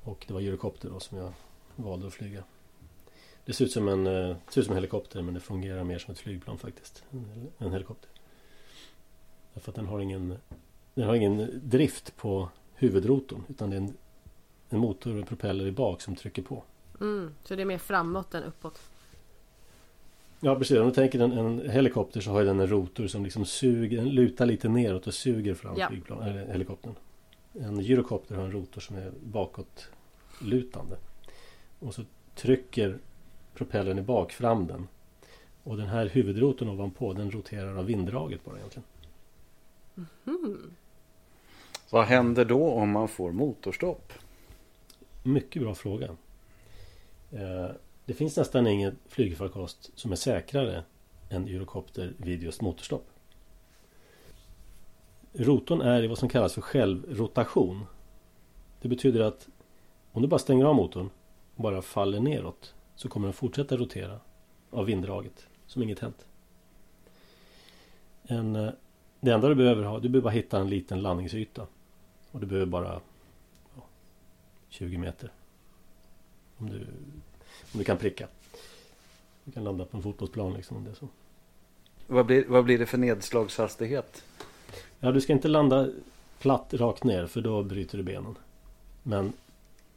Och 0.03 0.25
det 0.27 0.33
var 0.33 0.41
gyrokopter 0.41 0.89
då 0.89 0.99
som 0.99 1.17
jag 1.17 1.33
valde 1.75 2.07
att 2.07 2.13
flyga. 2.13 2.43
Det 3.45 3.53
ser 3.53 3.65
ut 3.65 3.71
som 3.71 3.87
en, 3.87 4.07
eh, 4.07 4.35
ser 4.49 4.61
ut 4.61 4.65
som 4.65 4.71
en 4.71 4.77
helikopter 4.77 5.21
men 5.21 5.33
det 5.33 5.39
fungerar 5.39 5.83
mer 5.83 5.99
som 5.99 6.11
ett 6.11 6.19
flygplan 6.19 6.57
faktiskt. 6.57 7.03
En, 7.11 7.51
en 7.57 7.71
helikopter. 7.71 8.09
Därför 9.53 9.71
att 9.71 9.75
den 9.75 9.87
har 9.87 9.99
ingen 9.99 10.37
Den 10.93 11.07
har 11.07 11.15
ingen 11.15 11.61
drift 11.63 12.15
på 12.17 12.49
huvudrotorn 12.73 13.43
utan 13.47 13.69
det 13.69 13.75
är 13.75 13.81
en, 13.81 13.97
en 14.69 14.79
motor 14.79 15.11
och 15.11 15.19
en 15.19 15.25
propeller 15.25 15.65
i 15.65 15.71
bak 15.71 16.01
som 16.01 16.15
trycker 16.15 16.41
på. 16.41 16.63
Mm, 17.01 17.35
så 17.43 17.55
det 17.55 17.61
är 17.61 17.65
mer 17.65 17.77
framåt 17.77 18.33
än 18.33 18.43
uppåt. 18.43 18.81
Ja 20.39 20.55
precis, 20.55 20.77
om 20.77 20.87
du 20.87 20.93
tänker 20.93 21.19
en, 21.19 21.31
en 21.31 21.69
helikopter 21.69 22.21
så 22.21 22.31
har 22.31 22.43
den 22.43 22.59
en 22.59 22.67
rotor 22.69 23.07
som 23.07 23.23
liksom 23.23 23.45
suger, 23.45 23.97
den 23.97 24.09
lutar 24.09 24.45
lite 24.45 24.69
neråt 24.69 25.07
och 25.07 25.13
suger 25.13 25.53
fram 25.53 25.75
Ja. 25.77 25.89
flygplan, 25.89 26.21
eller 26.21 26.47
helikoptern. 26.47 26.95
En 27.53 27.79
gyrokopter 27.79 28.35
har 28.35 28.43
en 28.43 28.51
rotor 28.51 28.81
som 28.81 28.95
är 28.95 29.11
bakåtlutande. 29.23 30.97
Och 31.79 31.93
så 31.93 32.03
trycker 32.35 32.97
propellern 33.53 33.99
i 33.99 34.01
bak 34.01 34.31
fram 34.31 34.67
den. 34.67 34.87
Och 35.63 35.77
den 35.77 35.87
här 35.87 36.05
huvudrotorn 36.05 36.69
ovanpå 36.69 37.13
den 37.13 37.31
roterar 37.31 37.77
av 37.77 37.85
vinddraget 37.85 38.45
bara 38.45 38.57
egentligen. 38.57 38.85
Mm. 40.27 40.71
Vad 41.89 42.05
händer 42.05 42.45
då 42.45 42.71
om 42.71 42.91
man 42.91 43.07
får 43.07 43.31
motorstopp? 43.31 44.13
Mycket 45.23 45.61
bra 45.61 45.75
fråga. 45.75 46.09
Eh, 47.31 47.69
det 48.09 48.15
finns 48.15 48.37
nästan 48.37 48.67
ingen 48.67 48.97
flygfarkost 49.07 49.91
som 49.95 50.11
är 50.11 50.15
säkrare 50.15 50.83
än 51.29 51.47
Eurocopter 51.47 52.13
vid 52.17 52.43
just 52.43 52.61
motorstopp. 52.61 53.09
Rotorn 55.33 55.81
är 55.81 56.03
i 56.03 56.07
vad 56.07 56.17
som 56.17 56.29
kallas 56.29 56.53
för 56.53 56.61
självrotation. 56.61 57.85
Det 58.81 58.87
betyder 58.87 59.21
att 59.21 59.47
om 60.11 60.21
du 60.21 60.27
bara 60.27 60.39
stänger 60.39 60.65
av 60.65 60.75
motorn 60.75 61.09
och 61.55 61.63
bara 61.63 61.81
faller 61.81 62.19
neråt 62.19 62.75
så 62.95 63.09
kommer 63.09 63.27
den 63.27 63.33
fortsätta 63.33 63.77
rotera 63.77 64.19
av 64.69 64.85
vinddraget 64.85 65.47
som 65.65 65.83
inget 65.83 65.99
hänt. 65.99 66.27
En, 68.23 68.55
eh, 68.55 68.71
det 69.19 69.31
enda 69.31 69.47
du 69.47 69.55
behöver 69.55 69.83
ha, 69.83 69.99
du 69.99 70.09
behöver 70.09 70.23
bara 70.23 70.33
hitta 70.33 70.59
en 70.59 70.69
liten 70.69 71.01
landningsyta. 71.01 71.67
Och 72.31 72.39
du 72.39 72.45
behöver 72.45 72.65
bara 72.65 73.01
20 74.69 74.97
meter. 74.97 75.31
Om 76.57 76.69
du, 76.69 76.87
om 77.73 77.77
du 77.79 77.83
kan 77.83 77.97
pricka. 77.97 78.27
Du 79.43 79.51
kan 79.51 79.63
landa 79.63 79.85
på 79.85 79.97
en 79.97 80.03
fotbollsplan 80.03 80.53
liksom 80.53 80.77
om 80.77 80.83
det 80.83 80.89
är 80.89 80.95
så. 80.95 81.07
Vad 82.07 82.25
blir, 82.25 82.45
vad 82.47 82.63
blir 82.65 82.79
det 82.79 82.85
för 82.85 82.97
nedslagshastighet? 82.97 84.23
Ja, 84.99 85.11
du 85.11 85.21
ska 85.21 85.33
inte 85.33 85.47
landa 85.47 85.89
platt 86.39 86.73
rakt 86.73 87.03
ner 87.03 87.27
för 87.27 87.41
då 87.41 87.63
bryter 87.63 87.97
du 87.97 88.03
benen. 88.03 88.35
Men 89.03 89.33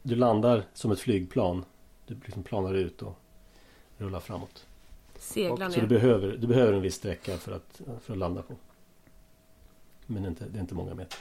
du 0.01 0.15
landar 0.15 0.63
som 0.73 0.91
ett 0.91 0.99
flygplan. 0.99 1.65
Du 2.07 2.15
liksom 2.25 2.43
planar 2.43 2.73
ut 2.73 3.01
och 3.01 3.15
rullar 3.97 4.19
framåt. 4.19 4.65
Segla 5.19 5.69
Så 5.69 5.75
du 5.75 5.81
ner. 5.81 5.87
behöver, 5.89 6.37
du 6.37 6.47
behöver 6.47 6.73
en 6.73 6.81
viss 6.81 6.95
sträcka 6.95 7.37
för 7.37 7.51
att, 7.51 7.81
för 8.01 8.13
att 8.13 8.17
landa 8.19 8.41
på. 8.41 8.55
Men 10.05 10.21
det 10.23 10.27
är, 10.27 10.29
inte, 10.29 10.45
det 10.49 10.57
är 10.57 10.61
inte 10.61 10.75
många 10.75 10.93
meter. 10.93 11.17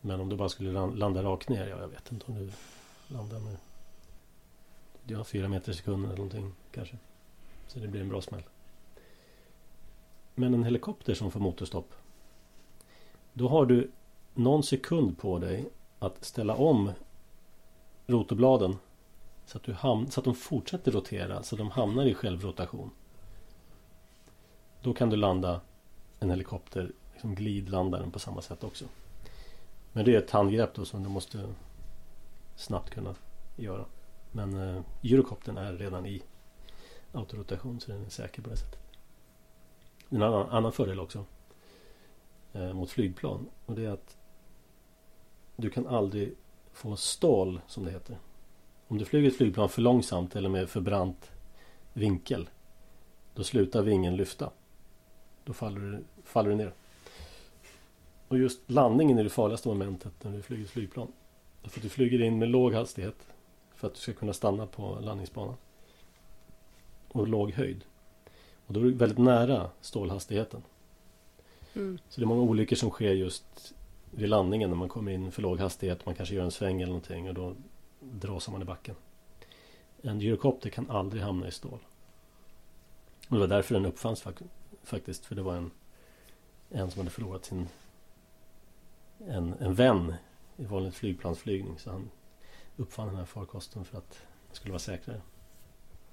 Men 0.00 0.20
om 0.20 0.28
du 0.28 0.36
bara 0.36 0.48
skulle 0.48 0.72
lan- 0.72 0.94
landa 0.98 1.22
rakt 1.22 1.48
ner, 1.48 1.66
ja 1.68 1.78
jag 1.80 1.88
vet 1.88 2.12
inte 2.12 2.24
om 2.28 2.34
du 2.34 2.50
landar 3.14 3.38
med 3.40 3.56
ja, 5.10 5.24
fyra 5.24 5.48
meter 5.48 5.72
i 5.72 5.74
sekunden 5.74 6.04
eller 6.04 6.16
någonting 6.16 6.52
kanske. 6.72 6.96
Så 7.66 7.78
det 7.78 7.88
blir 7.88 8.00
en 8.00 8.08
bra 8.08 8.20
smäll. 8.20 8.42
Men 10.34 10.54
en 10.54 10.64
helikopter 10.64 11.14
som 11.14 11.30
får 11.30 11.40
motorstopp. 11.40 11.94
Då 13.32 13.48
har 13.48 13.66
du 13.66 13.90
någon 14.34 14.62
sekund 14.62 15.18
på 15.18 15.38
dig 15.38 15.68
att 15.98 16.24
ställa 16.24 16.54
om 16.54 16.92
rotorbladen 18.06 18.76
så 19.46 19.58
att, 19.58 19.64
du 19.64 19.72
ham- 19.72 20.10
så 20.10 20.20
att 20.20 20.24
de 20.24 20.34
fortsätter 20.34 20.92
rotera 20.92 21.42
så 21.42 21.54
att 21.54 21.58
de 21.58 21.70
hamnar 21.70 22.06
i 22.06 22.14
självrotation. 22.14 22.90
Då 24.82 24.94
kan 24.94 25.10
du 25.10 25.16
landa 25.16 25.60
en 26.20 26.30
helikopter, 26.30 26.92
liksom 27.12 27.34
glidlanda 27.34 27.98
den 27.98 28.10
på 28.10 28.18
samma 28.18 28.42
sätt 28.42 28.64
också. 28.64 28.84
Men 29.92 30.04
det 30.04 30.14
är 30.14 30.18
ett 30.18 30.30
handgrepp 30.30 30.74
då 30.74 30.84
som 30.84 31.02
du 31.02 31.08
måste 31.08 31.54
snabbt 32.56 32.90
kunna 32.90 33.14
göra. 33.56 33.84
Men 34.32 34.54
eh, 34.54 34.82
gyrokoptern 35.00 35.56
är 35.56 35.72
redan 35.72 36.06
i 36.06 36.22
autorotation 37.12 37.80
så 37.80 37.92
den 37.92 38.04
är 38.04 38.08
säker 38.08 38.42
på 38.42 38.50
det 38.50 38.56
sättet. 38.56 38.80
En 40.08 40.22
annan, 40.22 40.50
annan 40.50 40.72
fördel 40.72 41.00
också 41.00 41.24
eh, 42.52 42.72
mot 42.72 42.90
flygplan 42.90 43.46
och 43.66 43.74
det 43.74 43.84
är 43.84 43.90
att 43.90 44.16
du 45.56 45.70
kan 45.70 45.86
aldrig 45.86 46.34
få 46.72 46.96
stål 46.96 47.60
som 47.66 47.84
det 47.84 47.90
heter. 47.90 48.18
Om 48.88 48.98
du 48.98 49.04
flyger 49.04 49.28
ett 49.28 49.36
flygplan 49.36 49.68
för 49.68 49.82
långsamt 49.82 50.36
eller 50.36 50.48
med 50.48 50.68
för 50.68 50.80
brant 50.80 51.30
vinkel 51.92 52.48
då 53.34 53.44
slutar 53.44 53.82
vingen 53.82 54.16
lyfta. 54.16 54.50
Då 55.44 55.52
faller 55.52 55.80
du, 55.80 56.04
faller 56.24 56.50
du 56.50 56.56
ner. 56.56 56.72
Och 58.28 58.38
just 58.38 58.70
landningen 58.70 59.18
är 59.18 59.24
det 59.24 59.30
farligaste 59.30 59.68
momentet 59.68 60.12
när 60.22 60.32
du 60.32 60.42
flyger 60.42 60.64
ett 60.64 60.70
flygplan. 60.70 61.12
Därför 61.62 61.78
att 61.78 61.82
du 61.82 61.88
flyger 61.88 62.22
in 62.22 62.38
med 62.38 62.48
låg 62.48 62.74
hastighet 62.74 63.26
för 63.80 63.86
att 63.86 63.94
du 63.94 64.00
ska 64.00 64.12
kunna 64.12 64.32
stanna 64.32 64.66
på 64.66 64.98
landningsbanan. 65.00 65.56
Och 67.08 67.28
låg 67.28 67.52
höjd. 67.52 67.84
Och 68.66 68.74
då 68.74 68.80
är 68.80 68.84
du 68.84 68.92
väldigt 68.92 69.18
nära 69.18 69.70
stålhastigheten. 69.80 70.62
Mm. 71.74 71.98
Så 72.08 72.20
det 72.20 72.24
är 72.24 72.26
många 72.26 72.42
olyckor 72.42 72.76
som 72.76 72.90
sker 72.90 73.12
just 73.12 73.74
vid 74.10 74.28
landningen 74.28 74.70
när 74.70 74.76
man 74.76 74.88
kommer 74.88 75.12
in 75.12 75.32
för 75.32 75.42
låg 75.42 75.60
hastighet. 75.60 76.06
Man 76.06 76.14
kanske 76.14 76.34
gör 76.34 76.44
en 76.44 76.50
sväng 76.50 76.76
eller 76.76 76.86
någonting 76.86 77.28
och 77.28 77.34
då 77.34 77.54
dras 78.00 78.48
man 78.48 78.62
i 78.62 78.64
backen. 78.64 78.94
En 80.02 80.20
gyrokopter 80.20 80.70
kan 80.70 80.90
aldrig 80.90 81.22
hamna 81.22 81.48
i 81.48 81.50
stål. 81.50 81.78
Och 83.28 83.34
det 83.34 83.40
var 83.40 83.48
därför 83.48 83.74
den 83.74 83.86
uppfanns 83.86 84.24
faktiskt. 84.82 85.26
För 85.26 85.34
det 85.34 85.42
var 85.42 85.56
en, 85.56 85.70
en 86.70 86.90
som 86.90 87.00
hade 87.00 87.10
förlorat 87.10 87.44
sin 87.44 87.68
en, 89.26 89.54
en 89.60 89.74
vän 89.74 90.14
i 90.56 90.64
vanlig 90.64 90.94
flygplansflygning. 90.94 91.78
Så 91.78 91.90
han 91.90 92.10
uppfann 92.76 93.06
den 93.06 93.16
här 93.16 93.24
farkosten 93.24 93.84
för 93.84 93.98
att 93.98 94.10
det 94.50 94.56
skulle 94.56 94.72
vara 94.72 94.78
säkrare. 94.78 95.20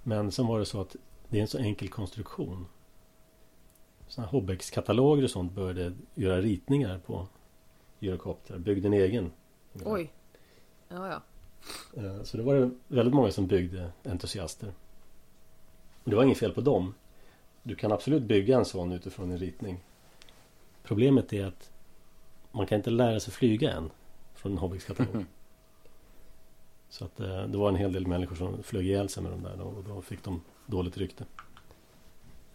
Men 0.03 0.31
sen 0.31 0.47
var 0.47 0.59
det 0.59 0.65
så 0.65 0.81
att 0.81 0.95
det 1.29 1.37
är 1.37 1.41
en 1.41 1.47
så 1.47 1.57
enkel 1.57 1.89
konstruktion. 1.89 2.65
Sådana 4.07 4.27
här 4.27 4.31
Hobbex-kataloger 4.39 5.23
och 5.23 5.29
sånt 5.29 5.51
började 5.51 5.93
göra 6.15 6.41
ritningar 6.41 6.99
på 6.99 7.27
gyrokoptrar. 7.99 8.57
Byggde 8.57 8.87
en 8.87 8.93
egen. 8.93 9.31
Oj. 9.85 10.11
Ja, 10.89 11.07
ja. 11.09 11.21
Eh, 12.03 12.23
Så 12.23 12.37
det 12.37 12.43
var 12.43 12.55
det 12.55 12.71
väldigt 12.87 13.13
många 13.15 13.31
som 13.31 13.47
byggde 13.47 13.91
entusiaster. 14.03 14.73
Och 16.03 16.09
det 16.09 16.15
var 16.15 16.23
inget 16.23 16.37
fel 16.37 16.53
på 16.53 16.61
dem. 16.61 16.93
Du 17.63 17.75
kan 17.75 17.91
absolut 17.91 18.23
bygga 18.23 18.57
en 18.57 18.65
sån 18.65 18.91
utifrån 18.91 19.31
en 19.31 19.37
ritning. 19.37 19.79
Problemet 20.83 21.33
är 21.33 21.45
att 21.45 21.71
man 22.51 22.67
kan 22.67 22.75
inte 22.77 22.89
lära 22.89 23.19
sig 23.19 23.33
flyga 23.33 23.71
än 23.71 23.89
från 24.35 24.51
en 24.51 24.57
Hobbex-katalog. 24.57 25.25
Så 26.89 27.05
att 27.05 27.19
eh, 27.19 27.47
det 27.47 27.57
var 27.57 27.69
en 27.69 27.75
hel 27.75 27.93
del 27.93 28.07
människor 28.07 28.35
som 28.35 28.63
flög 28.63 28.85
ihjäl 28.85 29.09
sig 29.09 29.23
med 29.23 29.31
de 29.31 29.43
där 29.43 29.61
och 29.61 29.83
då 29.83 30.01
fick 30.01 30.23
de 30.23 30.41
dåligt 30.65 30.97
rykte. 30.97 31.25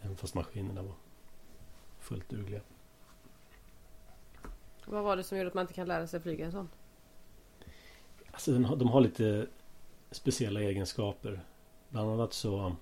Även 0.01 0.15
fast 0.15 0.35
maskinerna 0.35 0.81
var 0.81 0.93
fullt 1.99 2.29
dugliga. 2.29 2.61
Vad 4.85 5.03
var 5.03 5.17
det 5.17 5.23
som 5.23 5.37
gjorde 5.37 5.47
att 5.47 5.53
man 5.53 5.61
inte 5.61 5.73
kan 5.73 5.87
lära 5.87 6.07
sig 6.07 6.19
flyga 6.19 6.45
en 6.45 6.51
sån? 6.51 6.69
Alltså 8.31 8.59
har, 8.59 8.75
de 8.75 8.87
har 8.87 9.01
lite 9.01 9.47
speciella 10.11 10.61
egenskaper. 10.61 11.41
Bland 11.89 12.09
annat 12.11 12.33
så 12.33 12.75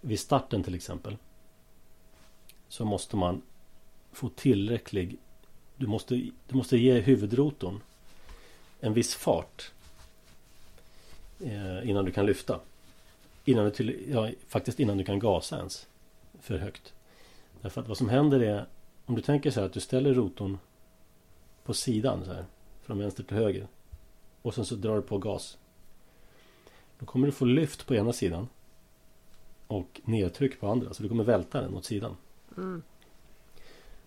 vid 0.00 0.20
starten 0.20 0.62
till 0.62 0.74
exempel 0.74 1.16
så 2.68 2.84
måste 2.84 3.16
man 3.16 3.42
få 4.12 4.28
tillräcklig 4.28 5.18
du 5.76 5.86
måste, 5.86 6.14
du 6.46 6.56
måste 6.56 6.76
ge 6.76 7.00
huvudrotorn 7.00 7.80
en 8.80 8.94
viss 8.94 9.14
fart 9.14 9.72
innan 11.84 12.04
du 12.04 12.12
kan 12.12 12.26
lyfta. 12.26 12.60
Innan 13.44 13.64
du 13.64 13.70
till, 13.70 14.06
ja, 14.12 14.30
faktiskt 14.48 14.80
innan 14.80 14.98
du 14.98 15.04
kan 15.04 15.18
gasa 15.18 15.56
ens 15.56 15.86
för 16.40 16.58
högt. 16.58 16.92
Därför 17.60 17.80
att 17.80 17.88
vad 17.88 17.96
som 17.98 18.08
händer 18.08 18.40
är 18.40 18.66
om 19.06 19.14
du 19.14 19.22
tänker 19.22 19.50
så 19.50 19.60
här 19.60 19.66
att 19.66 19.72
du 19.72 19.80
ställer 19.80 20.14
rotorn 20.14 20.58
på 21.64 21.74
sidan 21.74 22.24
så 22.24 22.32
här 22.32 22.44
från 22.82 22.98
vänster 22.98 23.22
till 23.22 23.36
höger 23.36 23.66
och 24.42 24.54
sen 24.54 24.64
så 24.64 24.74
drar 24.74 24.96
du 24.96 25.02
på 25.02 25.18
gas. 25.18 25.58
Då 26.98 27.06
kommer 27.06 27.26
du 27.26 27.32
få 27.32 27.44
lyft 27.44 27.86
på 27.86 27.94
ena 27.94 28.12
sidan 28.12 28.48
och 29.66 30.00
nedtryck 30.04 30.60
på 30.60 30.68
andra. 30.68 30.94
Så 30.94 31.02
du 31.02 31.08
kommer 31.08 31.24
välta 31.24 31.60
den 31.60 31.74
åt 31.74 31.84
sidan. 31.84 32.16
Mm. 32.56 32.82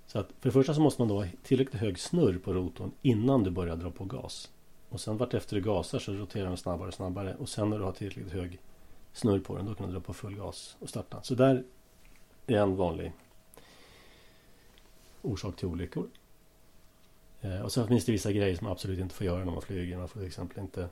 Så 0.08 0.20
att 0.20 0.28
för 0.28 0.50
det 0.50 0.54
första 0.54 0.74
så 0.74 0.82
måste 0.82 1.02
man 1.02 1.08
då 1.08 1.24
ha 1.24 1.28
tillräckligt 1.44 1.82
hög 1.82 2.00
snurr 2.00 2.38
på 2.38 2.54
rotorn 2.54 2.92
innan 3.02 3.44
du 3.44 3.52
börjar 3.52 3.76
dra 3.76 3.92
på 3.92 4.06
gas. 4.06 4.50
Och 4.96 5.02
sen 5.02 5.18
vart 5.18 5.34
efter 5.34 5.56
du 5.56 5.62
gasar 5.62 6.00
så 6.00 6.14
roterar 6.14 6.48
den 6.48 6.58
snabbare 6.58 6.88
och 6.88 6.94
snabbare. 6.94 7.36
Och 7.36 7.50
sen 7.50 7.70
när 7.70 7.78
du 7.78 7.84
har 7.84 7.92
tillräckligt 7.92 8.32
hög 8.32 8.60
snurr 9.14 9.40
på 9.40 9.58
den 9.58 9.66
då 9.66 9.76
kan 9.76 9.88
du 9.88 9.94
dra 9.94 10.00
på 10.02 10.14
full 10.14 10.36
gas 10.36 10.78
och 10.80 10.90
starta. 10.90 11.24
Så 11.24 11.36
där 11.36 11.64
är 12.48 12.58
en 12.58 12.76
vanlig 12.76 13.12
orsak 15.22 15.56
till 15.56 15.68
olyckor. 15.68 16.08
Eh, 17.42 17.62
och 17.62 17.72
sen 17.72 17.88
finns 17.88 18.06
det 18.06 18.12
vissa 18.12 18.32
grejer 18.32 18.56
som 18.56 18.66
man 18.66 18.72
absolut 18.72 19.00
inte 19.00 19.16
får 19.16 19.26
göra 19.26 19.46
när 19.46 19.52
man 19.52 19.62
flyger. 19.62 19.98
Man 19.98 20.08
får 20.08 20.20
till 20.20 20.28
exempel 20.28 20.60
inte 20.60 20.90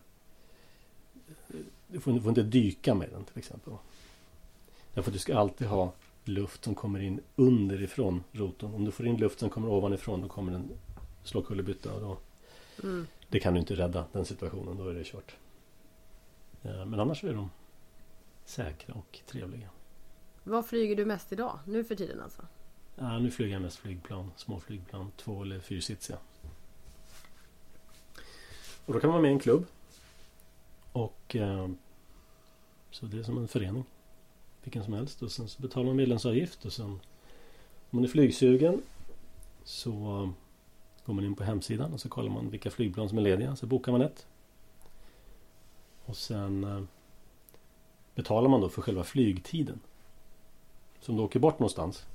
Du 1.88 2.00
får, 2.00 2.12
du 2.12 2.22
får 2.22 2.30
inte 2.30 2.44
dyka 2.44 2.96
med 2.96 3.10
den 3.10 3.24
till 3.24 3.38
exempel. 3.38 3.74
Därför 4.94 5.12
att 5.12 5.14
du 5.14 5.20
ska 5.20 5.38
alltid 5.38 5.68
ha 5.68 5.94
luft 6.24 6.64
som 6.64 6.76
kommer 6.76 7.00
in 7.00 7.20
underifrån 7.36 8.24
rotorn. 8.32 8.74
Om 8.74 8.86
du 8.86 8.92
får 8.92 9.08
in 9.08 9.18
luft 9.18 9.40
som 9.40 9.50
kommer 9.50 9.70
ovanifrån 9.70 10.22
då 10.22 10.28
kommer 10.28 10.52
den 10.52 10.72
slå 11.24 11.42
kullerbytta. 11.42 11.94
Och 11.94 12.02
då, 12.02 12.18
Mm 12.84 13.08
det 13.34 13.40
kan 13.40 13.54
du 13.54 13.60
inte 13.60 13.76
rädda 13.76 14.06
den 14.12 14.26
situationen. 14.26 14.78
Då 14.78 14.90
är 14.90 14.94
det 14.94 15.04
kört. 15.04 15.36
Eh, 16.64 16.86
Men 16.86 17.00
annars 17.00 17.24
är 17.24 17.34
de 17.34 17.50
säkra 18.46 18.94
och 18.94 19.20
trevliga. 19.26 19.70
Vad 20.44 20.66
flyger 20.66 20.96
du 20.96 21.06
mest 21.06 21.32
idag? 21.32 21.60
Nu 21.66 21.84
för 21.84 21.96
tiden 21.96 22.22
alltså? 22.22 22.42
Ja, 22.96 23.20
nu 23.20 23.32
flyger 23.32 23.54
jag 23.54 23.62
mest 23.62 23.78
flygplan. 23.78 24.32
Små 24.36 24.60
flygplan. 24.60 25.12
Två 25.18 25.42
eller 25.42 25.60
fyrsitsiga. 25.60 26.18
Och 28.86 28.94
då 28.94 29.00
kan 29.00 29.08
man 29.10 29.14
vara 29.14 29.22
med 29.22 29.30
i 29.30 29.34
en 29.34 29.40
klubb. 29.40 29.66
Och 30.92 31.36
eh, 31.36 31.70
Så 32.92 33.06
det 33.06 33.20
är 33.20 33.24
som 33.24 33.38
en 33.38 33.48
förening. 33.48 33.86
Vilken 34.64 34.84
som 34.84 34.94
helst. 34.94 35.22
Och 35.22 35.32
sen 35.32 35.48
så 35.48 35.62
betalar 35.62 35.86
man 35.86 35.96
medlemsavgift. 35.96 36.66
Och 36.66 36.74
sen 36.74 36.86
om 36.86 37.00
man 37.90 38.04
är 38.04 38.08
flygsugen 38.08 38.82
så 39.64 40.34
går 41.06 41.14
man 41.14 41.26
in 41.26 41.36
på 41.36 41.44
hemsidan 41.44 41.94
och 41.94 42.02
så 42.02 42.10
kollar 42.10 42.30
man 42.32 42.50
vilka 42.50 42.72
flygplan 42.72 43.10
som 43.10 43.18
är 43.18 43.22
lediga. 43.22 43.56
Så 43.56 43.66
bokar 43.66 43.92
man 43.92 44.02
ett. 44.02 44.28
Och 46.06 46.18
sen 46.18 46.64
eh, 46.64 46.84
betalar 48.16 48.50
man 48.50 48.62
då 48.62 48.70
för 48.70 48.82
själva 48.82 49.04
flygtiden. 49.04 49.80
Så 51.04 51.12
om 51.12 51.18
du 51.18 51.24
åker 51.24 51.40
bort 51.40 51.60
någonstans 51.60 52.06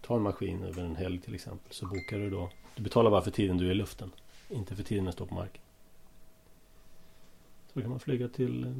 Tar 0.00 0.16
en 0.16 0.22
maskin 0.22 0.62
över 0.62 0.84
en 0.84 0.96
helg 0.96 1.20
till 1.20 1.34
exempel 1.34 1.72
så 1.72 1.86
bokar 1.86 2.18
du 2.18 2.30
då 2.30 2.50
Du 2.76 2.82
betalar 2.82 3.10
bara 3.10 3.22
för 3.22 3.30
tiden 3.30 3.58
du 3.58 3.66
är 3.66 3.70
i 3.70 3.74
luften 3.74 4.10
Inte 4.48 4.76
för 4.76 4.82
tiden 4.82 5.04
du 5.04 5.12
står 5.12 5.26
på 5.26 5.34
marken 5.34 5.62
Så 7.72 7.80
kan 7.80 7.90
man 7.90 8.00
flyga 8.00 8.28
till 8.28 8.64
eh, 8.64 8.72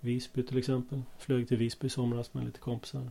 Visby 0.00 0.42
till 0.42 0.58
exempel 0.58 1.02
Flög 1.18 1.48
till 1.48 1.56
Visby 1.56 1.86
i 1.86 1.90
somras 1.90 2.34
med 2.34 2.44
lite 2.44 2.58
kompisar 2.58 3.10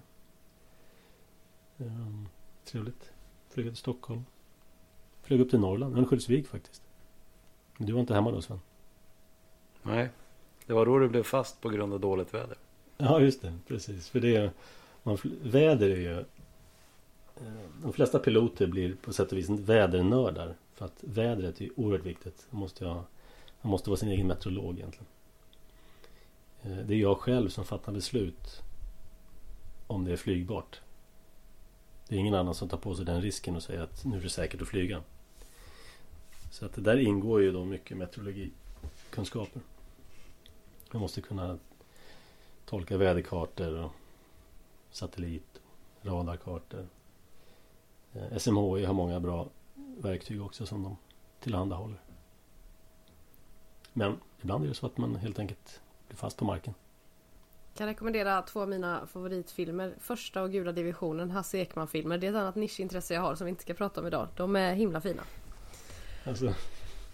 um, 1.78 2.30
Trevligt 2.66 3.12
Flyga 3.50 3.70
till 3.70 3.78
Stockholm 3.78 4.26
Flög 5.28 5.42
upp 5.42 5.50
till 5.50 5.60
Norrland, 5.60 5.98
Örnsköldsvik 5.98 6.48
faktiskt 6.48 6.82
Du 7.78 7.94
var 7.94 8.00
inte 8.00 8.14
hemma 8.14 8.32
då 8.32 8.42
Sven? 8.42 8.60
Nej, 9.84 10.10
det 10.66 10.74
var 10.74 10.86
då 10.86 11.00
du 11.00 11.10
blev 11.10 11.24
fast 11.24 11.62
på 11.62 11.70
grund 11.70 11.94
av 11.94 12.00
dåligt 12.00 12.34
väder. 12.34 12.58
Ja 12.98 13.20
just 13.20 13.42
det, 13.42 13.54
precis. 13.68 14.10
För 14.10 14.20
det 14.20 14.52
man, 15.04 15.18
väder 15.44 15.90
är 15.90 15.96
ju 15.98 16.20
eh, 16.20 16.24
De 17.84 17.94
flesta 17.94 18.20
piloter 18.20 18.68
blir 18.68 18.96
på 18.96 19.14
sätt 19.14 19.32
och 19.32 19.38
vis 19.38 19.50
vädernördar. 19.50 20.56
För 20.74 20.86
att 20.86 21.04
vädret 21.04 21.62
är 21.62 21.70
oerhört 21.80 22.06
viktigt. 22.06 22.48
Man 22.50 22.60
måste, 22.60 22.86
ha, 22.86 23.04
man 23.62 23.72
måste 23.72 23.90
vara 23.90 23.98
sin 23.98 24.10
egen 24.10 24.28
meteorolog 24.28 24.78
egentligen. 24.78 25.08
Eh, 26.62 26.78
Det 26.86 26.94
är 26.94 27.00
jag 27.00 27.18
själv 27.18 27.50
som 27.50 27.66
fattar 27.66 27.92
beslut 27.92 28.62
om 29.88 30.06
det 30.06 30.12
är 30.12 30.18
flygbart. 30.18 30.82
Det 32.08 32.16
är 32.16 32.20
ingen 32.20 32.34
annan 32.36 32.56
som 32.56 32.70
tar 32.70 32.78
på 32.78 32.96
sig 32.96 33.06
den 33.06 33.22
risken 33.22 33.56
och 33.56 33.64
säger 33.64 33.82
att 33.82 34.06
nu 34.06 34.18
är 34.18 34.22
det 34.22 34.30
säkert 34.30 34.62
att 34.62 34.68
flyga. 34.68 35.02
Så 36.50 36.66
att 36.66 36.74
det 36.74 36.82
där 36.82 36.98
ingår 36.98 37.42
ju 37.42 37.52
då 37.52 37.66
mycket 37.66 37.98
meteorologikunskaper. 37.98 39.62
Man 40.92 41.02
måste 41.02 41.22
kunna 41.22 41.58
tolka 42.66 42.98
väderkartor 42.98 43.84
och 43.84 43.92
satellit, 44.92 45.62
radarkartor. 46.02 46.88
Eh, 48.14 48.38
SMHI 48.38 48.86
har 48.86 48.94
många 48.94 49.20
bra 49.20 49.48
verktyg 49.98 50.42
också 50.42 50.66
som 50.66 50.84
de 50.84 50.98
tillhandahåller. 51.40 52.02
Men 53.94 54.20
ibland 54.42 54.64
är 54.64 54.68
det 54.68 54.76
så 54.76 54.86
att 54.86 54.98
man 54.98 55.16
helt 55.16 55.40
enkelt 55.40 55.82
blir 56.08 56.18
fast 56.18 56.38
på 56.38 56.46
marken. 56.46 56.74
Kan 57.78 57.88
rekommendera 57.88 58.42
två 58.42 58.62
av 58.62 58.70
mina 58.70 59.08
favoritfilmer. 59.08 59.96
Första 60.00 60.42
och 60.42 60.52
Gula 60.52 60.72
divisionen, 60.72 61.32
Hasse 61.32 61.58
Ekman-filmer. 61.58 62.18
Det 62.18 62.28
är 62.28 62.32
ett 62.32 62.38
annat 62.38 62.56
nischintresse 62.56 63.14
jag 63.14 63.22
har 63.22 63.36
som 63.36 63.46
vi 63.46 63.50
inte 63.50 63.62
ska 63.62 63.74
prata 63.74 64.02
om 64.02 64.08
idag. 64.08 64.28
De 64.36 64.56
är 64.56 64.74
himla 64.74 65.02
fina. 65.02 65.24
Alltså, 66.28 66.54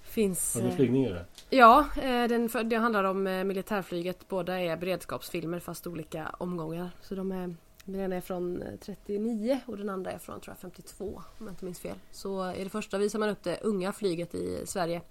Finns... 0.01 0.55
har 0.55 0.61
du 0.61 0.67
eh, 0.67 0.75
flygningar 0.75 1.09
där? 1.13 1.25
Ja, 1.49 1.85
eh, 1.97 2.27
den, 2.27 2.49
för- 2.49 2.63
det 2.63 2.75
handlar 2.75 3.03
om 3.03 3.27
eh, 3.27 3.43
militärflyget. 3.43 4.27
Båda 4.29 4.59
är 4.59 4.77
beredskapsfilmer 4.77 5.59
fast 5.59 5.87
olika 5.87 6.35
omgångar. 6.37 6.89
Så 7.01 7.15
de 7.15 7.31
är, 7.31 7.55
den 7.85 7.99
ena 7.99 8.15
är 8.15 8.21
från 8.21 8.61
eh, 8.61 8.75
39 8.79 9.59
och 9.65 9.77
den 9.77 9.89
andra 9.89 10.11
är 10.11 10.17
från 10.17 10.41
tror 10.41 10.51
jag, 10.55 10.59
52 10.61 11.05
om 11.39 11.45
jag 11.45 11.51
inte 11.51 11.65
minns 11.65 11.79
fel. 11.79 11.95
Så 12.11 12.51
i 12.51 12.63
det 12.63 12.69
första 12.69 12.97
visar 12.97 13.19
man 13.19 13.29
upp 13.29 13.43
det 13.43 13.59
unga 13.61 13.91
flyget 13.93 14.35
i 14.35 14.63
Sverige. 14.65 15.01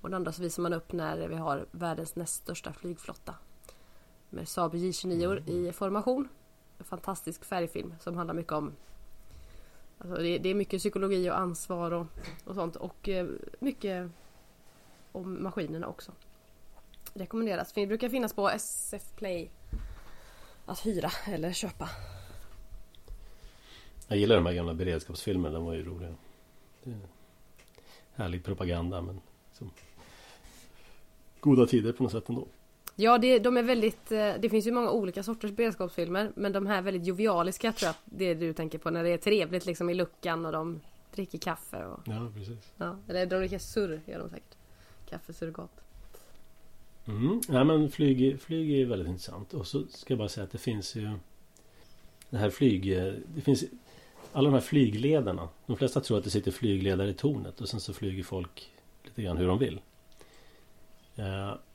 Och 0.00 0.10
det 0.10 0.16
andra 0.16 0.32
så 0.32 0.42
visar 0.42 0.62
man 0.62 0.72
upp 0.72 0.92
när 0.92 1.28
vi 1.28 1.34
har 1.36 1.66
världens 1.70 2.16
näst 2.16 2.34
största 2.42 2.72
flygflotta. 2.72 3.34
Med 4.30 4.48
Saab 4.48 4.74
J29 4.74 5.50
i 5.50 5.72
formation. 5.72 6.28
En 6.78 6.84
fantastisk 6.84 7.44
färgfilm 7.44 7.94
som 8.00 8.16
handlar 8.16 8.34
mycket 8.34 8.52
om 8.52 8.72
Alltså 9.98 10.16
det, 10.16 10.38
det 10.38 10.48
är 10.48 10.54
mycket 10.54 10.80
psykologi 10.80 11.30
och 11.30 11.38
ansvar 11.38 11.90
och, 11.90 12.06
och 12.44 12.54
sånt 12.54 12.76
och 12.76 13.08
eh, 13.08 13.26
mycket 13.58 14.10
om 15.12 15.42
maskinerna 15.42 15.86
också. 15.86 16.12
Rekommenderas. 17.14 17.72
Det 17.72 17.86
brukar 17.86 18.08
finnas 18.08 18.32
på 18.32 18.50
SF 18.50 19.12
Play 19.16 19.50
att 20.66 20.86
hyra 20.86 21.10
eller 21.26 21.52
köpa. 21.52 21.88
Jag 24.08 24.18
gillar 24.18 24.36
de 24.36 24.46
här 24.46 24.52
gamla 24.52 24.74
beredskapsfilmerna, 24.74 25.54
de 25.54 25.64
var 25.64 25.74
ju 25.74 25.84
roliga. 25.84 26.14
Härlig 28.14 28.44
propaganda 28.44 29.00
men 29.02 29.20
som 29.52 29.70
goda 31.40 31.66
tider 31.66 31.92
på 31.92 32.02
något 32.02 32.12
sätt 32.12 32.28
ändå. 32.28 32.46
Ja, 33.00 33.18
det, 33.18 33.38
de 33.38 33.56
är 33.56 33.62
väldigt... 33.62 34.12
eh, 34.12 34.34
Det 34.38 34.48
finns 34.50 34.66
ju 34.66 34.72
många 34.72 34.90
olika 34.90 35.22
sorters 35.22 35.50
beredskapsfilmer 35.50 36.32
men 36.36 36.52
de 36.52 36.66
här 36.66 36.82
väldigt 36.82 37.06
jovialiska 37.06 37.72
tror 37.72 37.86
jag 37.86 37.90
att 37.90 38.02
det 38.04 38.34
du 38.34 38.52
tänker 38.52 38.78
på 38.78 38.90
när 38.90 39.04
det 39.04 39.10
är 39.10 39.18
trevligt 39.18 39.66
liksom 39.66 39.90
i 39.90 39.94
luckan 39.94 40.46
och 40.46 40.52
de 40.52 40.80
dricker 41.14 41.38
kaffe 41.38 41.84
och... 41.84 42.00
Ja, 42.06 42.32
precis. 42.34 42.72
Ja, 42.76 42.96
eller 43.08 43.26
de 43.26 43.36
dricker 43.36 43.58
surr 43.58 44.00
gör 44.06 44.18
de 44.18 44.28
säkert. 44.28 44.56
Kaffesurrogat. 45.10 45.70
Mm. 47.06 47.40
Ja, 47.48 47.64
men 47.64 47.90
flyg, 47.90 48.40
flyg 48.40 48.80
är 48.80 48.86
väldigt 48.86 49.08
intressant. 49.08 49.54
Och 49.54 49.66
så 49.66 49.86
ska 49.86 50.12
jag 50.14 50.18
bara 50.18 50.28
säga 50.28 50.44
att 50.44 50.52
det 50.52 50.58
finns 50.58 50.94
ju 50.96 51.10
Det 52.30 52.36
här 52.38 52.50
flyg... 52.50 52.96
Det 53.34 53.40
finns 53.40 53.64
alla 54.32 54.48
de 54.48 54.54
här 54.54 54.60
flygledarna. 54.60 55.48
De 55.66 55.76
flesta 55.76 56.00
tror 56.00 56.18
att 56.18 56.24
det 56.24 56.30
sitter 56.30 56.50
flygledare 56.50 57.10
i 57.10 57.14
tornet 57.14 57.60
och 57.60 57.68
sen 57.68 57.80
så 57.80 57.92
flyger 57.92 58.22
folk 58.24 58.70
lite 59.04 59.22
grann 59.22 59.36
hur 59.36 59.46
de 59.48 59.58
vill. 59.58 59.80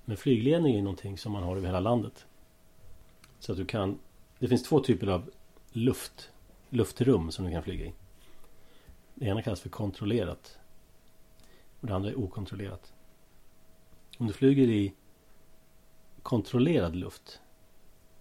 Men 0.05 0.17
flygledning 0.17 0.75
är 0.75 0.81
någonting 0.81 1.17
som 1.17 1.31
man 1.31 1.43
har 1.43 1.57
över 1.57 1.67
hela 1.67 1.79
landet. 1.79 2.25
Så 3.39 3.51
att 3.51 3.57
du 3.57 3.65
kan... 3.65 3.99
Det 4.39 4.47
finns 4.47 4.63
två 4.63 4.79
typer 4.79 5.07
av 5.07 5.31
luft. 5.71 6.31
Luftrum 6.69 7.31
som 7.31 7.45
du 7.45 7.51
kan 7.51 7.63
flyga 7.63 7.85
i. 7.85 7.93
Det 9.15 9.25
ena 9.25 9.41
kallas 9.41 9.61
för 9.61 9.69
kontrollerat. 9.69 10.59
Och 11.79 11.87
det 11.87 11.95
andra 11.95 12.09
är 12.09 12.19
okontrollerat. 12.19 12.93
Om 14.17 14.27
du 14.27 14.33
flyger 14.33 14.67
i 14.67 14.93
kontrollerad 16.23 16.95
luft. 16.95 17.39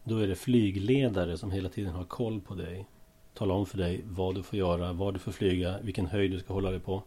Då 0.04 0.18
är 0.18 0.26
det 0.26 0.34
flygledare 0.34 1.38
som 1.38 1.50
hela 1.50 1.68
tiden 1.68 1.92
har 1.94 2.04
koll 2.04 2.40
på 2.40 2.54
dig. 2.54 2.86
Talar 3.34 3.54
om 3.54 3.66
för 3.66 3.78
dig 3.78 4.00
vad 4.04 4.34
du 4.34 4.42
får 4.42 4.58
göra, 4.58 4.92
var 4.92 5.12
du 5.12 5.18
får 5.18 5.32
flyga, 5.32 5.78
vilken 5.82 6.06
höjd 6.06 6.30
du 6.30 6.38
ska 6.38 6.52
hålla 6.52 6.70
dig 6.70 6.80
på. 6.80 7.02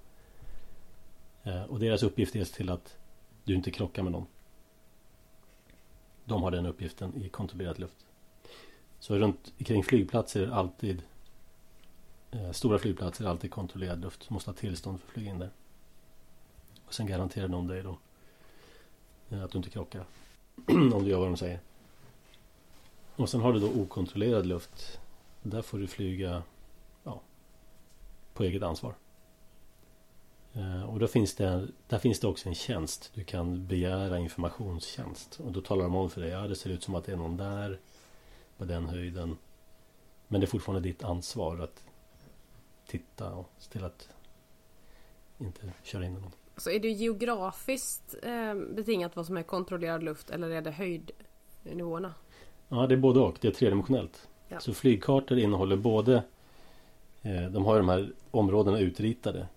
Eh, 1.44 1.64
och 1.64 1.80
deras 1.80 2.04
uppgift 2.04 2.36
är 2.36 2.42
att 2.42 2.48
se 2.48 2.56
till 2.56 2.70
att 2.70 2.98
du 3.44 3.56
inte 3.56 3.72
krockar 3.72 4.04
med 4.04 4.12
någon. 4.12 4.26
De 6.26 6.44
har 6.44 6.52
den 6.52 6.66
uppgiften 6.66 7.24
i 7.24 7.30
kontrollerad 7.30 7.80
luft. 7.80 8.06
Så 9.00 9.16
runt 9.16 9.54
kring 9.58 9.84
flygplatser 9.84 10.48
är 10.48 10.52
alltid 10.52 11.02
eh, 12.32 12.52
Stora 12.52 12.80
flygplatser 12.80 13.26
är 13.26 13.30
alltid 13.30 13.52
kontrollerad 13.52 14.02
luft. 14.02 14.26
Du 14.28 14.34
måste 14.34 14.50
ha 14.50 14.56
tillstånd 14.56 15.00
för 15.00 15.08
att 15.08 15.14
flyga 15.14 15.30
in 15.30 15.40
där. 15.40 15.50
Och 16.86 16.94
sen 16.94 17.08
garanterar 17.08 17.48
de 17.48 17.68
dig 17.68 17.84
då 17.84 17.98
eh, 19.30 19.44
att 19.44 19.52
du 19.52 19.58
inte 19.58 19.70
krockar. 19.70 20.06
om 20.68 21.04
du 21.04 21.10
gör 21.10 21.20
vad 21.20 21.28
de 21.28 21.38
säger. 21.38 21.60
Och 23.16 23.30
sen 23.30 23.42
har 23.42 23.54
du 23.54 23.60
då 23.60 23.82
okontrollerad 23.82 24.46
luft. 24.46 25.00
Där 25.42 25.62
får 25.62 25.78
du 25.78 25.88
flyga 25.88 26.44
ja, 27.04 27.22
på 28.34 28.44
eget 28.44 28.64
ansvar. 28.64 28.94
Eh, 30.56 30.84
Och 30.90 31.00
då 31.00 31.08
finns 31.08 31.36
det, 31.36 31.68
där 31.88 31.98
finns 31.98 32.20
det 32.20 32.28
också 32.28 32.50
en 32.50 32.56
tjänst. 32.56 33.12
Du 33.14 33.24
kan 33.24 33.68
begära 33.68 34.20
informationstjänst. 34.20 35.40
Och 35.40 35.52
då 35.52 35.62
talar 35.62 35.84
de 35.84 35.96
om 35.96 36.10
för 36.10 36.22
dig. 36.22 36.30
Ja, 36.30 36.48
det 36.48 36.56
ser 36.56 36.70
ut 36.70 36.84
som 36.84 36.96
att 36.96 37.06
det 37.06 37.12
är 37.12 37.18
någon 37.18 37.38
där. 37.38 37.80
På 38.58 38.66
den 38.66 38.86
höjden. 38.86 39.38
Men 40.28 40.42
det 40.42 40.46
är 40.46 40.48
fortfarande 40.48 40.90
ditt 40.90 41.04
ansvar 41.04 41.58
att 41.60 41.84
titta 42.88 43.34
och 43.34 43.52
se 43.58 43.72
till 43.72 43.84
att 43.84 44.10
inte 45.38 45.74
köra 45.84 46.06
in 46.06 46.14
någon. 46.14 46.32
Så 46.58 46.70
är 46.70 46.80
det 46.80 46.90
geografiskt 46.90 48.16
eh, 48.24 48.54
betingat 48.56 49.16
vad 49.16 49.26
som 49.26 49.38
är 49.38 49.44
kontrollerad 49.44 50.04
luft 50.04 50.30
eller 50.30 50.50
är 50.50 50.62
det 50.62 50.72
höjdnivåerna? 50.72 52.14
Ja, 52.70 52.88
det 52.88 52.96
är 52.96 52.98
både 52.98 53.20
och. 53.20 53.38
Det 53.42 53.48
är 53.48 53.52
tredimensionellt. 53.52 54.28
Ja. 54.48 54.60
Så 54.60 54.74
flygkartor 54.74 55.38
innehåller 55.38 55.76
både 55.76 56.24
eh, 57.22 57.44
De 57.52 57.66
har 57.66 57.78
de 57.78 57.90
här 57.90 58.14
områdena 58.32 58.80
utritade 58.80 59.48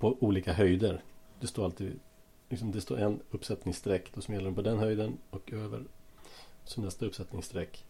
på 0.00 0.16
olika 0.20 0.52
höjder. 0.52 1.02
Det 1.40 1.46
står 1.46 1.64
alltid 1.64 1.98
liksom, 2.48 2.72
Det 2.72 2.80
står 2.80 2.98
en 2.98 3.20
uppsättningssträck 3.30 4.12
Då 4.14 4.20
som 4.20 4.34
gäller 4.34 4.52
på 4.52 4.62
den 4.62 4.78
höjden 4.78 5.18
och 5.30 5.52
över 5.52 5.84
Så 6.64 6.80
nästa 6.80 7.06
uppsättningssträck 7.06 7.84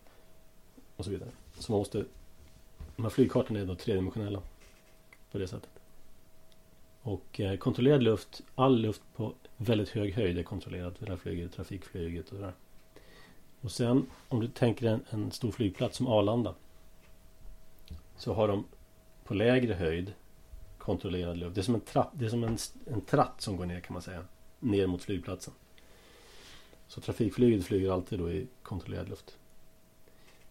Och 0.97 1.05
så 1.05 1.11
vidare. 1.11 1.31
Så 1.59 1.73
man 1.73 1.79
måste 1.79 2.05
De 2.97 3.03
här 3.03 3.11
flygkartorna 3.11 3.61
är 3.61 3.67
då 3.67 3.75
tredimensionella 3.75 4.43
På 5.33 5.39
det 5.39 5.49
sättet. 5.49 5.71
Och 7.03 7.41
eh, 7.41 7.57
kontrollerad 7.57 8.03
luft 8.03 8.43
All 8.55 8.81
luft 8.81 9.03
på 9.17 9.35
väldigt 9.57 9.89
hög 9.89 10.15
höjd 10.15 10.39
är 10.39 10.43
kontrollerad 10.43 10.99
För 10.99 11.07
det 11.07 11.13
här 11.13 11.19
flyget, 11.19 11.53
trafikflyget 11.53 12.29
och 12.29 12.39
det 12.39 12.45
där. 12.45 12.55
Och 13.61 13.73
sen 13.73 14.07
om 14.29 14.41
du 14.41 14.49
tänker 14.49 14.87
en, 14.87 15.05
en 15.11 15.31
stor 15.31 15.51
flygplats 15.51 15.97
som 15.97 16.07
Arlanda. 16.07 16.55
Så 18.17 18.35
har 18.35 18.49
de 18.49 18.65
på 19.25 19.35
lägre 19.35 19.75
höjd 19.75 20.13
kontrollerad 20.91 21.37
luft. 21.37 21.55
Det 21.55 21.61
är 21.61 21.63
som 21.63 21.75
en, 21.75 21.81
trapp, 21.81 22.11
det 22.13 22.25
är 22.25 22.29
som 22.29 22.45
en, 22.45 22.59
en 22.87 23.01
tratt 23.01 23.41
som 23.41 23.57
går 23.57 23.67
ner 23.67 23.81
kan 23.81 23.93
man 23.93 24.03
säga. 24.03 24.25
Ner 24.61 24.87
mot 24.87 25.03
flygplatsen. 25.03 25.55
Så 26.87 27.01
trafikflyget 27.01 27.65
flyger 27.65 27.93
alltid 27.93 28.19
då 28.19 28.31
i 28.31 28.49
kontrollerad 28.63 29.09
luft. 29.09 29.39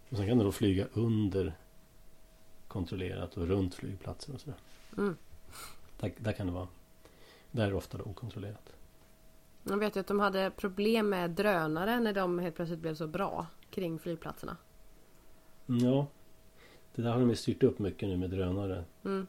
Och 0.10 0.18
sen 0.18 0.28
kan 0.28 0.38
du 0.38 0.44
då 0.44 0.52
flyga 0.52 0.86
under 0.94 1.54
kontrollerat 2.68 3.38
och 3.38 3.48
runt 3.48 3.76
flygplatsen 3.76 4.36
och 4.36 4.42
sådär. 4.42 4.58
Mm. 4.98 5.16
Där, 6.00 6.14
där 6.18 6.32
kan 6.32 6.48
det 6.48 6.54
vara. 6.54 6.68
Där 7.52 7.66
är 7.66 7.70
det 7.70 7.76
ofta 7.76 7.98
då 7.98 8.04
okontrollerat. 8.04 8.74
Jag 9.64 9.78
vet 9.78 9.96
ju 9.96 10.00
att 10.00 10.08
de 10.08 10.20
hade 10.20 10.52
problem 10.52 11.10
med 11.10 11.32
drönare 11.32 12.00
när 12.00 12.14
de 12.14 12.40
helt 12.40 12.56
plötsligt 12.56 12.80
blev 12.80 12.96
så 12.96 13.08
bra 13.08 13.48
kring 13.70 14.00
flygplatserna. 14.00 14.58
Ja. 15.66 16.08
Det 16.96 17.02
där 17.02 17.12
har 17.12 17.20
de 17.20 17.30
ju 17.30 17.36
styrt 17.36 17.64
upp 17.64 17.80
mycket 17.80 18.10
nu 18.10 18.18
med 18.18 18.30
drönare. 18.30 18.84
Mm. 19.06 19.28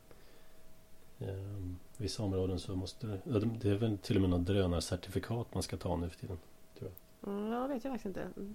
Ehm, 1.21 1.79
vissa 1.97 2.23
områden 2.23 2.61
så 2.61 2.77
måste 2.77 3.07
det, 3.07 3.71
är 3.71 3.75
väl 3.75 3.99
till 3.99 4.17
och 4.17 4.21
med 4.21 4.31
något 4.31 4.47
drönarcertifikat 4.47 5.55
man 5.55 5.63
ska 5.63 5.77
ta 5.77 5.97
nu 5.97 6.09
för 6.09 6.17
tiden. 6.17 6.39
Mm, 7.27 7.53
Ja, 7.53 7.61
det 7.61 7.75
vet 7.75 7.85
jag 7.85 7.93
faktiskt 7.93 8.07
inte. 8.07 8.21
Mm. 8.21 8.55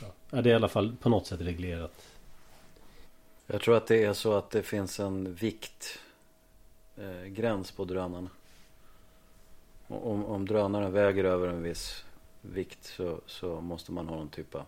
Ja. 0.00 0.06
Det 0.30 0.38
är 0.38 0.52
i 0.52 0.54
alla 0.54 0.68
fall 0.68 0.96
på 0.96 1.08
något 1.08 1.26
sätt 1.26 1.40
reglerat. 1.40 2.06
Jag 3.46 3.60
tror 3.60 3.76
att 3.76 3.86
det 3.86 4.04
är 4.04 4.12
så 4.12 4.32
att 4.32 4.50
det 4.50 4.62
finns 4.62 5.00
en 5.00 5.34
vikt 5.34 5.98
eh, 6.96 7.24
gräns 7.24 7.70
på 7.72 7.84
drönarna. 7.84 8.30
Om, 9.88 10.24
om 10.24 10.46
drönaren 10.46 10.92
väger 10.92 11.24
över 11.24 11.48
en 11.48 11.62
viss 11.62 12.04
vikt 12.42 12.84
så, 12.84 13.20
så 13.26 13.60
måste 13.60 13.92
man 13.92 14.08
ha 14.08 14.16
någon 14.16 14.28
typ 14.28 14.54
av 14.54 14.64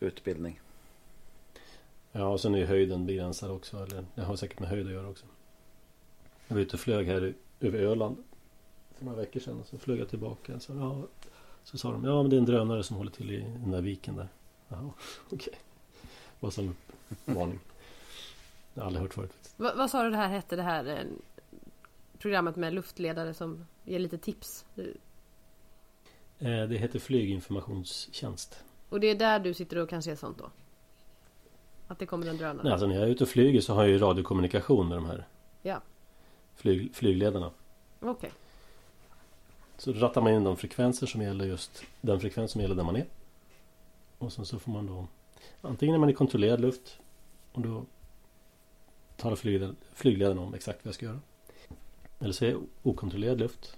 utbildning. 0.00 0.60
Ja, 2.16 2.26
och 2.28 2.40
sen 2.40 2.54
är 2.54 2.58
ju 2.58 2.66
höjden 2.66 3.06
begränsad 3.06 3.50
också. 3.50 3.76
Eller 3.76 4.04
det 4.14 4.22
har 4.22 4.36
säkert 4.36 4.60
med 4.60 4.68
höjd 4.68 4.86
att 4.86 4.92
göra 4.92 5.08
också. 5.08 5.26
Jag 6.48 6.54
var 6.54 6.62
ute 6.62 6.76
och 6.76 6.80
flög 6.80 7.06
här 7.06 7.34
över 7.60 7.78
Öland 7.78 8.16
för 8.98 9.04
några 9.04 9.18
veckor 9.18 9.40
sedan. 9.40 9.60
Och 9.60 9.66
så 9.66 9.78
flög 9.78 10.00
jag 10.00 10.08
tillbaka. 10.08 10.60
Så, 10.60 10.74
ja, 10.74 11.02
så 11.64 11.78
sa 11.78 11.92
de, 11.92 12.04
ja 12.04 12.22
men 12.22 12.30
det 12.30 12.36
är 12.36 12.38
en 12.38 12.44
drönare 12.44 12.82
som 12.82 12.96
håller 12.96 13.10
till 13.10 13.30
i 13.30 13.40
den 13.40 13.70
där 13.70 13.80
viken 13.80 14.16
där. 14.16 14.28
Jaha, 14.68 14.90
okej. 15.30 15.54
Bara 16.40 16.50
som 16.50 16.68
upp- 16.68 16.92
uppvarning. 17.26 17.60
Jag 18.74 18.82
har 18.82 18.86
aldrig 18.86 19.02
hört 19.02 19.14
förut. 19.14 19.54
Va, 19.56 19.72
vad 19.76 19.90
sa 19.90 20.02
du 20.02 20.10
det 20.10 20.16
här 20.16 20.28
hette 20.28 20.56
det 20.56 20.62
här 20.62 20.84
eh, 20.86 20.98
programmet 22.18 22.56
med 22.56 22.74
luftledare 22.74 23.34
som 23.34 23.66
ger 23.84 23.98
lite 23.98 24.18
tips? 24.18 24.64
Eh, 26.38 26.68
Det 26.68 26.76
heter 26.78 26.98
flyginformationstjänst. 26.98 28.64
Och 28.88 29.00
det 29.00 29.06
är 29.06 29.14
där 29.14 29.38
du 29.40 29.54
sitter 29.54 29.78
och 29.78 29.88
kan 29.88 30.02
se 30.02 30.16
sånt 30.16 30.38
då? 30.38 30.50
Att 31.88 31.98
det 31.98 32.06
kommer 32.06 32.26
en 32.26 32.36
drönare? 32.36 32.60
Nej, 32.64 32.72
alltså 32.72 32.86
när 32.86 32.94
jag 32.94 33.04
är 33.04 33.08
ute 33.08 33.24
och 33.24 33.30
flyger 33.30 33.60
så 33.60 33.74
har 33.74 33.82
jag 33.82 33.90
ju 33.90 33.98
radiokommunikation 33.98 34.88
med 34.88 34.96
de 34.98 35.06
här 35.06 35.26
Ja. 35.62 35.80
flyg, 36.54 36.94
flygledarna. 36.94 37.50
Okej. 38.00 38.30
Så 39.78 39.92
då 39.92 40.00
rattar 40.00 40.20
man 40.20 40.32
in 40.32 40.44
de 40.44 40.56
frekvenser 40.56 41.06
som 41.06 41.22
gäller 41.22 41.44
just 41.44 41.82
den 42.00 42.20
frekvens 42.20 42.50
som 42.50 42.60
gäller 42.60 42.74
där 42.74 42.84
man 42.84 42.96
är. 42.96 43.06
Och 44.18 44.32
sen 44.32 44.46
så 44.46 44.58
får 44.58 44.72
man 44.72 44.86
då 44.86 45.06
antingen 45.60 45.92
när 45.92 45.98
man 45.98 46.08
är 46.08 46.12
i 46.12 46.16
kontrollerad 46.16 46.60
luft 46.60 46.98
och 47.52 47.60
då 47.62 47.84
talar 49.16 49.36
flygledaren, 49.36 49.76
flygledaren 49.92 50.38
om 50.38 50.54
exakt 50.54 50.78
vad 50.84 50.88
jag 50.88 50.94
ska 50.94 51.06
göra. 51.06 51.20
Eller 52.20 52.32
så 52.32 52.44
är 52.44 52.50
jag 52.50 52.62
okontrollerad 52.82 53.38
luft. 53.38 53.76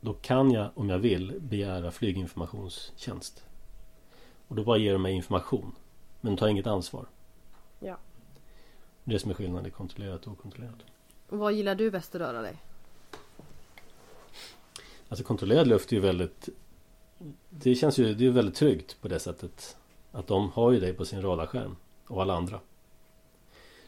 Då 0.00 0.14
kan 0.14 0.50
jag 0.50 0.70
om 0.74 0.88
jag 0.88 0.98
vill 0.98 1.34
begära 1.40 1.90
flyginformationstjänst. 1.90 3.44
Och 4.48 4.56
då 4.56 4.64
bara 4.64 4.76
ger 4.78 4.92
de 4.92 5.02
mig 5.02 5.12
information. 5.14 5.74
Men 6.20 6.34
de 6.34 6.38
tar 6.38 6.48
inget 6.48 6.66
ansvar. 6.66 7.06
Ja. 7.84 7.98
Det 9.04 9.14
är 9.14 9.18
som 9.18 9.30
är 9.30 9.34
skillnaden 9.34 9.66
i 9.66 9.70
kontrollerat 9.70 10.26
och 10.26 10.32
okontrollerat. 10.32 10.76
Och 11.28 11.38
vad 11.38 11.52
gillar 11.52 11.74
du 11.74 11.90
bäst 11.90 12.14
att 12.14 12.20
röra 12.20 12.42
dig? 12.42 12.56
Alltså 15.08 15.24
kontrollerad 15.24 15.66
luft 15.66 15.92
är 15.92 15.96
ju 15.96 16.02
väldigt 16.02 16.48
Det 17.50 17.74
känns 17.74 17.98
ju 17.98 18.14
det 18.14 18.26
är 18.26 18.30
väldigt 18.30 18.54
tryggt 18.54 19.00
på 19.00 19.08
det 19.08 19.18
sättet 19.18 19.76
Att 20.12 20.26
de 20.26 20.50
har 20.50 20.72
ju 20.72 20.80
dig 20.80 20.94
på 20.94 21.04
sin 21.04 21.22
radarskärm 21.22 21.76
Och 22.06 22.22
alla 22.22 22.34
andra 22.34 22.60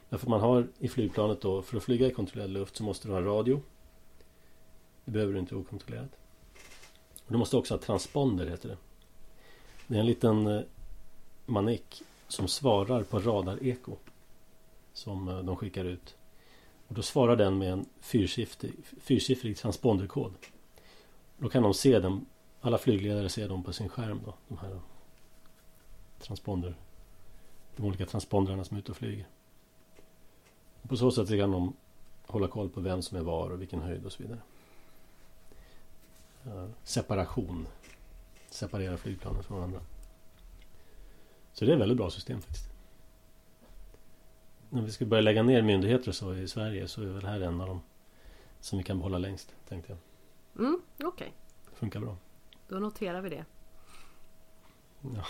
Därför 0.08 0.30
man 0.30 0.40
har 0.40 0.66
i 0.78 0.88
flygplanet 0.88 1.40
då 1.40 1.62
För 1.62 1.76
att 1.76 1.82
flyga 1.82 2.06
i 2.06 2.10
kontrollerad 2.10 2.50
luft 2.50 2.76
så 2.76 2.82
måste 2.82 3.08
du 3.08 3.12
ha 3.12 3.20
radio 3.20 3.60
Det 5.04 5.10
behöver 5.10 5.32
du 5.32 5.38
inte 5.38 5.54
okontrollerat 5.54 6.10
och 7.26 7.32
Du 7.32 7.38
måste 7.38 7.56
också 7.56 7.74
ha 7.74 7.78
transponder 7.78 8.46
heter 8.46 8.68
det 8.68 8.76
Det 9.86 9.94
är 9.94 10.00
en 10.00 10.06
liten 10.06 10.46
eh, 10.46 10.62
manik 11.46 12.02
som 12.28 12.48
svarar 12.48 13.02
på 13.02 13.18
radareko 13.18 13.96
Som 14.92 15.28
eh, 15.28 15.38
de 15.38 15.56
skickar 15.56 15.84
ut. 15.84 16.16
Och 16.88 16.94
då 16.94 17.02
svarar 17.02 17.36
den 17.36 17.58
med 17.58 17.72
en 17.72 17.86
fyrsiffrig, 18.00 18.74
fyrsiffrig 19.00 19.56
transponderkod 19.56 20.32
då 21.38 21.48
kan 21.48 21.62
de 21.62 21.74
se 21.74 21.98
den, 21.98 22.26
Alla 22.60 22.78
flygledare 22.78 23.28
ser 23.28 23.48
dem 23.48 23.62
på 23.62 23.72
sin 23.72 23.88
skärm 23.88 24.20
då 24.24 24.34
De 24.48 24.58
här 24.58 24.80
transponder 26.18 26.74
De 27.76 27.86
olika 27.86 28.06
transpondrarna 28.06 28.64
som 28.64 28.76
är 28.76 28.78
ute 28.78 28.90
och 28.90 28.96
flyger. 28.96 29.26
På 30.82 30.96
så 30.96 31.10
sätt 31.10 31.28
kan 31.28 31.50
de 31.50 31.76
Hålla 32.26 32.48
koll 32.48 32.68
på 32.68 32.80
vem 32.80 33.02
som 33.02 33.18
är 33.18 33.22
var 33.22 33.50
och 33.50 33.60
vilken 33.60 33.80
höjd 33.80 34.06
och 34.06 34.12
så 34.12 34.22
vidare. 34.22 34.40
Eh, 36.46 36.68
separation. 36.82 37.66
Separera 38.50 38.96
flygplanen 38.96 39.42
från 39.42 39.56
varandra. 39.56 39.80
Så 41.54 41.64
det 41.64 41.70
är 41.70 41.74
ett 41.74 41.80
väldigt 41.80 41.98
bra 41.98 42.10
system 42.10 42.40
faktiskt 42.42 42.68
När 44.70 44.82
vi 44.82 44.92
ska 44.92 45.04
börja 45.04 45.20
lägga 45.20 45.42
ner 45.42 45.62
myndigheter 45.62 46.08
och 46.08 46.14
så 46.14 46.34
i 46.34 46.48
Sverige 46.48 46.88
så 46.88 47.02
är 47.02 47.06
väl 47.06 47.20
det 47.22 47.28
här 47.28 47.40
en 47.40 47.60
av 47.60 47.66
dem 47.68 47.80
Som 48.60 48.78
vi 48.78 48.84
kan 48.84 48.98
behålla 48.98 49.18
längst 49.18 49.54
tänkte 49.68 49.92
jag 49.92 49.98
Mm, 50.66 50.80
okej. 51.04 51.32
Funkar 51.74 52.00
bra 52.00 52.16
Då 52.68 52.78
noterar 52.78 53.20
vi 53.20 53.28
det. 53.28 53.44
Ja. 55.00 55.24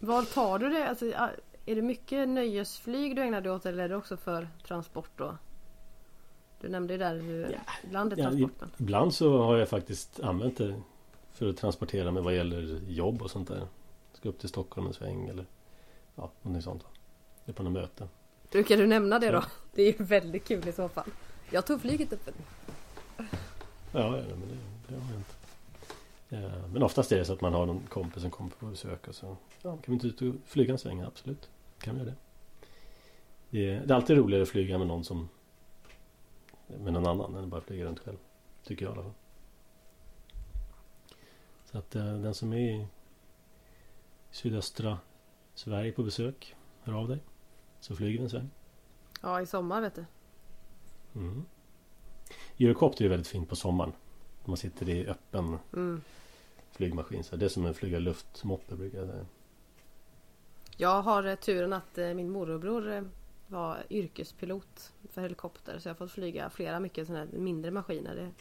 Var 0.00 0.22
tar 0.22 0.58
du 0.58 0.68
det? 0.68 0.88
Alltså, 0.88 1.06
är 1.66 1.74
det 1.74 1.82
mycket 1.82 2.28
nöjesflyg 2.28 3.16
du 3.16 3.22
ägnar 3.22 3.40
dig 3.40 3.52
åt 3.52 3.66
eller 3.66 3.84
är 3.84 3.88
det 3.88 3.96
också 3.96 4.16
för 4.16 4.48
transport 4.66 5.10
då? 5.16 5.36
Du 6.60 6.68
nämnde 6.68 6.94
ju 6.94 6.98
där 6.98 7.14
hur 7.20 7.42
Ja. 7.52 7.58
ibland 7.84 8.12
är 8.12 8.16
Ja, 8.16 8.22
transporten. 8.30 8.70
Ibland 8.78 9.14
så 9.14 9.42
har 9.42 9.56
jag 9.56 9.68
faktiskt 9.68 10.20
använt 10.20 10.58
det 10.58 10.80
för 11.32 11.48
att 11.48 11.56
transportera 11.56 12.10
mig 12.10 12.22
vad 12.22 12.36
gäller 12.36 12.80
jobb 12.88 13.22
och 13.22 13.30
sånt 13.30 13.48
där. 13.48 13.66
Ska 14.18 14.28
upp 14.28 14.38
till 14.38 14.48
Stockholm 14.48 14.86
en 14.86 14.92
sväng 14.92 15.28
eller 15.28 15.46
ja, 16.14 16.30
någonting 16.42 16.62
sånt. 16.62 16.84
va. 16.84 16.90
Det 17.44 17.52
är 17.52 17.54
på 17.54 17.62
något 17.62 17.72
möte. 17.72 18.08
Brukar 18.50 18.76
du 18.76 18.86
nämna 18.86 19.18
det 19.18 19.30
då? 19.30 19.36
Ja. 19.36 19.44
Det 19.74 19.82
är 19.82 19.98
ju 19.98 20.04
väldigt 20.04 20.44
kul 20.44 20.68
i 20.68 20.72
så 20.72 20.88
fall. 20.88 21.10
Jag 21.50 21.66
tog 21.66 21.80
flyget 21.80 22.12
upp. 22.12 22.30
Ja, 23.16 23.24
ja 23.92 24.12
men 24.12 24.48
det, 24.48 24.56
det 24.88 24.94
har 24.94 25.06
hänt. 25.06 25.36
Ja, 26.28 26.68
men 26.72 26.82
oftast 26.82 27.12
är 27.12 27.18
det 27.18 27.24
så 27.24 27.32
att 27.32 27.40
man 27.40 27.52
har 27.52 27.66
någon 27.66 27.80
kompis 27.88 28.22
som 28.22 28.30
kommer 28.30 28.50
på 28.50 28.66
besök 28.66 29.08
och 29.08 29.14
så 29.14 29.36
ja, 29.62 29.70
kan 29.70 29.82
vi 29.86 29.92
inte 29.92 30.06
ut 30.06 30.22
och 30.22 30.34
flyga 30.44 30.72
en 30.72 30.78
sväng? 30.78 31.00
Absolut, 31.00 31.48
kan 31.78 31.94
vi 31.94 32.00
göra 32.00 32.10
det. 32.10 32.16
Det 33.50 33.70
är, 33.70 33.86
det 33.86 33.94
är 33.94 33.96
alltid 33.96 34.16
roligare 34.16 34.42
att 34.42 34.48
flyga 34.48 34.78
med 34.78 34.86
någon 34.86 35.04
som 35.04 35.28
med 36.66 36.92
någon 36.92 37.06
annan 37.06 37.34
än 37.34 37.44
att 37.44 37.50
bara 37.50 37.60
flyga 37.60 37.84
runt 37.84 37.98
själv. 37.98 38.18
Tycker 38.64 38.84
jag 38.84 38.90
i 38.90 38.94
alla 38.94 39.02
fall. 39.02 39.14
Så 41.64 41.78
att 41.78 41.94
eh, 41.94 42.14
den 42.14 42.34
som 42.34 42.52
är 42.52 42.86
sydöstra 44.30 44.98
Sverige 45.54 45.92
på 45.92 46.02
besök, 46.02 46.56
hör 46.82 46.92
av 46.92 47.08
dig. 47.08 47.18
Så 47.80 47.96
flyger 47.96 48.18
vi 48.18 48.24
en 48.24 48.30
sväng. 48.30 48.50
Ja, 49.22 49.40
i 49.40 49.46
sommar 49.46 49.80
vet 49.80 49.94
du. 49.94 50.04
Mm. 51.14 51.44
Eurocopter 52.58 53.04
är 53.04 53.08
väldigt 53.08 53.28
fint 53.28 53.48
på 53.48 53.56
sommaren. 53.56 53.92
Man 54.44 54.56
sitter 54.56 54.88
i 54.88 55.06
öppen 55.06 55.58
Mm. 55.72 56.00
flygmaskin. 56.72 57.24
Så 57.24 57.36
det 57.36 57.44
är 57.44 57.48
som 57.48 57.66
en 57.66 57.74
flyga 57.74 57.98
luftmoppe 57.98 58.76
brukar 58.76 58.98
jag 58.98 59.08
säga. 59.08 59.26
Jag 60.76 61.02
har 61.02 61.24
eh, 61.24 61.34
turen 61.34 61.72
att 61.72 61.98
eh, 61.98 62.14
min 62.14 62.30
morbror 62.30 62.92
eh, 62.92 63.02
var 63.46 63.82
yrkespilot 63.90 64.92
för 65.10 65.22
helikopter. 65.22 65.78
Så 65.78 65.88
jag 65.88 65.94
har 65.94 65.98
fått 65.98 66.12
flyga 66.12 66.50
flera 66.50 66.80
mycket 66.80 67.06
sådana 67.06 67.24
här 67.24 67.38
mindre 67.38 67.70
maskiner. 67.70 68.14
Det 68.14 68.32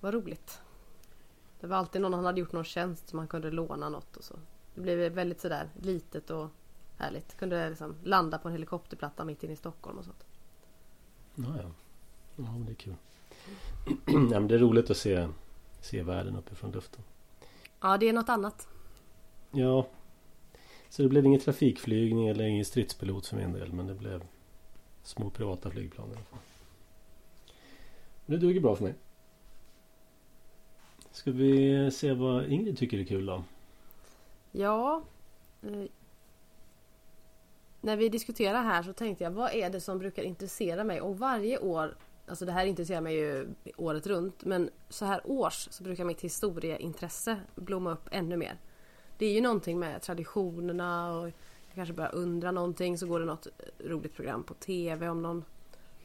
var 0.00 0.12
roligt. 0.12 0.60
Det 1.60 1.66
var 1.66 1.76
alltid 1.76 2.00
någon 2.02 2.14
han 2.14 2.24
hade 2.24 2.40
gjort 2.40 2.52
någon 2.52 2.64
tjänst 2.64 3.08
som 3.08 3.16
man 3.16 3.28
kunde 3.28 3.50
låna 3.50 3.88
något 3.88 4.16
och 4.16 4.24
så. 4.24 4.34
Det 4.78 4.82
blev 4.82 5.12
väldigt 5.12 5.40
sådär 5.40 5.68
litet 5.82 6.30
och 6.30 6.48
härligt. 6.96 7.36
Kunde 7.36 7.68
liksom 7.68 7.94
landa 8.02 8.38
på 8.38 8.48
en 8.48 8.52
helikopterplatta 8.52 9.24
mitt 9.24 9.42
inne 9.42 9.52
i 9.52 9.56
Stockholm 9.56 9.98
och 9.98 10.04
sånt. 10.04 10.26
Ja, 11.34 11.56
ja. 11.56 11.70
ja 12.36 12.52
men 12.52 12.64
det 12.64 12.72
är 12.72 12.74
kul. 12.74 12.94
ja, 14.06 14.40
men 14.40 14.48
det 14.48 14.54
är 14.54 14.58
roligt 14.58 14.90
att 14.90 14.96
se, 14.96 15.28
se 15.80 16.02
världen 16.02 16.36
uppifrån 16.36 16.72
luften. 16.72 17.02
Ja, 17.80 17.98
det 17.98 18.08
är 18.08 18.12
något 18.12 18.28
annat. 18.28 18.68
Ja. 19.50 19.86
Så 20.88 21.02
det 21.02 21.08
blev 21.08 21.26
ingen 21.26 21.40
trafikflygning 21.40 22.28
eller 22.28 22.44
ingen 22.44 22.64
stridspilot 22.64 23.26
för 23.26 23.36
min 23.36 23.52
del. 23.52 23.72
Men 23.72 23.86
det 23.86 23.94
blev 23.94 24.24
små 25.02 25.30
privata 25.30 25.70
flygplan 25.70 26.08
i 26.08 26.12
alla 26.12 26.24
fall. 26.24 26.38
Det 28.26 28.36
duger 28.36 28.60
bra 28.60 28.76
för 28.76 28.84
mig. 28.84 28.94
Ska 31.10 31.32
vi 31.32 31.90
se 31.90 32.12
vad 32.12 32.46
Ingrid 32.46 32.78
tycker 32.78 32.98
är 32.98 33.04
kul 33.04 33.26
då? 33.26 33.44
Ja. 34.52 35.02
Eh, 35.62 35.84
när 37.80 37.96
vi 37.96 38.08
diskuterar 38.08 38.62
här 38.62 38.82
så 38.82 38.92
tänkte 38.92 39.24
jag 39.24 39.30
vad 39.30 39.54
är 39.54 39.70
det 39.70 39.80
som 39.80 39.98
brukar 39.98 40.22
intressera 40.22 40.84
mig 40.84 41.00
och 41.00 41.18
varje 41.18 41.58
år 41.58 41.96
Alltså 42.28 42.44
det 42.44 42.52
här 42.52 42.66
intresserar 42.66 43.00
mig 43.00 43.14
ju 43.16 43.48
året 43.76 44.06
runt 44.06 44.44
men 44.44 44.70
så 44.88 45.04
här 45.04 45.20
års 45.24 45.68
så 45.70 45.84
brukar 45.84 46.04
mitt 46.04 46.20
historieintresse 46.20 47.40
blomma 47.54 47.92
upp 47.92 48.08
ännu 48.10 48.36
mer. 48.36 48.58
Det 49.18 49.26
är 49.26 49.32
ju 49.32 49.40
någonting 49.40 49.78
med 49.78 50.02
traditionerna 50.02 51.12
och 51.12 51.26
jag 51.28 51.74
kanske 51.74 51.94
börjar 51.94 52.14
undra 52.14 52.50
någonting 52.50 52.98
så 52.98 53.06
går 53.06 53.20
det 53.20 53.26
något 53.26 53.46
roligt 53.78 54.14
program 54.14 54.44
på 54.44 54.54
TV 54.54 55.08
om 55.08 55.22
någon 55.22 55.44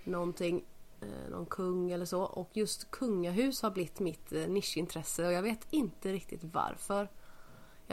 någonting 0.04 0.66
eh, 1.02 1.32
någon 1.32 1.46
kung 1.46 1.92
eller 1.92 2.06
så 2.06 2.22
och 2.22 2.50
just 2.54 2.92
kungahus 2.92 3.62
har 3.62 3.72
blivit 3.72 4.00
mitt 4.00 4.34
eh, 4.34 4.48
nischintresse 4.48 5.26
och 5.26 5.34
jag 5.34 5.42
vet 5.42 5.68
inte 5.70 6.12
riktigt 6.12 6.44
varför. 6.44 7.10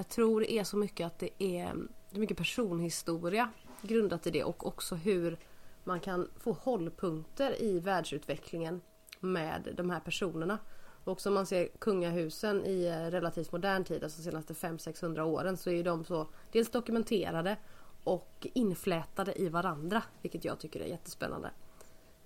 Jag 0.01 0.09
tror 0.09 0.41
det 0.41 0.53
är 0.53 0.65
så 0.65 0.77
mycket 0.77 1.07
att 1.07 1.19
det 1.19 1.43
är, 1.43 1.75
det 2.11 2.17
är 2.17 2.21
mycket 2.21 2.37
personhistoria 2.37 3.51
grundat 3.83 4.27
i 4.27 4.31
det 4.31 4.45
och 4.45 4.67
också 4.67 4.95
hur 4.95 5.39
man 5.85 6.01
kan 6.01 6.31
få 6.39 6.53
hållpunkter 6.53 7.63
i 7.63 7.81
världsutvecklingen 7.81 8.81
med 9.21 9.75
de 9.77 9.91
här 9.91 10.01
personerna. 10.01 10.59
Och 11.05 11.21
som 11.21 11.35
man 11.35 11.47
ser 11.47 11.69
kungahusen 11.79 12.65
i 12.65 12.91
relativt 13.11 13.53
modern 13.53 13.85
tid, 13.85 14.05
alltså 14.05 14.23
de 14.23 14.25
senaste 14.25 14.53
500-600 14.53 15.21
åren, 15.21 15.57
så 15.57 15.71
är 15.71 15.85
de 15.85 16.05
så 16.05 16.27
dels 16.53 16.71
dokumenterade 16.71 17.57
och 18.05 18.47
inflätade 18.55 19.41
i 19.41 19.49
varandra, 19.49 20.03
vilket 20.23 20.45
jag 20.45 20.59
tycker 20.59 20.81
är 20.81 20.87
jättespännande. 20.87 21.51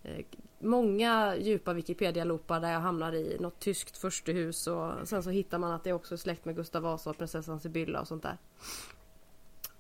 Eh, 0.04 0.24
Många 0.58 1.36
djupa 1.36 1.72
Wikipedia-loopar 1.72 2.60
där 2.60 2.72
jag 2.72 2.80
hamnar 2.80 3.12
i 3.14 3.36
något 3.40 3.58
tyskt 3.58 3.98
furstehus 3.98 4.66
och 4.66 5.08
sen 5.08 5.22
så 5.22 5.30
hittar 5.30 5.58
man 5.58 5.72
att 5.72 5.84
det 5.84 5.90
är 5.90 5.94
också 5.94 6.14
är 6.14 6.18
släkt 6.18 6.44
med 6.44 6.56
Gustav 6.56 6.82
Vasa 6.82 7.10
och 7.10 7.18
prinsessan 7.18 7.60
Sibylla 7.60 8.00
och 8.00 8.08
sånt 8.08 8.22
där. 8.22 8.38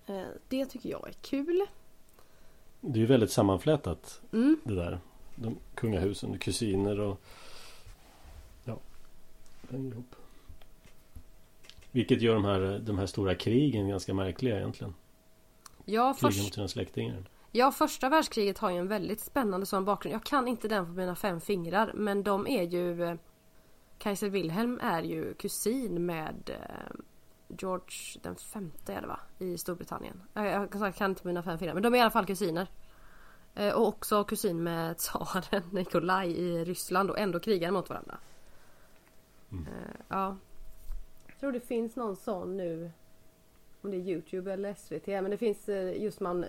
Eh, 0.06 0.28
Det 0.48 0.66
tycker 0.66 0.88
jag 0.90 1.08
är 1.08 1.12
kul. 1.12 1.66
Det 2.80 2.98
är 2.98 3.00
ju 3.00 3.06
väldigt 3.06 3.30
sammanflätat 3.30 4.20
Mm. 4.32 4.56
det 4.64 4.74
där. 4.74 4.98
De 5.36 5.56
kungahusen, 5.74 6.38
kusiner 6.38 7.00
och 7.00 7.20
ja, 8.64 8.78
ihop. 9.70 10.14
Vilket 11.90 12.22
gör 12.22 12.34
de 12.34 12.44
här, 12.44 12.78
de 12.84 12.98
här 12.98 13.06
stora 13.06 13.34
krigen 13.34 13.88
ganska 13.88 14.14
märkliga 14.14 14.56
egentligen. 14.56 14.94
Ja, 15.84 16.14
Krigen 16.14 16.32
först, 16.32 16.42
mot 16.44 16.54
sina 16.54 16.68
släktingar. 16.68 17.24
Ja, 17.56 17.72
första 17.72 18.08
världskriget 18.08 18.58
har 18.58 18.70
ju 18.70 18.78
en 18.78 18.88
väldigt 18.88 19.20
spännande 19.20 19.66
sån 19.66 19.84
bakgrund. 19.84 20.14
Jag 20.14 20.24
kan 20.24 20.48
inte 20.48 20.68
den 20.68 20.86
på 20.86 20.92
mina 20.92 21.16
fem 21.16 21.40
fingrar 21.40 21.92
men 21.94 22.22
de 22.22 22.46
är 22.46 22.62
ju 22.62 23.04
eh, 23.04 23.16
Kaiser 23.98 24.28
Wilhelm 24.28 24.80
är 24.82 25.02
ju 25.02 25.34
kusin 25.34 26.06
med 26.06 26.50
eh, 26.50 26.96
George 27.48 28.20
den 28.22 28.36
femte 28.36 28.92
är 28.94 29.00
det 29.00 29.06
va? 29.06 29.20
I 29.38 29.58
Storbritannien. 29.58 30.22
Jag, 30.32 30.94
kan 30.94 31.10
inte 31.10 31.26
mina 31.26 31.42
fem 31.42 31.58
filmer 31.58 31.74
men 31.74 31.82
de 31.82 31.94
är 31.94 31.98
i 31.98 32.00
alla 32.00 32.10
fall 32.10 32.26
kusiner. 32.26 32.66
Eh, 33.54 33.74
och 33.74 33.88
också 33.88 34.24
kusin 34.24 34.62
med 34.62 34.98
tsaren 34.98 35.62
Nikolaj 35.72 36.30
i 36.30 36.64
Ryssland 36.64 37.10
och 37.10 37.18
ändå 37.18 37.40
krigar 37.40 37.70
mot 37.70 37.88
varandra. 37.88 38.18
Mm. 39.52 39.66
Ja. 40.08 40.36
Jag 41.26 41.38
tror 41.40 41.52
det 41.52 41.60
finns 41.60 41.96
någon 41.96 42.16
sån 42.16 42.56
nu. 42.56 42.90
Om 43.80 43.90
det 43.90 43.96
är 43.96 44.00
Youtube 44.00 44.52
eller 44.52 44.74
SVT. 44.74 45.06
Men 45.06 45.30
det 45.30 45.36
finns 45.36 45.68
just 45.96 46.20
man 46.20 46.44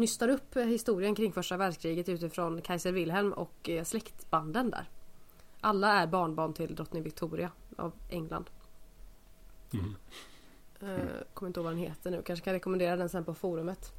nystar 0.00 0.28
upp 0.28 0.56
historien 0.56 1.14
kring 1.14 1.32
första 1.32 1.56
världskriget 1.56 2.08
utifrån 2.08 2.62
Kaiser 2.62 2.92
Wilhelm 2.92 3.32
och 3.32 3.68
eh, 3.68 3.84
släktbanden 3.84 4.70
där. 4.70 4.88
Alla 5.60 6.02
är 6.02 6.06
barnbarn 6.06 6.54
till 6.54 6.74
drottning 6.74 7.02
Victoria 7.02 7.50
av 7.76 7.92
England. 8.10 8.50
Mm. 9.72 9.94
Eh, 10.80 11.08
kommer 11.34 11.48
inte 11.48 11.60
ihåg 11.60 11.64
vad 11.64 11.72
den 11.72 11.82
heter 11.82 12.10
nu. 12.10 12.22
Kanske 12.22 12.44
kan 12.44 12.52
rekommendera 12.52 12.96
den 12.96 13.08
sen 13.08 13.24
på 13.24 13.34
forumet. 13.34 13.92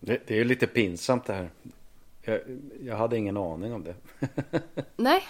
Det, 0.00 0.22
det 0.26 0.34
är 0.34 0.38
ju 0.38 0.44
lite 0.44 0.66
pinsamt 0.66 1.24
det 1.24 1.32
här. 1.32 1.50
Jag, 2.22 2.40
jag 2.82 2.96
hade 2.96 3.16
ingen 3.16 3.36
aning 3.36 3.74
om 3.74 3.84
det. 3.84 3.94
Nej, 4.96 5.22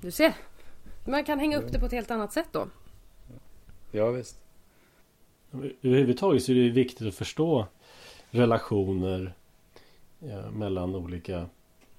du 0.00 0.10
ser. 0.10 0.34
Man 1.06 1.24
kan 1.24 1.38
hänga 1.38 1.58
upp 1.58 1.72
det 1.72 1.78
på 1.78 1.86
ett 1.86 1.92
helt 1.92 2.10
annat 2.10 2.32
sätt 2.32 2.48
då. 2.52 2.68
Ja 3.90 4.10
visst. 4.10 4.40
Överhuvudtaget 5.82 6.42
så 6.42 6.52
är 6.52 6.56
det 6.56 6.70
viktigt 6.70 7.08
att 7.08 7.14
förstå 7.14 7.66
relationer 8.36 9.34
ja, 10.18 10.50
mellan 10.50 10.94
olika 10.94 11.46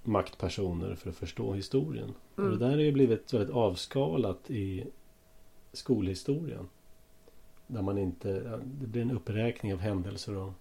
maktpersoner 0.04 0.96
för 0.96 1.10
att 1.10 1.16
förstå 1.16 1.54
historien. 1.54 2.14
Mm. 2.38 2.52
Och 2.52 2.58
det 2.58 2.66
där 2.66 2.72
har 2.72 2.82
ju 2.82 2.92
blivit 2.92 3.34
väldigt 3.34 3.56
avskalat 3.56 4.52
i 4.52 4.86
skolhistorien. 5.74 6.68
Där 7.68 7.82
man 7.82 7.98
inte, 7.98 8.60
det 8.64 8.88
blir 8.88 9.02
en 9.02 9.12
uppräkning 9.12 9.74
av 9.74 9.80
händelser 9.80 10.38
och 10.38 10.52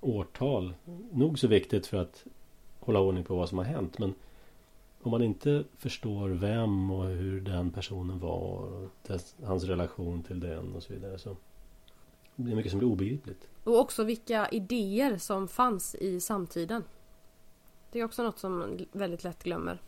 årtal. 0.00 0.74
Nog 1.12 1.38
så 1.38 1.48
viktigt 1.48 1.86
för 1.86 1.96
att 1.96 2.24
hålla 2.80 3.00
ordning 3.00 3.24
på 3.24 3.36
vad 3.36 3.48
som 3.48 3.58
har 3.58 3.64
hänt. 3.64 3.98
Men 3.98 4.14
om 5.02 5.10
man 5.10 5.22
inte 5.22 5.64
förstår 5.76 6.28
vem 6.28 6.90
och 6.90 7.04
hur 7.04 7.40
den 7.40 7.70
personen 7.70 8.18
var 8.18 8.38
och 8.38 8.88
dess, 9.06 9.36
hans 9.44 9.64
relation 9.64 10.22
till 10.22 10.40
den 10.40 10.72
och 10.72 10.82
så 10.82 10.92
vidare 10.92 11.18
så 11.18 11.36
det 12.44 12.52
är 12.52 12.56
mycket 12.56 12.70
som 12.70 12.78
blir 12.78 12.88
obegripligt. 12.88 13.48
Och 13.64 13.78
också 13.78 14.04
vilka 14.04 14.48
idéer 14.48 15.18
som 15.18 15.48
fanns 15.48 15.94
i 15.94 16.20
samtiden. 16.20 16.84
Det 17.92 18.00
är 18.00 18.04
också 18.04 18.22
något 18.22 18.38
som 18.38 18.78
väldigt 18.92 19.24
lätt 19.24 19.42
glömmer. 19.44 19.82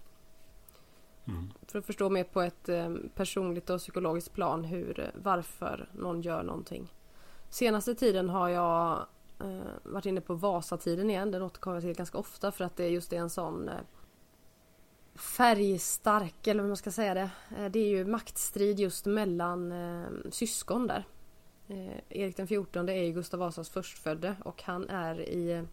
Mm. 1.24 1.50
För 1.66 1.78
att 1.78 1.86
förstå 1.86 2.10
mer 2.10 2.24
på 2.24 2.40
ett 2.40 2.68
eh, 2.68 2.94
personligt 3.14 3.70
och 3.70 3.78
psykologiskt 3.78 4.32
plan 4.32 4.64
hur, 4.64 5.00
eh, 5.00 5.06
varför 5.14 5.88
någon 5.92 6.22
gör 6.22 6.42
någonting. 6.42 6.92
Senaste 7.50 7.94
tiden 7.94 8.28
har 8.28 8.48
jag 8.48 9.06
eh, 9.40 9.60
varit 9.82 10.06
inne 10.06 10.20
på 10.20 10.34
Vasatiden 10.34 11.10
igen. 11.10 11.30
Den 11.30 11.42
återkommer 11.42 11.76
jag 11.76 11.82
till 11.82 11.94
ganska 11.94 12.18
ofta 12.18 12.52
för 12.52 12.64
att 12.64 12.76
det 12.76 12.88
just 12.88 13.12
är 13.12 13.16
en 13.16 13.30
sån 13.30 13.68
eh, 13.68 13.74
färgstark, 15.14 16.46
eller 16.46 16.62
vad 16.62 16.68
man 16.68 16.76
ska 16.76 16.90
säga 16.90 17.14
det. 17.14 17.30
Eh, 17.58 17.70
det 17.70 17.78
är 17.78 17.88
ju 17.88 18.04
maktstrid 18.04 18.80
just 18.80 19.06
mellan 19.06 19.72
eh, 19.72 20.06
syskon 20.30 20.86
där. 20.86 21.06
Eh, 21.68 21.98
Erik 22.08 22.36
den 22.36 22.46
XIV 22.46 22.88
är 22.88 23.02
ju 23.02 23.12
Gustav 23.12 23.40
Vasas 23.40 23.70
förstfödde 23.70 24.36
och 24.44 24.62
han 24.62 24.88
är 24.88 25.20
i 25.20 25.64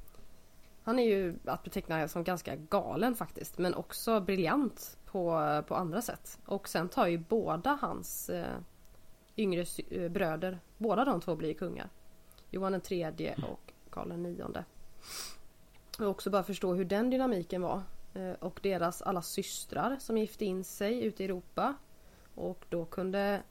han 0.84 1.00
är 1.00 1.04
ju 1.04 1.36
att 1.46 1.64
beteckna 1.64 2.08
som 2.08 2.24
ganska 2.24 2.56
galen 2.56 3.16
faktiskt 3.16 3.58
men 3.58 3.74
också 3.74 4.20
briljant 4.20 4.98
på, 5.06 5.64
på 5.68 5.76
andra 5.76 6.02
sätt. 6.02 6.40
Och 6.46 6.70
sen 6.70 6.90
tar 6.90 7.08
ju 7.08 7.18
båda 7.18 7.78
hans 7.82 8.30
eh, 8.30 8.58
yngre 9.38 9.66
eh, 9.90 10.12
bröder, 10.12 10.60
båda 10.78 11.06
de 11.06 11.22
två 11.22 11.36
blir 11.36 11.54
kungar. 11.54 11.90
Johan 12.50 12.72
den 12.72 12.82
tredje 12.82 13.36
och 13.52 13.74
Karl 13.90 14.10
den 14.10 14.24
nionde. 14.24 14.66
Och 16.00 16.08
också 16.08 16.30
bara 16.30 16.44
förstå 16.44 16.74
hur 16.74 16.86
den 16.86 17.10
dynamiken 17.10 17.62
var. 17.62 17.82
Eh, 18.14 18.32
och 18.32 18.60
deras 18.64 19.02
alla 19.02 19.22
systrar 19.22 19.98
som 20.00 20.18
gifte 20.18 20.46
in 20.46 20.64
sig 20.64 21.04
ute 21.04 21.24
i 21.24 21.26
Europa. 21.26 21.76
Och 22.36 22.66
då 22.70 22.86
kunde 22.86 23.42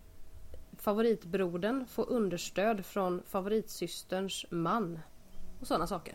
favoritbrodern 0.80 1.86
få 1.86 2.02
understöd 2.02 2.86
från 2.86 3.22
favoritsysterns 3.26 4.46
man. 4.50 4.98
Och 5.60 5.66
sådana 5.66 5.86
saker. 5.86 6.14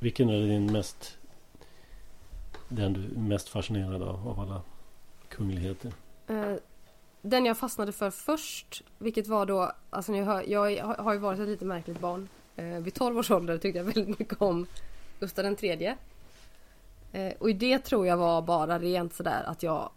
Vilken 0.00 0.28
är 0.28 0.46
din 0.46 0.72
mest 0.72 1.18
Den 2.68 2.92
du 2.92 3.04
är 3.04 3.08
mest 3.08 3.48
fascinerad 3.48 4.02
av, 4.02 4.28
av 4.28 4.40
alla 4.40 4.62
kungligheter? 5.28 5.92
Eh, 6.26 6.54
den 7.22 7.44
jag 7.46 7.58
fastnade 7.58 7.92
för 7.92 8.10
först, 8.10 8.82
vilket 8.98 9.26
var 9.26 9.46
då, 9.46 9.72
alltså 9.90 10.12
jag, 10.14 10.24
hör, 10.24 10.42
jag 10.48 10.84
har- 10.84 11.12
ju 11.12 11.18
varit 11.18 11.40
ett 11.40 11.48
lite 11.48 11.64
märkligt 11.64 12.00
barn. 12.00 12.28
Eh, 12.56 12.64
vid 12.66 12.94
12 12.94 13.18
års 13.18 13.30
ålder 13.30 13.58
tyckte 13.58 13.78
jag 13.78 13.84
väldigt 13.84 14.18
mycket 14.18 14.42
om 14.42 14.66
Gustav 15.20 15.44
den 15.44 15.56
tredje. 15.56 15.96
Eh, 17.12 17.32
och 17.38 17.50
i 17.50 17.52
det 17.52 17.78
tror 17.78 18.06
jag 18.06 18.16
var 18.16 18.42
bara 18.42 18.78
rent 18.78 19.14
sådär 19.14 19.42
att 19.46 19.62
jag 19.62 19.90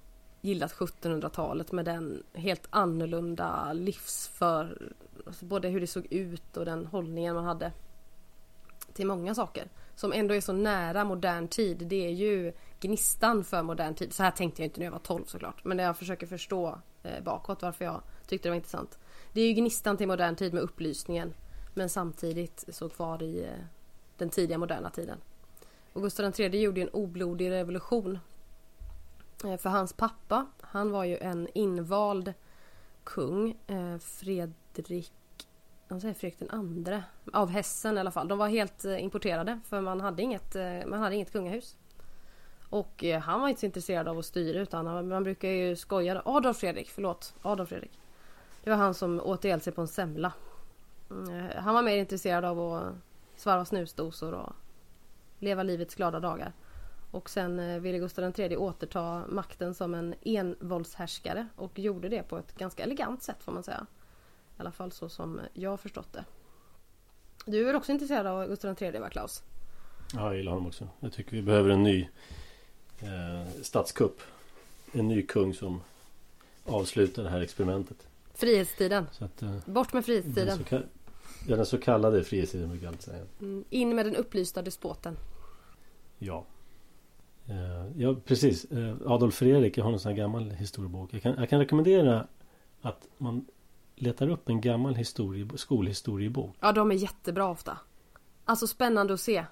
gillat 0.45 0.73
1700-talet 0.73 1.71
med 1.71 1.85
den 1.85 2.23
helt 2.33 2.67
annorlunda 2.69 3.73
livsför... 3.73 4.91
Alltså 5.27 5.45
både 5.45 5.67
hur 5.67 5.81
det 5.81 5.87
såg 5.87 6.07
ut 6.09 6.57
och 6.57 6.65
den 6.65 6.85
hållningen 6.85 7.35
man 7.35 7.45
hade 7.45 7.71
till 8.93 9.07
många 9.07 9.35
saker. 9.35 9.67
Som 9.95 10.13
ändå 10.13 10.33
är 10.33 10.41
så 10.41 10.53
nära 10.53 11.03
modern 11.03 11.47
tid. 11.47 11.77
Det 11.77 12.05
är 12.05 12.09
ju 12.09 12.53
gnistan 12.79 13.43
för 13.43 13.63
modern 13.63 13.95
tid. 13.95 14.13
Så 14.13 14.23
här 14.23 14.31
tänkte 14.31 14.61
jag 14.61 14.67
inte 14.67 14.79
när 14.79 14.85
jag 14.85 14.91
var 14.91 14.99
12 14.99 15.25
såklart. 15.25 15.63
Men 15.63 15.79
jag 15.79 15.97
försöker 15.97 16.27
förstå 16.27 16.79
eh, 17.03 17.23
bakåt 17.23 17.61
varför 17.61 17.85
jag 17.85 18.01
tyckte 18.27 18.47
det 18.47 18.51
var 18.51 18.55
intressant. 18.55 18.99
Det 19.33 19.41
är 19.41 19.47
ju 19.47 19.53
gnistan 19.53 19.97
till 19.97 20.07
modern 20.07 20.35
tid 20.35 20.53
med 20.53 20.63
upplysningen. 20.63 21.33
Men 21.73 21.89
samtidigt 21.89 22.65
så 22.67 22.89
kvar 22.89 23.23
i 23.23 23.43
eh, 23.43 23.65
den 24.17 24.29
tidiga 24.29 24.57
moderna 24.57 24.89
tiden. 24.89 25.17
Och 25.93 26.01
Gustav 26.01 26.39
III 26.39 26.61
gjorde 26.61 26.79
ju 26.79 26.83
en 26.83 26.93
oblodig 26.93 27.51
revolution. 27.51 28.19
Eh, 29.45 29.57
för 29.57 29.69
hans 29.69 29.93
pappa, 29.93 30.45
han 30.61 30.91
var 30.91 31.03
ju 31.03 31.17
en 31.17 31.47
invald 31.53 32.33
kung. 33.03 33.57
Eh, 33.67 33.97
Fredrik 33.97 35.11
han 35.87 36.01
säger 36.01 36.13
Fredrik 36.13 36.39
den 36.39 36.49
andre. 36.49 37.03
Av 37.33 37.49
Hessen 37.49 37.97
i 37.97 37.99
alla 37.99 38.11
fall. 38.11 38.27
De 38.27 38.37
var 38.37 38.47
helt 38.47 38.85
eh, 38.85 39.03
importerade 39.03 39.59
för 39.65 39.81
man 39.81 40.01
hade 40.01 40.21
inget, 40.23 40.55
man 40.85 40.99
hade 40.99 41.15
inget 41.15 41.31
kungahus. 41.31 41.77
Och 42.69 43.03
han 43.21 43.41
var 43.41 43.47
inte 43.47 43.59
så 43.59 43.65
intresserad 43.65 44.07
av 44.07 44.19
att 44.19 44.25
styra 44.25 44.59
utan 44.59 45.07
man 45.07 45.23
brukar 45.23 45.49
ju 45.49 45.75
skoja. 45.75 46.21
Adolf 46.25 46.57
Fredrik, 46.57 46.89
förlåt. 46.89 47.33
Adolf 47.41 47.69
Fredrik. 47.69 47.99
Det 48.63 48.69
var 48.69 48.77
han 48.77 48.93
som 48.93 49.19
åt 49.19 49.45
ihjäl 49.45 49.61
sig 49.61 49.73
på 49.73 49.81
en 49.81 49.87
semla. 49.87 50.33
Mm, 51.09 51.49
han 51.57 51.73
var 51.73 51.81
mer 51.81 51.97
intresserad 51.97 52.45
av 52.45 52.59
att 52.59 52.95
svarva 53.35 53.65
snusdosor 53.65 54.33
och 54.33 54.53
leva 55.39 55.63
livets 55.63 55.95
glada 55.95 56.19
dagar. 56.19 56.53
Och 57.15 57.29
sen 57.29 57.59
eh, 57.59 57.79
ville 57.79 57.97
Gustav 57.99 58.39
III 58.39 58.57
återta 58.57 59.23
makten 59.29 59.73
som 59.73 59.93
en 59.93 60.15
envåldshärskare 60.21 61.47
och 61.55 61.79
gjorde 61.79 62.09
det 62.09 62.23
på 62.23 62.37
ett 62.37 62.55
ganska 62.57 62.83
elegant 62.83 63.23
sätt 63.23 63.43
får 63.43 63.51
man 63.51 63.63
säga. 63.63 63.85
I 64.57 64.61
alla 64.61 64.71
fall 64.71 64.91
så 64.91 65.09
som 65.09 65.39
jag 65.53 65.69
har 65.69 65.77
förstått 65.77 66.13
det. 66.13 66.25
Du 67.45 67.61
är 67.61 67.65
väl 67.65 67.75
också 67.75 67.91
intresserad 67.91 68.27
av 68.27 68.47
Gustav 68.47 68.75
III 68.83 68.99
va 68.99 69.09
Klaus? 69.09 69.43
Ja, 70.13 70.19
jag 70.25 70.35
gillar 70.37 70.51
honom 70.51 70.67
också. 70.67 70.87
Jag 70.99 71.13
tycker 71.13 71.31
vi 71.31 71.41
behöver 71.41 71.69
en 71.69 71.83
ny 71.83 72.09
eh, 73.01 73.61
statskupp. 73.61 74.21
En 74.91 75.07
ny 75.07 75.21
kung 75.21 75.53
som 75.53 75.81
avslutar 76.65 77.23
det 77.23 77.29
här 77.29 77.41
experimentet. 77.41 78.07
Frihetstiden. 78.33 79.07
Så 79.11 79.25
att, 79.25 79.41
eh, 79.41 79.57
Bort 79.65 79.93
med 79.93 79.99
den, 79.99 80.03
frihetstiden. 80.03 80.57
så 80.57 80.63
ka- 80.63 80.87
ja, 81.47 81.55
den 81.55 81.65
så 81.65 81.77
kallade 81.77 82.23
frihetstiden 82.23 82.69
brukar 82.69 82.85
jag 82.85 82.91
alltid 82.91 83.05
säga. 83.05 83.23
Mm, 83.41 83.65
In 83.69 83.95
med 83.95 84.05
den 84.05 84.15
upplysta 84.15 84.61
despoten. 84.61 85.17
Ja. 86.19 86.45
Eh, 87.47 87.91
ja, 88.01 88.15
precis. 88.25 88.65
Eh, 88.65 88.95
Adolf 89.05 89.35
Fredrik, 89.35 89.77
jag 89.77 89.83
har 89.85 89.93
en 89.93 89.99
sån 89.99 90.09
här 90.11 90.17
gammal 90.17 90.51
historiebok. 90.51 91.13
Jag 91.13 91.21
kan, 91.21 91.35
jag 91.37 91.49
kan 91.49 91.59
rekommendera 91.59 92.27
att 92.81 93.07
man 93.17 93.45
letar 93.95 94.29
upp 94.29 94.49
en 94.49 94.61
gammal 94.61 94.95
historie, 94.95 95.47
skolhistoriebok. 95.55 96.55
Ja, 96.59 96.71
de 96.71 96.91
är 96.91 96.95
jättebra 96.95 97.49
ofta. 97.49 97.77
Alltså 98.45 98.67
spännande 98.67 99.13
att 99.13 99.19
se. 99.21 99.45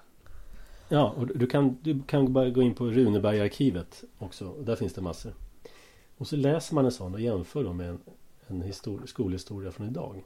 Ja, 0.88 1.10
och 1.16 1.26
du 1.26 1.46
kan, 1.46 1.78
du 1.82 2.02
kan 2.02 2.32
bara 2.32 2.50
gå 2.50 2.62
in 2.62 2.74
på 2.74 2.84
Runebergarkivet 2.86 4.04
också. 4.18 4.52
Där 4.64 4.76
finns 4.76 4.92
det 4.94 5.00
massor. 5.00 5.32
Och 6.16 6.26
så 6.26 6.36
läser 6.36 6.74
man 6.74 6.84
en 6.84 6.92
sån 6.92 7.14
och 7.14 7.20
jämför 7.20 7.64
då 7.64 7.72
med 7.72 7.88
en, 7.88 8.00
en 8.46 8.62
histor- 8.62 9.06
skolhistoria 9.06 9.70
från 9.72 9.86
idag. 9.86 10.24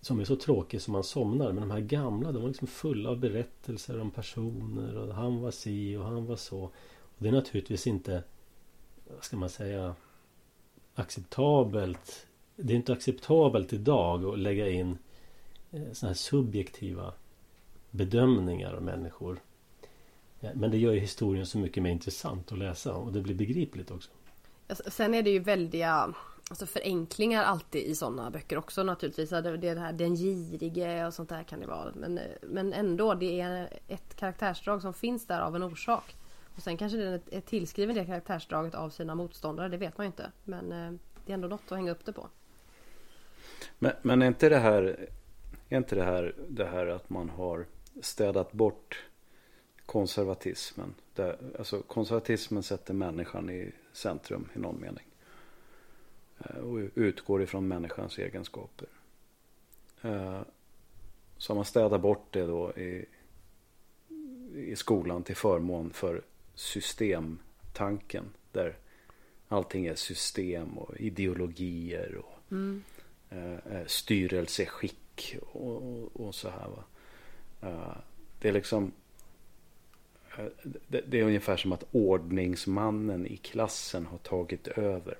Som 0.00 0.20
är 0.20 0.24
så 0.24 0.36
tråkig 0.36 0.82
som 0.82 0.92
man 0.92 1.04
somnar. 1.04 1.52
Men 1.52 1.60
de 1.60 1.70
här 1.70 1.80
gamla, 1.80 2.32
de 2.32 2.42
var 2.42 2.48
liksom 2.48 2.68
fulla 2.68 3.10
av 3.10 3.18
berättelser 3.18 4.00
om 4.00 4.10
personer. 4.10 4.96
Och 4.96 5.14
han 5.14 5.40
var 5.40 5.50
si 5.50 5.96
och 5.96 6.04
han 6.04 6.26
var 6.26 6.36
så. 6.36 6.60
Och 7.18 7.18
det 7.18 7.28
är 7.28 7.32
naturligtvis 7.32 7.86
inte, 7.86 8.24
vad 9.14 9.24
ska 9.24 9.36
man 9.36 9.48
säga, 9.48 9.94
acceptabelt. 10.94 12.26
Det 12.56 12.72
är 12.72 12.76
inte 12.76 12.92
acceptabelt 12.92 13.72
idag 13.72 14.24
att 14.24 14.38
lägga 14.38 14.68
in 14.68 14.98
sådana 15.70 15.94
såna 15.94 16.10
här 16.10 16.14
subjektiva 16.14 17.12
bedömningar 17.90 18.74
av 18.74 18.82
människor. 18.82 19.40
Eh, 20.40 20.50
men 20.54 20.70
det 20.70 20.78
gör 20.78 20.92
ju 20.92 21.00
historien 21.00 21.46
så 21.46 21.58
mycket 21.58 21.82
mer 21.82 21.90
intressant 21.90 22.52
att 22.52 22.58
läsa 22.58 22.94
och 22.94 23.12
det 23.12 23.20
blir 23.20 23.34
begripligt 23.34 23.90
också. 23.90 24.10
Sen 24.86 25.14
är 25.14 25.22
det 25.22 25.30
ju 25.30 25.38
väldiga 25.38 26.14
alltså 26.48 26.66
förenklingar 26.66 27.44
alltid 27.44 27.82
i 27.82 27.94
sådana 27.94 28.30
böcker 28.30 28.58
också 28.58 28.82
naturligtvis. 28.82 29.30
Det, 29.30 29.56
det, 29.56 29.78
här, 29.78 29.92
den 29.92 30.16
girige 30.16 31.06
och 31.06 31.14
sånt 31.14 31.28
där 31.28 31.42
kan 31.42 31.60
det 31.60 31.66
vara. 31.66 31.92
Men, 31.94 32.20
men 32.42 32.72
ändå, 32.72 33.14
det 33.14 33.40
är 33.40 33.78
ett 33.88 34.16
karaktärsdrag 34.16 34.82
som 34.82 34.94
finns 34.94 35.26
där 35.26 35.40
av 35.40 35.56
en 35.56 35.62
orsak. 35.62 36.16
Och 36.56 36.62
sen 36.62 36.76
kanske 36.76 36.98
den 36.98 37.20
är 37.30 37.40
tillskriven 37.40 37.94
det 37.94 38.04
karaktärsdraget 38.04 38.74
av 38.74 38.90
sina 38.90 39.14
motståndare, 39.14 39.68
det 39.68 39.76
vet 39.76 39.98
man 39.98 40.04
ju 40.04 40.08
inte. 40.08 40.32
Men 40.44 40.72
eh, 40.72 40.92
det 41.26 41.32
är 41.32 41.34
ändå 41.34 41.48
något 41.48 41.72
att 41.72 41.78
hänga 41.78 41.90
upp 41.90 42.04
det 42.04 42.12
på. 42.12 42.28
Men, 43.78 43.92
men 44.02 44.22
är 44.22 44.26
inte 44.26 44.48
det 44.48 44.58
här, 44.58 45.08
är 45.68 45.76
inte 45.76 45.94
det 45.94 46.04
här, 46.04 46.34
det 46.48 46.64
här 46.64 46.86
att 46.86 47.10
man 47.10 47.30
har 47.30 47.66
städat 48.02 48.52
bort 48.52 49.04
konservatismen. 49.86 50.94
Där, 51.14 51.38
alltså 51.58 51.82
konservatismen 51.82 52.62
sätter 52.62 52.94
människan 52.94 53.50
i 53.50 53.72
centrum 53.92 54.48
i 54.54 54.58
någon 54.58 54.80
mening. 54.80 55.07
Eh, 56.44 56.56
och 56.56 56.90
utgår 56.94 57.42
ifrån 57.42 57.68
människans 57.68 58.18
egenskaper. 58.18 58.88
Eh, 60.02 60.40
så 61.36 61.54
man 61.54 61.64
städar 61.64 61.98
bort 61.98 62.26
det 62.30 62.46
då 62.46 62.72
i, 62.72 63.04
i 64.54 64.76
skolan 64.76 65.22
till 65.22 65.36
förmån 65.36 65.90
för 65.90 66.22
systemtanken. 66.54 68.24
Där 68.52 68.76
allting 69.48 69.86
är 69.86 69.94
system 69.94 70.78
och 70.78 70.96
ideologier 70.96 72.14
och 72.16 72.52
mm. 72.52 72.82
styrelseskick 73.86 75.36
och, 75.52 75.76
och, 75.76 76.20
och, 76.20 76.34
så 76.34 76.48
här. 76.48 76.68
Va? 76.68 76.84
Det 78.40 78.48
är 78.48 78.52
liksom 78.52 78.92
det, 80.62 81.00
det, 81.06 81.20
är 81.20 81.24
ungefär 81.24 81.56
som 81.56 81.72
att 81.72 81.84
ordningsmannen 81.92 83.26
i 83.26 83.36
klassen 83.36 84.06
har 84.06 84.18
tagit 84.18 84.68
över. 84.68 85.18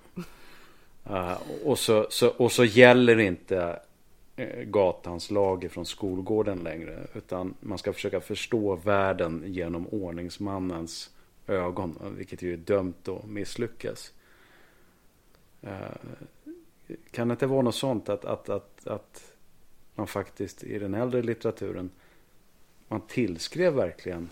Uh, 1.10 1.38
och, 1.64 1.78
så, 1.78 2.06
så, 2.10 2.28
och 2.28 2.52
så 2.52 2.64
gäller 2.64 3.18
inte 3.18 3.80
eh, 4.36 4.62
gatans 4.62 5.30
lager 5.30 5.68
från 5.68 5.86
skolgården 5.86 6.58
längre. 6.58 7.06
Utan 7.14 7.54
man 7.60 7.78
ska 7.78 7.92
försöka 7.92 8.20
förstå 8.20 8.76
världen 8.76 9.42
genom 9.46 9.86
ordningsmannens 9.88 11.10
ögon. 11.46 12.14
Vilket 12.16 12.42
ju 12.42 12.52
är 12.52 12.56
dömt 12.56 13.08
att 13.08 13.26
misslyckas. 13.26 14.12
Uh, 15.64 15.70
kan 17.10 17.28
det 17.28 17.32
inte 17.32 17.46
vara 17.46 17.62
något 17.62 17.74
sånt 17.74 18.08
att, 18.08 18.24
att, 18.24 18.48
att, 18.48 18.86
att 18.86 19.32
man 19.94 20.06
faktiskt 20.06 20.64
i 20.64 20.78
den 20.78 20.94
äldre 20.94 21.22
litteraturen 21.22 21.90
man 22.88 23.00
tillskrev 23.00 23.74
verkligen 23.74 24.28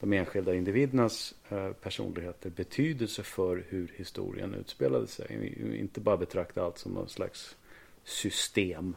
de 0.00 0.12
enskilda 0.12 0.54
individernas 0.54 1.34
eh, 1.48 1.72
personligheter 1.72 2.50
betydelse 2.50 3.22
för 3.22 3.64
hur 3.68 3.92
historien 3.96 4.54
utspelade 4.54 5.06
sig. 5.06 5.54
Inte 5.80 6.00
bara 6.00 6.16
betrakta 6.16 6.64
allt 6.64 6.78
som 6.78 6.92
någon 6.92 7.08
slags 7.08 7.56
system. 8.04 8.96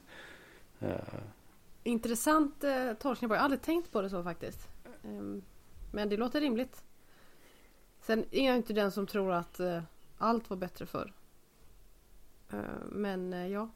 Eh, 0.80 0.97
Intressant 1.84 2.64
eh, 2.64 2.93
tolkning. 2.93 3.32
Jag 3.32 3.38
har 3.38 3.43
aldrig 3.43 3.62
tänkt 3.62 3.91
på 3.91 4.01
det 4.01 4.10
så 4.10 4.24
faktiskt. 4.24 4.68
Ehm, 5.04 5.41
men 5.91 6.10
det 6.10 6.18
låter 6.18 6.41
rimligt. 6.41 6.84
Sen 8.01 8.26
är 8.32 8.45
jag 8.45 8.56
inte 8.56 8.74
den 8.74 8.91
som 8.91 9.08
tror 9.08 9.34
att 9.34 9.60
allt 10.18 10.49
var 10.49 10.58
bättre 10.58 10.86
förr. 10.86 11.14
Men 12.89 13.51
ja. 13.51 13.70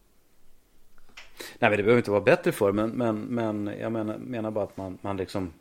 Nej 1.59 1.69
men 1.69 1.71
det 1.71 1.83
behöver 1.83 1.97
inte 1.97 2.11
vara 2.11 2.21
bättre 2.21 2.51
för 2.51 2.71
men, 2.71 2.89
men, 2.89 3.21
men 3.21 3.67
jag 3.79 3.91
menar, 3.91 4.17
menar 4.17 4.51
bara 4.51 4.63
att 4.63 4.77
man, 4.77 4.97
man 5.01 5.17
liksom 5.17 5.51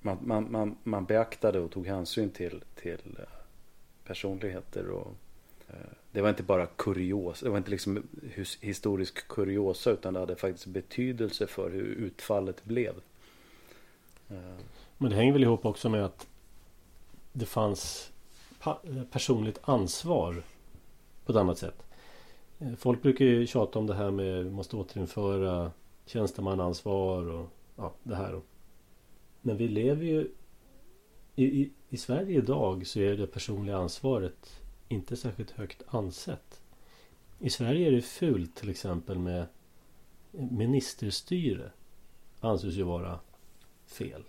man, 0.00 0.18
man, 0.20 0.52
man, 0.52 0.76
man 0.82 1.04
beaktade 1.04 1.60
och 1.60 1.70
tog 1.70 1.86
hänsyn 1.86 2.30
till, 2.30 2.64
till 2.74 3.16
eh, 3.18 3.24
personligheter 4.04 4.90
och 4.90 5.14
eh, 5.68 5.74
det 6.12 6.20
var 6.20 6.28
inte 6.28 6.42
bara 6.42 6.66
kuriosa, 6.66 7.44
det 7.44 7.50
var 7.50 7.58
inte 7.58 7.70
liksom 7.70 8.02
historisk 8.60 9.28
kuriosa 9.28 9.90
utan 9.90 10.14
det 10.14 10.20
hade 10.20 10.36
faktiskt 10.36 10.66
betydelse 10.66 11.46
för 11.46 11.70
hur 11.70 11.84
utfallet 11.84 12.64
blev. 12.64 12.94
Eh. 14.28 14.56
Men 14.98 15.10
det 15.10 15.16
hänger 15.16 15.32
väl 15.32 15.42
ihop 15.42 15.64
också 15.64 15.88
med 15.88 16.04
att 16.04 16.26
det 17.32 17.46
fanns 17.46 18.12
personligt 19.10 19.58
ansvar 19.62 20.42
på 21.24 21.32
ett 21.32 21.38
annat 21.38 21.58
sätt. 21.58 21.82
Folk 22.78 23.02
brukar 23.02 23.24
ju 23.24 23.46
tjata 23.46 23.78
om 23.78 23.86
det 23.86 23.94
här 23.94 24.10
med 24.10 24.40
att 24.40 24.46
vi 24.46 24.50
måste 24.50 24.76
återinföra 24.76 25.70
tjänstemannaansvar 26.06 27.30
och 27.30 27.48
ja, 27.76 27.92
det 28.02 28.14
här. 28.14 28.40
Men 29.42 29.56
vi 29.56 29.68
lever 29.68 30.04
ju 30.04 30.30
i, 31.34 31.44
i, 31.44 31.70
I 31.88 31.96
Sverige 31.96 32.38
idag 32.38 32.86
så 32.86 33.00
är 33.00 33.16
det 33.16 33.26
personliga 33.26 33.76
ansvaret 33.76 34.60
inte 34.88 35.16
särskilt 35.16 35.50
högt 35.50 35.82
ansett. 35.86 36.62
I 37.38 37.50
Sverige 37.50 37.88
är 37.88 37.92
det 37.92 38.02
fult 38.02 38.56
till 38.56 38.70
exempel 38.70 39.18
med 39.18 39.46
ministerstyre. 40.30 41.70
Anses 42.40 42.74
ju 42.74 42.82
vara 42.82 43.20
fel. 43.86 44.22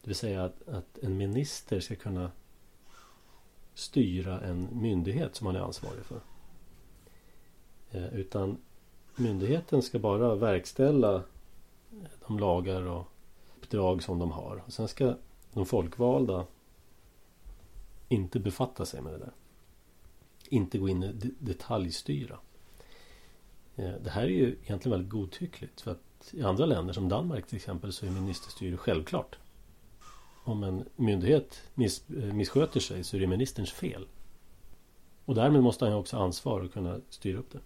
Det 0.00 0.08
vill 0.08 0.16
säga 0.16 0.44
att, 0.44 0.68
att 0.68 0.98
en 0.98 1.16
minister 1.16 1.80
ska 1.80 1.96
kunna 1.96 2.30
styra 3.74 4.40
en 4.40 4.68
myndighet 4.72 5.36
som 5.36 5.44
man 5.44 5.56
är 5.56 5.60
ansvarig 5.60 6.04
för. 6.04 6.20
Eh, 7.90 8.14
utan 8.14 8.58
myndigheten 9.16 9.82
ska 9.82 9.98
bara 9.98 10.34
verkställa 10.34 11.22
de 12.26 12.38
lagar 12.38 12.82
och 12.82 13.08
uppdrag 13.72 14.02
som 14.02 14.18
de 14.18 14.30
har. 14.32 14.62
Och 14.66 14.72
sen 14.72 14.88
ska 14.88 15.16
de 15.52 15.66
folkvalda 15.66 16.46
inte 18.08 18.40
befatta 18.40 18.86
sig 18.86 19.00
med 19.02 19.12
det 19.12 19.18
där. 19.18 19.32
Inte 20.48 20.78
gå 20.78 20.88
in 20.88 21.02
och 21.02 21.14
detaljstyra. 21.38 22.38
Eh, 23.76 23.92
det 24.04 24.10
här 24.10 24.22
är 24.22 24.28
ju 24.28 24.56
egentligen 24.62 24.90
väldigt 24.90 25.10
godtyckligt. 25.10 25.80
För 25.80 25.90
att 25.90 26.34
i 26.34 26.42
andra 26.42 26.66
länder 26.66 26.92
som 26.92 27.08
Danmark 27.08 27.46
till 27.46 27.56
exempel 27.56 27.92
så 27.92 28.06
är 28.06 28.10
ministerstyre 28.10 28.76
självklart. 28.76 29.38
Om 30.44 30.64
en 30.64 30.84
myndighet 30.96 31.62
miss, 31.74 32.10
eh, 32.10 32.32
missköter 32.34 32.80
sig 32.80 33.04
så 33.04 33.16
är 33.16 33.20
det 33.20 33.26
ministerns 33.26 33.72
fel. 33.72 34.06
Och 35.24 35.34
därmed 35.34 35.62
måste 35.62 35.84
han 35.84 35.94
också 35.94 36.16
ha 36.16 36.24
ansvar 36.24 36.60
och 36.60 36.72
kunna 36.72 37.00
styra 37.08 37.38
upp 37.38 37.52
det. 37.52 37.60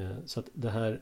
Eh, 0.00 0.16
så 0.26 0.40
att 0.40 0.48
det 0.54 0.70
här 0.70 1.00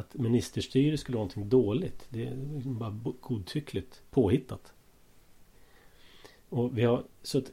att 0.00 0.14
ministerstyre 0.14 0.98
skulle 0.98 1.16
vara 1.16 1.24
någonting 1.24 1.48
dåligt. 1.48 2.06
Det 2.08 2.26
är 2.26 2.36
liksom 2.54 2.78
bara 2.78 3.00
godtyckligt 3.20 4.02
påhittat. 4.10 4.72
Och 6.48 6.78
vi 6.78 6.84
har, 6.84 7.04
så 7.22 7.38
att 7.38 7.52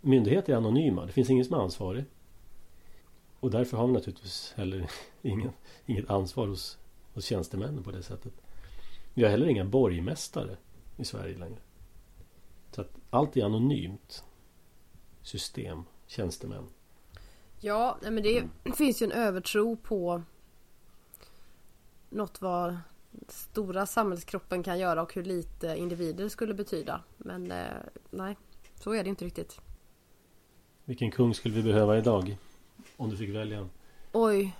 myndigheter 0.00 0.52
är 0.52 0.56
anonyma. 0.56 1.06
Det 1.06 1.12
finns 1.12 1.30
ingen 1.30 1.44
som 1.44 1.56
är 1.56 1.60
ansvarig. 1.60 2.04
Och 3.40 3.50
därför 3.50 3.76
har 3.76 3.86
vi 3.86 3.92
naturligtvis 3.92 4.52
heller 4.56 4.90
ingen, 5.22 5.50
inget 5.86 6.10
ansvar 6.10 6.46
hos, 6.46 6.78
hos 7.14 7.24
tjänstemännen 7.24 7.82
på 7.82 7.90
det 7.90 8.02
sättet. 8.02 8.32
Vi 9.14 9.22
har 9.22 9.30
heller 9.30 9.46
inga 9.46 9.64
borgmästare 9.64 10.56
i 10.96 11.04
Sverige 11.04 11.38
längre. 11.38 11.60
Så 12.70 12.80
att 12.80 12.90
allt 13.10 13.36
är 13.36 13.44
anonymt. 13.44 14.24
System, 15.22 15.82
tjänstemän. 16.06 16.64
Ja, 17.60 17.98
men 18.02 18.22
det 18.22 18.48
finns 18.76 19.02
ju 19.02 19.04
en 19.04 19.12
övertro 19.12 19.76
på 19.76 20.22
något 22.10 22.40
vad 22.40 22.76
stora 23.28 23.86
samhällskroppen 23.86 24.62
kan 24.62 24.78
göra 24.78 25.02
och 25.02 25.14
hur 25.14 25.24
lite 25.24 25.76
individer 25.76 26.28
skulle 26.28 26.54
betyda. 26.54 27.00
Men 27.16 27.52
eh, 27.52 27.66
nej, 28.10 28.36
så 28.74 28.92
är 28.92 29.04
det 29.04 29.10
inte 29.10 29.24
riktigt. 29.24 29.60
Vilken 30.84 31.10
kung 31.10 31.34
skulle 31.34 31.54
vi 31.54 31.62
behöva 31.62 31.98
idag? 31.98 32.36
Om 32.96 33.10
du 33.10 33.16
fick 33.16 33.34
välja 33.34 33.68
Oj. 34.12 34.56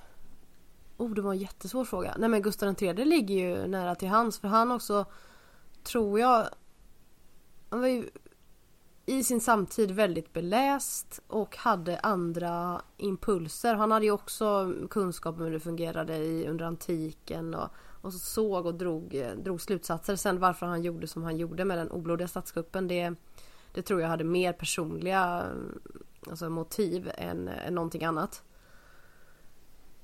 Oh, 0.97 1.15
det 1.15 1.23
var 1.23 1.33
en 1.33 1.39
jättesvår 1.39 1.85
fråga. 1.85 2.15
Nej 2.19 2.29
men 2.29 2.43
Gustav 2.43 2.83
III 2.83 3.05
ligger 3.05 3.35
ju 3.35 3.67
nära 3.67 3.95
till 3.95 4.09
hans 4.09 4.39
för 4.39 4.49
han 4.49 4.73
också 4.73 5.07
tror 5.83 6.21
jag 6.21 6.49
han 7.69 7.81
var 7.81 7.89
ju 7.89 8.09
i 9.09 9.25
sin 9.25 9.41
samtid 9.41 9.91
väldigt 9.91 10.33
beläst 10.33 11.23
och 11.27 11.57
hade 11.57 11.99
andra 11.99 12.83
impulser. 12.97 13.75
Han 13.75 13.91
hade 13.91 14.05
ju 14.05 14.11
också 14.11 14.75
kunskap 14.91 15.37
om 15.37 15.43
hur 15.43 15.53
det 15.53 15.61
fungerade 15.61 16.17
i, 16.17 16.47
under 16.47 16.65
antiken 16.65 17.55
och, 17.55 17.69
och 18.03 18.13
så 18.13 18.19
såg 18.19 18.67
och 18.67 18.75
drog, 18.75 19.25
drog 19.37 19.61
slutsatser. 19.61 20.17
Sen 20.17 20.41
varför 20.41 20.67
han 20.67 20.83
gjorde 20.83 21.07
som 21.07 21.23
han 21.23 21.37
gjorde 21.37 21.65
med 21.65 21.79
den 21.79 21.91
oblodiga 21.91 22.29
statskuppen 22.29 22.89
det, 22.89 23.15
det 23.75 23.83
tror 23.83 24.01
jag 24.01 24.09
hade 24.09 24.25
mer 24.25 24.53
personliga 24.53 25.45
alltså 26.31 26.51
motiv 26.51 27.11
än, 27.15 27.49
än 27.49 27.75
någonting 27.75 28.05
annat. 28.05 28.43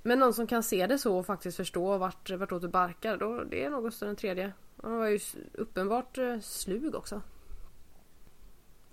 Men 0.02 0.18
någon 0.18 0.34
som 0.34 0.46
kan 0.46 0.62
se 0.62 0.86
det 0.86 0.98
så 0.98 1.18
och 1.18 1.26
faktiskt 1.26 1.56
förstå 1.56 1.98
vart, 1.98 2.30
vartåt 2.30 2.62
det 2.62 2.68
barkar, 2.68 3.16
då, 3.16 3.44
det 3.44 3.64
är 3.64 3.70
nog 3.70 3.84
Gustav 3.84 4.16
III. 4.24 4.52
Han 4.82 4.98
var 4.98 5.06
ju 5.06 5.20
uppenbart 5.52 6.18
eh, 6.18 6.40
slug 6.40 6.94
också. 6.94 7.20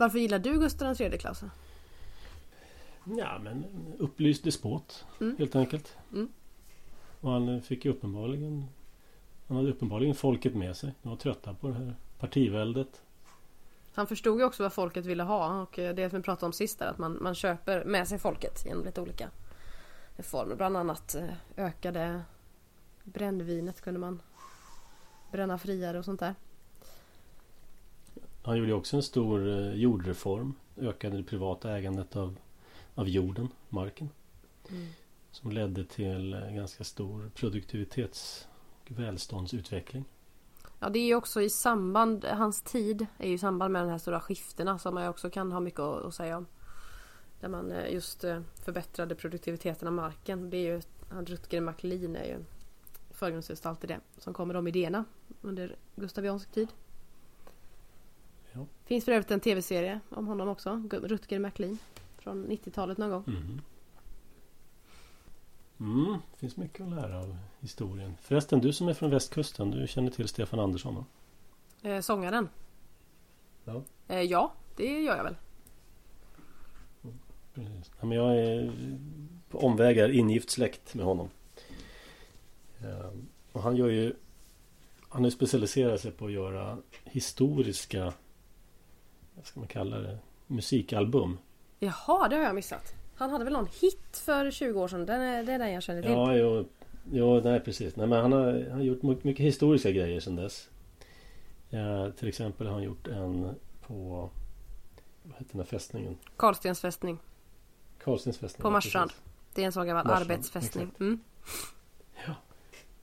Varför 0.02 0.20
gillar 0.20 0.39
du 0.39 0.60
Gustav 0.60 1.02
III 1.02 1.18
Klaus? 1.18 1.43
Ja 3.04 3.39
men 3.43 3.66
upplyst 3.99 4.43
despot 4.43 5.06
mm. 5.20 5.38
helt 5.38 5.56
enkelt. 5.56 5.97
Mm. 6.12 6.30
Och 7.22 7.32
han 7.32 7.62
fick 7.62 7.86
ju 7.86 7.91
uppenbarligen 7.91 8.66
Han 9.47 9.58
hade 9.58 9.70
uppenbarligen 9.70 10.16
folket 10.16 10.56
med 10.56 10.78
sig. 10.78 10.93
De 11.02 11.10
var 11.10 11.16
trötta 11.16 11.54
på 11.54 11.68
det 11.68 11.74
här 11.74 11.95
partiväldet. 12.20 13.02
Han 13.93 14.08
förstod 14.08 14.39
ju 14.39 14.45
också 14.45 14.64
vad 14.64 14.74
folket 14.74 15.06
ville 15.06 15.24
ha 15.24 15.62
och 15.62 15.72
det 15.76 16.10
som 16.10 16.20
vi 16.20 16.24
pratade 16.24 16.45
om 16.45 16.54
sist 16.54 16.80
där 16.80 16.88
att 16.88 16.97
man, 16.97 17.18
man 17.22 17.36
köper 17.36 17.86
med 17.86 18.08
sig 18.08 18.20
folket 18.20 18.66
genom 18.66 18.86
lite 18.86 19.02
olika 19.02 19.30
reformer. 20.16 20.56
Bland 20.56 20.78
annat 20.78 21.16
eh, 21.16 21.34
ökade 21.58 22.22
brännvinet 23.04 23.82
kunde 23.82 23.99
man 23.99 24.22
bränna 25.32 25.58
friare 25.58 25.99
och 25.99 26.06
sånt 26.06 26.20
där. 26.20 26.36
Han 28.44 28.58
gjorde 28.58 28.74
också 28.74 28.96
en 28.96 29.04
stor 29.04 29.50
eh, 29.50 29.74
jordreform. 29.74 30.54
Ökade 30.78 31.18
det 31.18 31.24
privata 31.24 31.78
ägandet 31.78 32.16
av, 32.16 32.38
av 32.96 33.10
jorden, 33.10 33.50
marken. 33.70 34.10
Mm. 34.70 34.88
Som 35.32 35.52
ledde 35.52 35.86
till 35.86 36.34
eh, 36.34 36.52
ganska 36.52 36.84
stor 36.84 37.32
produktivitets 37.36 38.48
och 38.84 38.92
välståndsutveckling. 39.00 40.06
Ja 40.80 40.89
det 40.89 41.00
är 41.00 41.06
ju 41.06 41.16
också 41.16 41.42
i 41.42 41.50
samband, 41.50 42.26
hans 42.26 42.62
tid 42.62 43.08
är 43.18 43.28
ju 43.28 43.34
i 43.34 43.38
samband 43.38 43.74
med 43.74 43.84
de 43.84 43.89
här 43.89 43.98
stora 43.98 44.20
skiftena 44.20 44.80
som 44.80 44.94
man 44.96 45.08
också 45.08 45.30
kan 45.30 45.52
ha 45.52 45.60
mycket 45.60 45.80
att, 45.80 46.16
säga 46.16 46.38
om. 46.38 46.46
Där 47.39 47.50
man 47.50 47.72
eh, 47.72 47.94
just 47.94 48.26
förbättrade 48.66 49.16
produktiviteten 49.16 49.88
av 49.88 49.94
marken. 49.94 50.50
Det 50.50 50.58
är 50.58 50.74
ju, 50.74 50.82
han 51.10 51.26
Rutger 51.26 51.62
McLean 51.62 52.16
är 52.16 52.26
ju 52.26 52.38
förgrundsgestalt 53.12 53.84
i 53.84 53.88
det. 53.88 54.00
Som 54.18 54.34
kommer 54.34 54.54
de 54.54 54.68
idéerna 54.68 55.06
under 55.42 55.76
Gustaviansk 55.96 56.52
tid. 56.52 56.68
Finns 58.92 59.06
för 59.06 59.12
övrigt 59.12 59.32
en 59.32 59.39
tv-serie 59.39 60.00
om 60.10 60.28
honom 60.28 60.50
också. 60.50 60.84
Rutger 60.92 61.39
McLean. 61.39 61.78
Från 62.18 62.48
90-talet 62.48 62.98
någon 62.98 63.10
gång. 63.10 63.24
Mm. 63.28 63.62
Mm, 65.80 66.18
det 66.32 66.38
finns 66.38 66.58
mycket 66.58 66.82
att 66.82 66.89
lära 66.89 67.20
av 67.20 67.38
historien. 67.60 68.18
Förresten, 68.22 68.60
du 68.60 68.74
som 68.74 68.88
är 68.88 68.94
från 68.94 69.10
västkusten, 69.10 69.72
du 69.72 69.88
känner 69.88 70.12
till 70.12 70.28
Stefan 70.28 70.60
Andersson? 70.60 70.96
Va? 70.96 71.06
Eh, 71.89 72.02
sångaren? 72.02 72.50
Ja. 73.64 73.84
Eh, 74.08 74.22
ja, 74.22 74.54
det 74.76 75.02
gör 75.02 75.18
jag 75.18 75.24
väl. 75.24 75.36
Precis. 77.54 77.92
Ja, 78.00 78.06
men 78.06 78.18
jag 78.18 78.38
är 78.38 78.72
på 79.50 79.60
omvägar 79.60 80.10
ingift 80.10 80.50
släkt 80.50 80.96
med 80.96 81.06
honom. 81.06 81.30
Ehm, 82.80 83.28
och 83.52 83.64
han 83.64 83.76
gör 83.76 83.89
ju 83.89 84.14
Han 85.10 85.24
har 85.24 85.32
specialiserat 85.32 86.02
sig 86.02 86.12
på 86.12 86.26
att 86.26 86.32
göra 86.32 86.78
historiska 87.04 88.14
Vad 89.36 89.46
ska 89.46 89.60
man 89.60 89.68
kalla 89.68 89.98
det? 89.98 90.18
Musikalbum. 90.48 91.38
Jaha, 91.80 92.28
det 92.28 92.36
har 92.36 92.44
jag 92.44 92.56
missat. 92.56 92.94
Han 93.16 93.30
hade 93.30 93.44
väl 93.44 93.54
någon 93.54 93.68
hit 93.82 94.18
för 94.26 94.52
20 94.52 94.80
år 94.80 94.88
sedan? 94.88 95.06
Den 95.06 95.22
är, 95.22 95.44
det 95.44 95.54
är 95.54 95.60
den 95.60 95.72
jag 95.72 95.84
känner 95.84 96.02
till. 96.02 96.12
Ja, 96.12 96.36
jo, 96.36 96.66
jo 97.12 97.42
nej 97.44 97.60
precis. 97.60 97.96
Nej, 97.96 98.08
men 98.08 98.22
han 98.22 98.32
har, 98.32 98.66
han 98.70 98.78
har 98.78 98.86
gjort 98.86 99.24
mycket 99.24 99.46
historiska 99.46 99.92
grejer 99.92 100.20
sedan 100.20 100.36
dess. 100.36 100.70
Eh, 101.70 102.10
till 102.10 102.28
exempel 102.28 102.68
har 102.68 102.74
han 102.74 102.84
gjort 102.84 103.08
en 103.08 103.56
på 103.88 104.30
Vad 105.24 105.34
heter 105.34 105.52
den 105.52 105.62
här 105.62 105.66
fästningen? 105.68 106.18
Karlstens 106.38 106.80
fästning. 106.80 107.20
Karlstens 108.04 108.38
fästning. 108.38 108.62
På 108.62 108.70
Marstrand. 108.70 109.12
Det 109.54 109.64
är 109.64 109.80
en 109.80 109.88
gammal 109.88 110.06
Marstrand, 110.06 110.32
arbetsfästning. 110.32 110.92
Mm. 111.00 111.20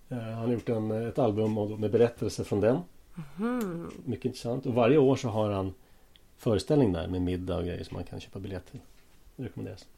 Eh, 0.08 0.18
han 0.18 0.34
har 0.34 0.52
gjort 0.52 0.68
en, 0.68 0.90
ett 0.90 1.18
album 1.18 1.80
med 1.80 1.90
berättelser 1.90 2.44
från 2.44 2.60
den. 2.60 2.78
Mm. 3.38 3.90
Mycket 4.04 4.24
intressant. 4.24 4.66
Och 4.66 4.74
varje 4.74 4.98
år 4.98 5.16
så 5.16 5.28
har 5.28 5.50
han 5.50 5.74
föreställning 6.38 6.92
där 6.92 7.08
med 7.08 7.22
middag 7.22 7.56
och 7.56 7.64
grejer 7.64 7.84
som 7.84 7.94
man 7.94 8.04
kan 8.04 8.20
köpa 8.20 8.38
biljett 8.38 8.66
till. 8.70 8.80
Det 9.36 9.44
rekommenderas. 9.44 9.88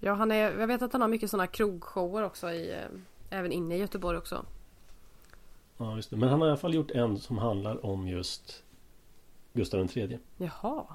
Ja, 0.00 0.12
han 0.14 0.30
är, 0.32 0.60
jag 0.60 0.66
vet 0.66 0.82
att 0.82 0.92
han 0.92 1.00
har 1.02 1.08
mycket 1.08 1.30
sådana 1.30 1.46
krogshower 1.46 2.22
också 2.22 2.50
i, 2.50 2.72
eh, 2.72 3.38
även 3.38 3.52
inne 3.52 3.76
i 3.76 3.78
Göteborg 3.78 4.18
också. 4.18 4.46
Ja, 5.76 5.96
just 5.96 6.10
det. 6.10 6.16
Men 6.16 6.28
han 6.28 6.40
har 6.40 6.48
i 6.48 6.50
alla 6.50 6.56
fall 6.60 6.74
gjort 6.74 6.90
en 6.90 7.18
som 7.18 7.38
handlar 7.38 7.86
om 7.86 8.08
just 8.08 8.64
Gustav 9.52 9.90
III. 9.96 10.18
Jaha, 10.36 10.86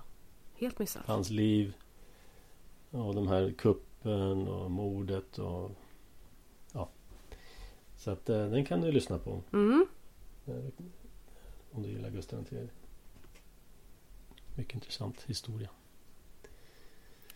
helt 0.55 0.79
missat. 0.79 1.05
Hans 1.05 1.29
liv 1.29 1.73
och 2.91 3.15
de 3.15 3.27
här 3.27 3.53
kuppen 3.57 4.47
och 4.47 4.71
mordet 4.71 5.37
och 5.39 5.71
ja. 6.73 6.89
Så 7.97 8.11
att 8.11 8.29
eh, 8.29 8.45
den 8.49 8.65
kan 8.65 8.81
du 8.81 8.91
lyssna 8.91 9.17
på. 9.17 9.41
Mm. 9.53 9.85
eh, 10.45 10.53
Om 11.71 11.83
du 11.83 11.89
gillar 11.89 12.09
Gustav 12.09 12.45
III. 12.51 12.69
Mycket 14.59 14.75
intressant 14.75 15.23
historia. 15.23 15.69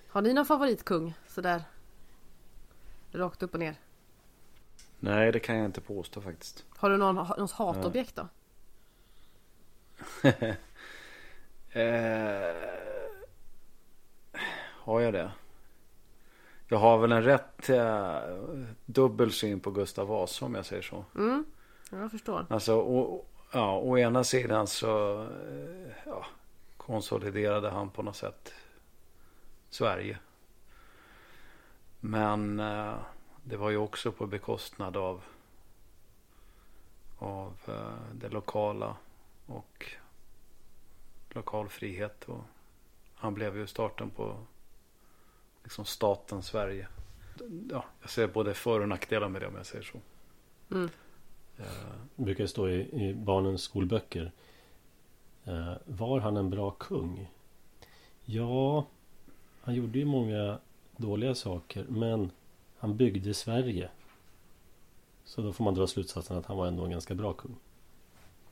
Har 0.07 0.21
ni 0.21 0.34
någon 0.34 0.45
favoritkung? 0.45 1.13
Sådär. 1.28 1.63
Rakt 3.11 3.43
upp 3.43 3.53
och 3.53 3.59
ner. 3.59 3.76
Nej, 4.99 5.32
det 5.32 5.39
kan 5.39 5.55
jag 5.55 5.65
inte 5.65 5.82
påstå 5.82 6.21
faktiskt. 6.21 6.65
Har 6.78 6.89
du 6.89 6.97
någon, 6.97 7.15
något 7.15 7.51
hatobjekt 7.51 8.15
då? 8.15 8.28
eh, 11.80 12.55
har 14.59 15.01
jag 15.01 15.13
det? 15.13 15.32
Jag 16.67 16.78
har 16.78 16.97
väl 16.97 17.11
en 17.11 17.24
rätt 17.24 17.69
eh, 17.69 18.19
dubbel 18.86 19.32
syn 19.32 19.59
på 19.59 19.71
Gustav 19.71 20.07
Vasa 20.07 20.45
om 20.45 20.55
jag 20.55 20.65
säger 20.65 20.82
så. 20.82 21.05
Mm. 21.15 21.45
Ja, 21.91 21.97
jag 21.97 22.11
förstår. 22.11 22.45
Alltså, 22.49 22.76
å, 22.76 23.26
ja, 23.51 23.78
å 23.78 23.97
ena 23.97 24.24
sidan 24.24 24.67
så 24.67 25.21
eh, 25.24 25.91
ja, 26.05 26.26
konsoliderade 26.86 27.69
han 27.69 27.89
på 27.89 28.03
något 28.03 28.15
sätt 28.15 28.53
Sverige. 29.69 30.17
Men 31.99 32.59
eh, 32.59 32.95
det 33.43 33.57
var 33.57 33.69
ju 33.69 33.77
också 33.77 34.11
på 34.11 34.27
bekostnad 34.27 34.97
av, 34.97 35.21
av 37.17 37.53
eh, 37.67 38.13
det 38.13 38.29
lokala 38.29 38.95
och 39.45 39.91
lokal 41.29 41.69
frihet. 41.69 42.23
Och 42.23 42.43
han 43.15 43.34
blev 43.34 43.57
ju 43.57 43.67
starten 43.67 44.09
på 44.09 44.38
liksom 45.63 45.86
staten 45.86 46.43
Sverige. 46.43 46.88
Ja, 47.69 47.86
jag 48.01 48.09
ser 48.09 48.27
både 48.27 48.53
för 48.53 48.79
och 48.79 48.89
nackdelar 48.89 49.29
med 49.29 49.41
det 49.41 49.47
om 49.47 49.55
jag 49.55 49.65
säger 49.65 49.84
så. 49.84 49.99
Mm. 50.71 50.89
Det 52.15 52.23
brukar 52.23 52.45
stå 52.45 52.69
i, 52.69 53.10
i 53.10 53.14
barnens 53.14 53.61
skolböcker. 53.61 54.31
Eh, 55.45 55.74
var 55.86 56.20
han 56.20 56.38
en 56.38 56.49
bra 56.49 56.72
kung? 56.72 57.30
Ja, 58.26 58.86
han 59.61 59.76
gjorde 59.76 59.99
ju 59.99 60.06
många 60.06 60.57
dåliga 60.98 61.36
saker 61.36 61.86
men 61.90 62.32
han 62.78 62.98
byggde 62.98 63.34
Sverige. 63.34 63.90
Så 65.26 65.41
då 65.41 65.53
får 65.53 65.64
man 65.64 65.74
dra 65.74 65.88
slutsatsen 65.88 66.38
att 66.38 66.45
han 66.45 66.57
var 66.57 66.68
ändå 66.68 66.84
en 66.84 66.91
ganska 66.91 67.15
bra 67.15 67.34
kung. 67.34 67.56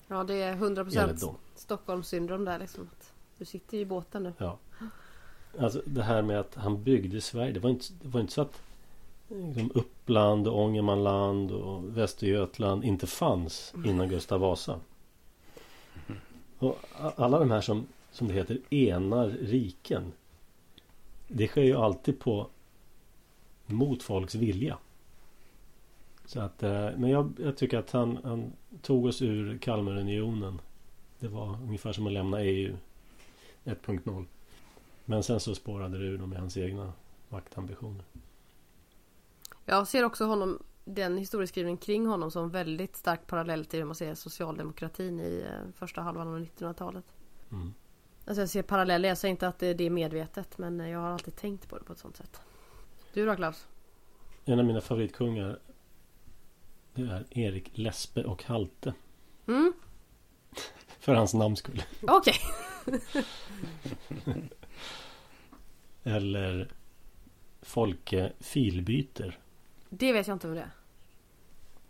Ja, 0.08 0.24
det 0.24 0.34
är 0.34 0.56
100% 0.56 1.00
Enligt 1.00 1.22
dem. 1.22 1.36
Stockholmssyndrom 1.56 2.46
där 2.46 2.60
liksom. 2.60 2.90
Du 3.38 3.46
sitter 3.46 3.78
ju 3.78 3.84
i 3.84 3.86
båten 3.86 4.24
nu. 4.24 4.34
Ja. 4.38 4.58
Alltså 5.60 5.82
det 5.86 6.04
här 6.04 6.22
med 6.22 6.40
att 6.40 6.56
han 6.56 6.84
byggde 6.84 7.22
Sverige. 7.22 7.52
Det 7.52 7.60
var 7.60 7.70
inte, 7.70 7.86
det 8.02 8.08
var 8.08 8.22
inte 8.22 8.34
så 8.34 8.42
att 8.42 8.62
liksom 9.28 9.72
Uppland, 9.76 10.48
Ångermanland 10.48 11.52
och 11.52 11.98
Västergötland 11.98 12.84
inte 12.84 13.08
fanns 13.08 13.74
innan 13.86 14.10
Gustav 14.10 14.40
Vasa. 14.40 14.80
Och 16.62 16.78
alla 17.16 17.40
de 17.40 17.52
här 17.52 17.62
som, 17.62 17.88
som 18.12 18.28
det 18.28 18.34
heter, 18.34 18.60
enar 18.70 19.28
riken. 19.28 20.12
Det 21.28 21.48
sker 21.48 21.62
ju 21.62 21.76
alltid 21.76 22.20
på 22.20 22.48
mot 23.66 24.04
folks 24.04 24.36
vilja. 24.36 24.78
Så 26.26 26.40
att, 26.40 26.64
eh, 26.64 26.90
men 26.98 27.10
jag, 27.10 27.34
jag 27.40 27.58
tycker 27.58 27.78
att 27.78 27.92
han, 27.92 28.20
han 28.24 28.54
tog 28.82 29.06
oss 29.06 29.22
ur 29.22 29.58
Kalmarunionen. 29.58 30.62
Det 31.20 31.28
var 31.28 31.58
ungefär 31.64 31.94
som 31.94 32.08
att 32.08 32.14
lämna 32.14 32.42
EU 32.42 32.76
1.0. 33.64 34.26
Men 35.06 35.24
sen 35.24 35.40
så 35.40 35.56
spårade 35.56 35.98
det 35.98 36.06
ur 36.06 36.18
med 36.18 36.40
hans 36.40 36.58
egna 36.58 36.94
maktambitioner. 37.30 38.04
Jag 39.66 39.88
ser 39.88 40.04
också 40.04 40.26
honom, 40.26 40.64
den 40.86 41.18
historieskrivningen 41.18 41.78
kring 41.78 42.06
honom 42.06 42.32
som 42.32 42.50
väldigt 42.50 42.96
stark 42.96 43.28
parallell 43.28 43.66
till 43.66 43.80
hur 43.80 43.86
man 43.86 43.96
ser 43.96 44.16
socialdemokratin 44.16 45.20
i 45.20 45.46
eh, 45.48 45.72
första 45.76 46.02
halvan 46.02 46.28
av 46.28 46.40
1900-talet. 46.40 47.06
Mm. 47.52 47.74
Alltså 48.26 48.42
jag 48.42 48.50
ser 48.50 48.64
paralleller, 48.64 49.10
jag 49.10 49.18
säger 49.18 49.32
inte 49.32 49.48
att 49.48 49.60
det 49.60 49.74
det 49.74 49.84
är 49.84 49.90
medvetet 49.90 50.58
men 50.58 50.80
jag 50.80 51.00
har 51.00 51.10
alltid 51.10 51.36
tänkt 51.36 51.70
på 51.70 51.78
det 51.78 51.84
på 51.84 51.94
ett 51.94 52.00
sånt 52.00 52.18
sätt. 52.18 52.42
Du 53.14 53.26
då 53.26 53.36
Klaus? 53.36 53.68
En 54.46 54.60
av 54.60 54.66
mina 54.66 54.82
favoritkungar 54.82 55.60
Det 56.94 57.02
är 57.02 57.26
Erik 57.30 57.78
Lespe 57.78 58.24
och 58.24 58.44
Halte. 58.44 58.94
Mm, 59.48 59.74
För 61.00 61.16
hans 61.16 61.34
namns 61.34 61.60
skull. 61.60 61.84
okej. 62.02 62.36
Eller 66.04 66.72
Folke 67.62 68.34
Filbyter. 68.40 69.40
Det 69.94 70.14
vet 70.14 70.28
jag 70.28 70.36
inte 70.36 70.48
om 70.48 70.56
det 70.56 70.62
är. 70.62 70.72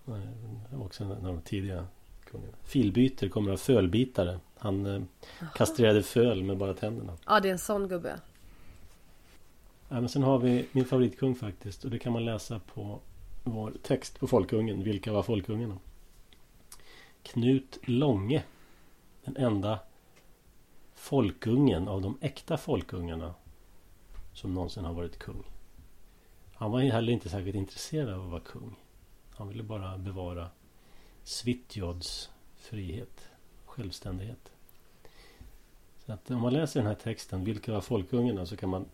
Nej, 0.05 0.27
Det 0.69 0.75
var 0.77 0.85
också 0.85 1.03
en 1.03 1.11
av 1.11 1.23
de 1.23 1.41
tidiga 1.41 1.87
kungarna. 2.25 2.53
Filbyter 2.63 3.29
kommer 3.29 3.51
av 3.51 3.57
fölbitare. 3.57 4.39
Han 4.57 4.85
eh, 4.85 5.01
kastrerade 5.55 6.03
föl 6.03 6.43
med 6.43 6.57
bara 6.57 6.73
tänderna. 6.73 7.17
Ja, 7.25 7.39
det 7.39 7.47
är 7.47 7.51
en 7.51 7.59
sån 7.59 7.87
gubbe. 7.87 8.19
Ja, 9.89 9.99
men 9.99 10.09
sen 10.09 10.23
har 10.23 10.39
vi 10.39 10.67
min 10.71 10.85
favoritkung 10.85 11.35
faktiskt. 11.35 11.83
Och 11.85 11.91
det 11.91 11.99
kan 11.99 12.13
man 12.13 12.25
läsa 12.25 12.59
på 12.59 12.99
vår 13.43 13.73
text 13.83 14.19
på 14.19 14.27
Folkungen. 14.27 14.83
Vilka 14.83 15.13
var 15.13 15.23
folkungarna? 15.23 15.77
Knut 17.23 17.79
Långe. 17.83 18.43
Den 19.25 19.37
enda 19.37 19.79
folkungen 20.95 21.87
av 21.87 22.01
de 22.01 22.17
äkta 22.21 22.57
folkungarna 22.57 23.33
som 24.33 24.53
någonsin 24.53 24.85
har 24.85 24.93
varit 24.93 25.19
kung. 25.19 25.43
Han 26.61 26.71
var 26.71 26.79
heller 26.79 27.13
inte 27.13 27.29
särskilt 27.29 27.55
intresserad 27.55 28.13
av 28.13 28.23
att 28.23 28.31
vara 28.31 28.41
kung. 28.41 28.75
Han 29.35 29.47
ville 29.47 29.63
bara 29.63 29.97
bevara 29.97 30.49
Svitjods 31.23 32.29
frihet, 32.57 33.29
självständighet. 33.65 34.51
Så 36.05 36.13
att 36.13 36.31
om 36.31 36.41
man 36.41 36.53
läser 36.53 36.79
den 36.79 36.87
här 36.87 36.95
texten, 36.95 37.43
vilka 37.43 37.71
var 37.71 37.81
folkungarna, 37.81 38.45
så 38.45 38.57
kan 38.57 38.69
man 38.69 38.85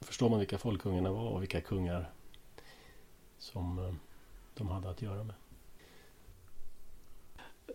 förstår 0.00 0.28
man 0.28 0.38
vilka 0.38 0.58
folkungarna 0.58 1.12
var 1.12 1.28
och 1.28 1.42
vilka 1.42 1.60
kungar 1.60 2.10
som 3.38 3.78
eh, 3.78 3.94
de 4.54 4.68
hade 4.68 4.90
att 4.90 5.02
göra 5.02 5.24
med. 5.24 5.34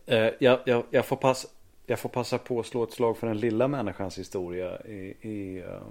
Eh, 0.06 0.34
jag, 0.40 0.60
jag, 0.66 0.86
jag, 0.90 1.06
får 1.06 1.18
pass, 1.18 1.46
jag 1.86 2.00
får 2.00 2.10
passa 2.10 2.38
på 2.38 2.60
att 2.60 2.66
slå 2.66 2.84
ett 2.84 2.94
slag 2.94 3.18
för 3.18 3.28
den 3.28 3.40
lilla 3.40 3.68
människans 3.68 4.18
historia 4.18 4.86
i, 4.86 5.18
i, 5.22 5.58
eh, 5.58 5.82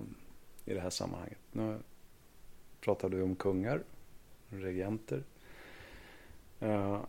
i 0.65 0.75
det 0.75 0.81
här 0.81 0.91
sammanhanget. 0.91 1.39
Nu 1.53 1.79
pratar 2.85 3.09
du 3.09 3.23
om 3.23 3.37
kungar, 3.37 3.83
regenter. 4.49 5.23
Uh, 6.63 7.01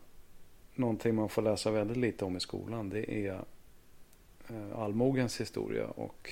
någonting 0.75 1.15
man 1.15 1.29
får 1.29 1.41
läsa 1.41 1.71
väldigt 1.71 1.97
lite 1.97 2.25
om 2.25 2.37
i 2.37 2.39
skolan 2.39 2.89
det 2.89 3.27
är 3.27 3.41
uh, 4.51 4.79
allmogens 4.79 5.41
historia 5.41 5.87
och 5.87 6.31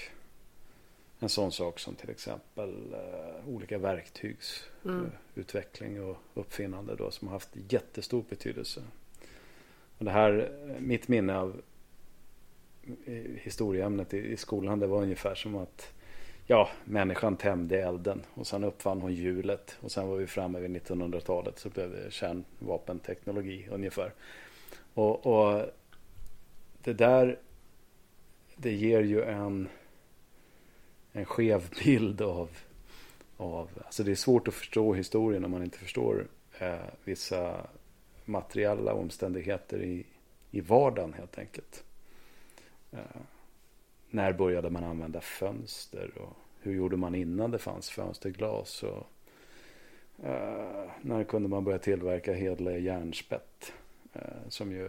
en 1.19 1.29
sån 1.29 1.51
sak 1.51 1.79
som 1.79 1.95
till 1.95 2.09
exempel 2.09 2.93
uh, 2.93 3.49
olika 3.49 3.77
verktygsutveckling 3.77 5.95
mm. 5.95 6.09
och 6.09 6.17
uppfinnande 6.33 6.95
då 6.95 7.11
som 7.11 7.27
har 7.27 7.35
haft 7.35 7.55
jättestor 7.69 8.23
betydelse. 8.29 8.81
Och 9.97 10.05
det 10.05 10.11
här, 10.11 10.51
mitt 10.79 11.07
minne 11.07 11.37
av 11.37 11.61
historieämnet 13.35 14.13
i, 14.13 14.17
i 14.17 14.37
skolan 14.37 14.79
det 14.79 14.87
var 14.87 15.01
ungefär 15.01 15.35
som 15.35 15.55
att 15.55 15.93
ja, 16.45 16.69
människan 16.85 17.37
tämjde 17.37 17.81
elden 17.81 18.21
och 18.33 18.47
sen 18.47 18.63
uppfann 18.63 19.01
hon 19.01 19.13
hjulet 19.13 19.77
och 19.81 19.91
sen 19.91 20.07
var 20.07 20.15
vi 20.15 20.27
framme 20.27 20.59
vid 20.59 20.71
1900-talet 20.71 21.59
så 21.59 21.69
blev 21.69 21.91
det 21.91 22.11
kärnvapenteknologi 22.11 23.67
ungefär. 23.71 24.13
Och, 24.93 25.25
och 25.25 25.65
det 26.83 26.93
där 26.93 27.39
det 28.55 28.71
ger 28.71 29.01
ju 29.01 29.23
en 29.23 29.69
en 31.13 31.25
skev 31.25 31.69
bild 31.83 32.21
av, 32.21 32.49
av 33.37 33.69
alltså 33.85 34.03
det 34.03 34.11
är 34.11 34.15
svårt 34.15 34.47
att 34.47 34.53
förstå 34.53 34.93
historien 34.93 35.45
om 35.45 35.51
man 35.51 35.63
inte 35.63 35.77
förstår 35.77 36.27
eh, 36.59 36.75
vissa 37.03 37.67
materiella 38.25 38.93
omständigheter 38.93 39.81
i, 39.81 40.05
i 40.51 40.61
vardagen 40.61 41.13
helt 41.13 41.37
enkelt. 41.37 41.83
Eh, 42.91 42.99
när 44.13 44.33
började 44.33 44.69
man 44.69 44.83
använda 44.83 45.21
fönster 45.21 46.11
och 46.17 46.37
hur 46.59 46.73
gjorde 46.73 46.97
man 46.97 47.15
innan 47.15 47.51
det 47.51 47.57
fanns 47.57 47.89
fönsterglas 47.89 48.83
och 48.83 49.07
uh, 50.23 50.91
när 51.01 51.23
kunde 51.23 51.49
man 51.49 51.63
börja 51.63 51.79
tillverka 51.79 52.33
hedliga 52.33 52.77
järnspett 52.77 53.73
uh, 54.15 54.21
som 54.49 54.71
ju 54.71 54.87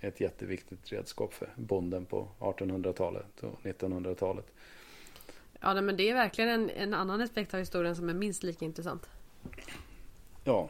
är 0.00 0.08
ett 0.08 0.20
jätteviktigt 0.20 0.92
redskap 0.92 1.34
för 1.34 1.48
bonden 1.56 2.04
på 2.04 2.28
1800-talet 2.38 3.42
och 3.42 3.60
1900-talet. 3.62 4.52
Ja 5.60 5.80
men 5.80 5.96
det 5.96 6.10
är 6.10 6.14
verkligen 6.14 6.50
en, 6.50 6.70
en 6.70 6.94
annan 6.94 7.20
aspekt 7.20 7.54
av 7.54 7.60
historien 7.60 7.96
som 7.96 8.08
är 8.08 8.14
minst 8.14 8.42
lika 8.42 8.64
intressant. 8.64 9.08
Ja. 10.44 10.68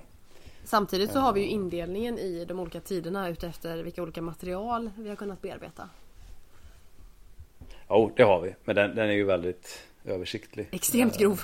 Samtidigt 0.65 1.13
så 1.13 1.19
har 1.19 1.33
vi 1.33 1.41
ju 1.41 1.47
indelningen 1.47 2.19
i 2.19 2.45
de 2.45 2.61
olika 2.61 2.81
tiderna 2.81 3.29
utefter 3.29 3.83
vilka 3.83 4.03
olika 4.03 4.23
material 4.23 4.91
vi 4.97 5.09
har 5.09 5.17
kunnat 5.17 5.43
bearbeta. 5.43 5.89
Jo, 7.89 8.13
det 8.17 8.23
har 8.23 8.41
vi. 8.41 8.55
Men 8.65 8.77
den, 8.77 8.95
den 8.95 9.09
är 9.09 9.15
ju 9.15 9.25
väldigt 9.25 9.87
översiktlig. 10.05 10.69
Extremt 10.73 11.19
grov. 11.19 11.41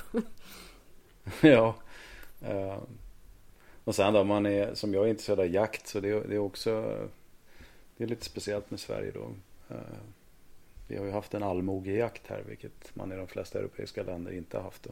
ja. 1.41 1.75
Uh, 2.49 2.77
och 3.83 3.95
sen 3.95 4.13
då, 4.13 4.23
man 4.23 4.45
är, 4.45 4.75
som 4.75 4.93
jag 4.93 5.05
är 5.05 5.09
intresserad 5.09 5.39
av 5.39 5.47
jakt 5.47 5.87
så 5.87 5.99
det, 5.99 6.27
det 6.27 6.35
är 6.35 6.39
också 6.39 6.99
Det 7.97 8.03
är 8.03 8.07
lite 8.07 8.25
speciellt 8.25 8.71
med 8.71 8.79
Sverige 8.79 9.11
då. 9.11 9.35
Uh, 9.75 9.81
vi 10.87 10.97
har 10.97 11.05
ju 11.05 11.11
haft 11.11 11.33
en 11.33 11.43
allmogejakt 11.43 12.27
här, 12.27 12.43
vilket 12.47 12.95
man 12.95 13.11
i 13.11 13.15
de 13.15 13.27
flesta 13.27 13.59
europeiska 13.59 14.03
länder 14.03 14.31
inte 14.31 14.57
har 14.57 14.63
haft 14.63 14.83
då. 14.83 14.91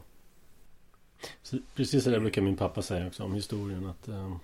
Så 1.42 1.58
precis 1.74 2.04
det 2.04 2.20
brukar 2.20 2.42
min 2.42 2.56
pappa 2.56 2.82
säga 2.82 3.06
också 3.06 3.24
om 3.24 3.34
historien 3.34 3.86
att 3.86 4.08
uh, 4.08 4.36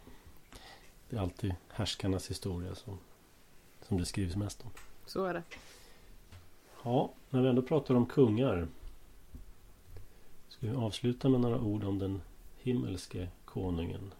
Det 1.10 1.16
är 1.16 1.20
alltid 1.20 1.55
härskarnas 1.68 2.30
historia 2.30 2.74
som, 2.74 2.98
som 3.89 3.98
det 3.98 4.05
skrivs 4.05 4.36
mest 4.36 4.62
om. 4.62 4.70
Så 5.06 5.24
är 5.24 5.35
det. 5.35 5.43
Ja, 6.83 7.13
när 7.31 7.43
vi 7.43 7.49
ändå 7.49 7.63
pratar 7.63 7.95
om 7.95 8.07
kungar. 8.07 8.69
Ska 10.49 10.67
vi 10.67 10.77
avsluta 10.77 11.29
med 11.29 11.41
några 11.41 11.61
ord 11.61 11.85
om 11.85 11.99
den 11.99 12.21
himmelske 12.59 13.29
konungen. 13.45 14.15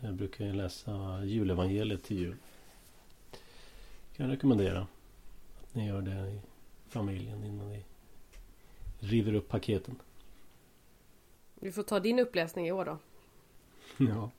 Jag 0.00 0.14
brukar 0.14 0.44
ju 0.44 0.52
läsa 0.52 1.24
julevangeliet 1.24 2.04
till 2.04 2.18
jul. 2.18 2.36
Kan 4.16 4.26
jag 4.26 4.32
rekommendera 4.32 4.86
att 5.62 5.74
ni 5.74 5.86
gör 5.86 6.02
det 6.02 6.30
i 6.30 6.40
familjen 6.88 7.44
innan 7.44 7.68
ni 7.68 7.84
river 8.98 9.34
upp 9.34 9.48
paketen. 9.48 9.96
Vi 11.54 11.72
får 11.72 11.82
ta 11.82 12.00
din 12.00 12.18
uppläsning 12.18 12.66
i 12.66 12.72
år 12.72 12.84
då. 12.84 12.98
Ja. 14.08 14.30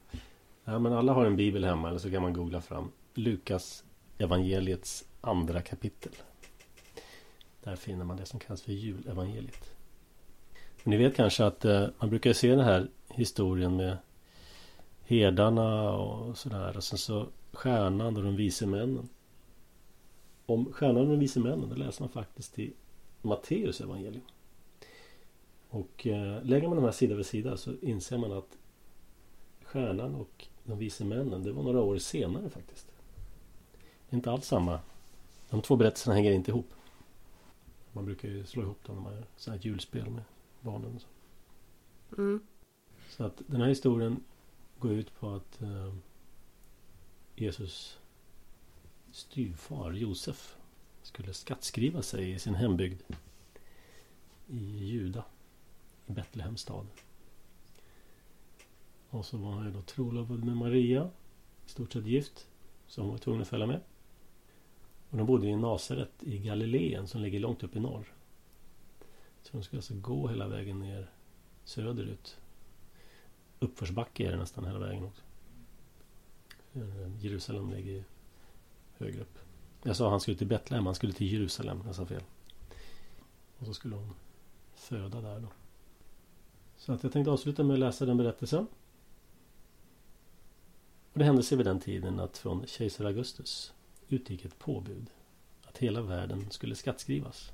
ja, 0.64 0.80
men 0.80 0.94
alla 0.94 1.14
har 1.14 1.26
en 1.26 1.36
bibel 1.36 1.64
hemma 1.65 1.90
eller 1.90 1.99
så 1.99 2.11
kan 2.11 2.22
man 2.22 2.34
googla 2.34 2.61
fram 2.61 2.91
Lukas 3.14 3.84
evangeliets 4.18 5.06
andra 5.22 5.61
kapitel. 5.61 6.11
Där 7.64 7.76
finner 7.76 8.06
man 8.06 8.18
det 8.18 8.26
som 8.26 8.40
kallas 8.40 8.61
för 8.61 8.72
julevangeliet. 8.72 9.73
Ni 10.84 10.98
vet 10.98 11.15
kanske 11.15 11.45
att 11.45 11.65
eh, 11.65 11.88
man 11.99 12.10
brukar 12.10 12.34
se 12.34 12.49
den 12.49 12.65
här 12.65 12.88
historien 13.10 13.76
med 13.76 13.98
herdarna 15.03 15.94
och 15.94 16.38
sådär. 16.38 16.77
Och 16.77 16.84
sen 16.84 16.98
så 16.98 17.27
stjärnan 17.52 18.18
och 18.18 18.23
de 18.23 18.36
vise 18.36 18.65
männen. 18.65 19.10
Om 20.45 20.73
stjärnan 20.73 21.02
och 21.02 21.07
de 21.07 21.19
vise 21.19 21.40
männen, 21.40 21.69
det 21.69 21.76
läser 21.76 22.02
man 22.02 22.10
faktiskt 22.10 22.60
i 22.60 22.73
Matteus 23.22 23.81
evangelium. 23.81 24.23
Och 25.69 26.07
eh, 26.07 26.44
lägger 26.44 26.68
man 26.68 26.76
de 26.76 26.86
här 26.86 26.91
sida 26.91 27.15
vid 27.15 27.26
sida 27.26 27.57
så 27.57 27.73
inser 27.81 28.18
man 28.18 28.31
att 28.31 28.57
stjärnan 29.64 30.15
och 30.15 30.48
de 30.64 30.77
vise 30.77 31.06
männen, 31.06 31.44
det 31.44 31.52
var 31.52 31.64
några 31.64 31.81
år 31.81 31.98
senare 31.98 32.49
faktiskt. 32.49 32.88
Inte 34.10 34.31
alls 34.31 34.48
samma. 34.48 34.80
De 35.49 35.61
två 35.61 35.76
berättelserna 35.76 36.15
hänger 36.15 36.31
inte 36.31 36.52
ihop. 36.52 36.73
Man 37.99 38.05
brukar 38.05 38.30
ju 38.30 38.45
slå 38.45 38.63
ihop 38.63 38.84
dem 38.84 38.95
när 38.95 39.03
man 39.03 39.13
gör 39.13 39.26
sådana 39.38 39.57
här 39.57 39.65
julspel 39.65 40.09
med 40.09 40.23
barnen. 40.61 40.95
Och 40.95 41.01
så. 41.01 41.07
Mm. 42.21 42.39
så 43.09 43.23
att 43.23 43.41
den 43.47 43.61
här 43.61 43.67
historien 43.67 44.23
går 44.80 44.91
ut 44.91 45.19
på 45.19 45.30
att 45.30 45.61
eh, 45.61 45.93
Jesus 47.35 47.99
styvfar 49.11 49.93
Josef 49.93 50.57
skulle 51.01 51.34
skattskriva 51.34 52.01
sig 52.01 52.31
i 52.31 52.39
sin 52.39 52.55
hembygd 52.55 53.01
i 54.47 54.85
Juda, 54.85 55.23
i 56.07 56.11
Betlehems 56.11 56.61
stad. 56.61 56.88
Och 59.09 59.26
så 59.26 59.38
var 59.38 59.51
han 59.51 59.65
ju 59.65 59.71
då 59.71 59.81
trolovad 59.81 60.43
med 60.43 60.57
Maria, 60.57 61.09
i 61.65 61.69
stort 61.69 61.93
sett 61.93 62.05
gift, 62.05 62.47
så 62.88 63.01
hon 63.01 63.11
var 63.11 63.17
tvungen 63.17 63.41
att 63.41 63.47
följa 63.47 63.67
med. 63.67 63.81
Och 65.10 65.18
de 65.18 65.27
bodde 65.27 65.48
i 65.48 65.56
Nasaret 65.56 66.11
i 66.19 66.38
Galileen 66.38 67.07
som 67.07 67.22
ligger 67.22 67.40
långt 67.40 67.64
upp 67.64 67.76
i 67.76 67.80
norr. 67.80 68.14
Så 69.41 69.49
de 69.52 69.64
skulle 69.64 69.80
alltså 69.80 69.94
gå 69.95 70.27
hela 70.27 70.48
vägen 70.48 70.80
ner 70.80 71.10
söderut. 71.64 72.38
Uppförsbacke 73.60 74.27
är 74.27 74.31
det 74.31 74.38
nästan 74.38 74.65
hela 74.65 74.80
vägen 74.80 75.03
också. 75.03 75.22
Jerusalem 77.19 77.69
ligger 77.69 78.03
högre 78.98 79.22
upp. 79.22 79.40
Jag 79.84 79.95
sa 79.95 80.10
han 80.10 80.19
skulle 80.19 80.38
till 80.38 80.48
Betlehem, 80.48 80.86
han 80.86 80.95
skulle 80.95 81.14
till 81.14 81.34
Jerusalem. 81.34 81.84
Jag 81.86 81.95
sa 81.95 82.06
fel. 82.06 82.23
Och 83.57 83.65
så 83.65 83.73
skulle 83.73 83.95
hon 83.95 84.14
föda 84.73 85.22
där 85.22 85.40
då. 85.40 85.48
Så 86.77 86.94
att 86.94 87.03
jag 87.03 87.11
tänkte 87.11 87.31
avsluta 87.31 87.64
med 87.64 87.73
att 87.73 87.80
läsa 87.80 88.06
den 88.06 88.18
berättelsen. 88.18 88.68
Och 91.14 91.19
det 91.19 91.26
hände 91.26 91.44
sig 91.44 91.57
vid 91.57 91.68
den 91.68 91.80
tiden 91.80 92.19
att 92.19 92.38
från 92.38 92.68
kejsar 92.68 93.06
Augustus 93.06 93.73
utgick 94.10 94.45
ett 94.45 94.60
påbud 94.60 95.10
att 95.64 95.77
hela 95.77 96.02
världen 96.02 96.52
skulle 96.52 96.76
skattskrivas. 96.76 97.52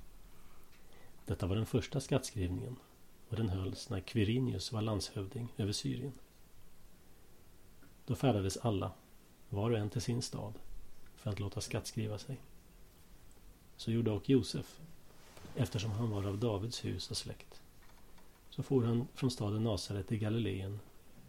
Detta 1.26 1.48
var 1.48 1.56
den 1.56 1.66
första 1.66 2.00
skattskrivningen 2.00 2.76
och 3.30 3.36
den 3.36 3.50
hölls 3.50 3.90
när 3.90 4.00
Quirinius 4.00 4.72
var 4.72 4.82
landshövding 4.82 5.54
över 5.58 5.72
Syrien. 5.72 6.14
Då 8.06 8.16
färdades 8.16 8.58
alla, 8.58 8.92
var 9.50 9.72
och 9.72 9.78
en 9.78 9.90
till 9.90 10.02
sin 10.02 10.22
stad, 10.22 10.54
för 11.16 11.30
att 11.30 11.40
låta 11.40 11.62
skattskriva 11.62 12.18
sig. 12.18 12.38
Så 13.78 13.92
gjorde 13.92 14.12
och 14.12 14.30
Josef, 14.30 14.80
eftersom 15.56 15.92
han 15.92 16.10
var 16.10 16.24
av 16.24 16.38
Davids 16.38 16.86
hus 16.86 17.12
och 17.12 17.18
släkt. 17.18 17.62
Så 18.50 18.64
for 18.64 18.84
han 18.84 19.08
från 19.14 19.32
staden 19.32 19.64
Nasaret 19.64 20.12
i 20.12 20.18
Galileen 20.18 20.80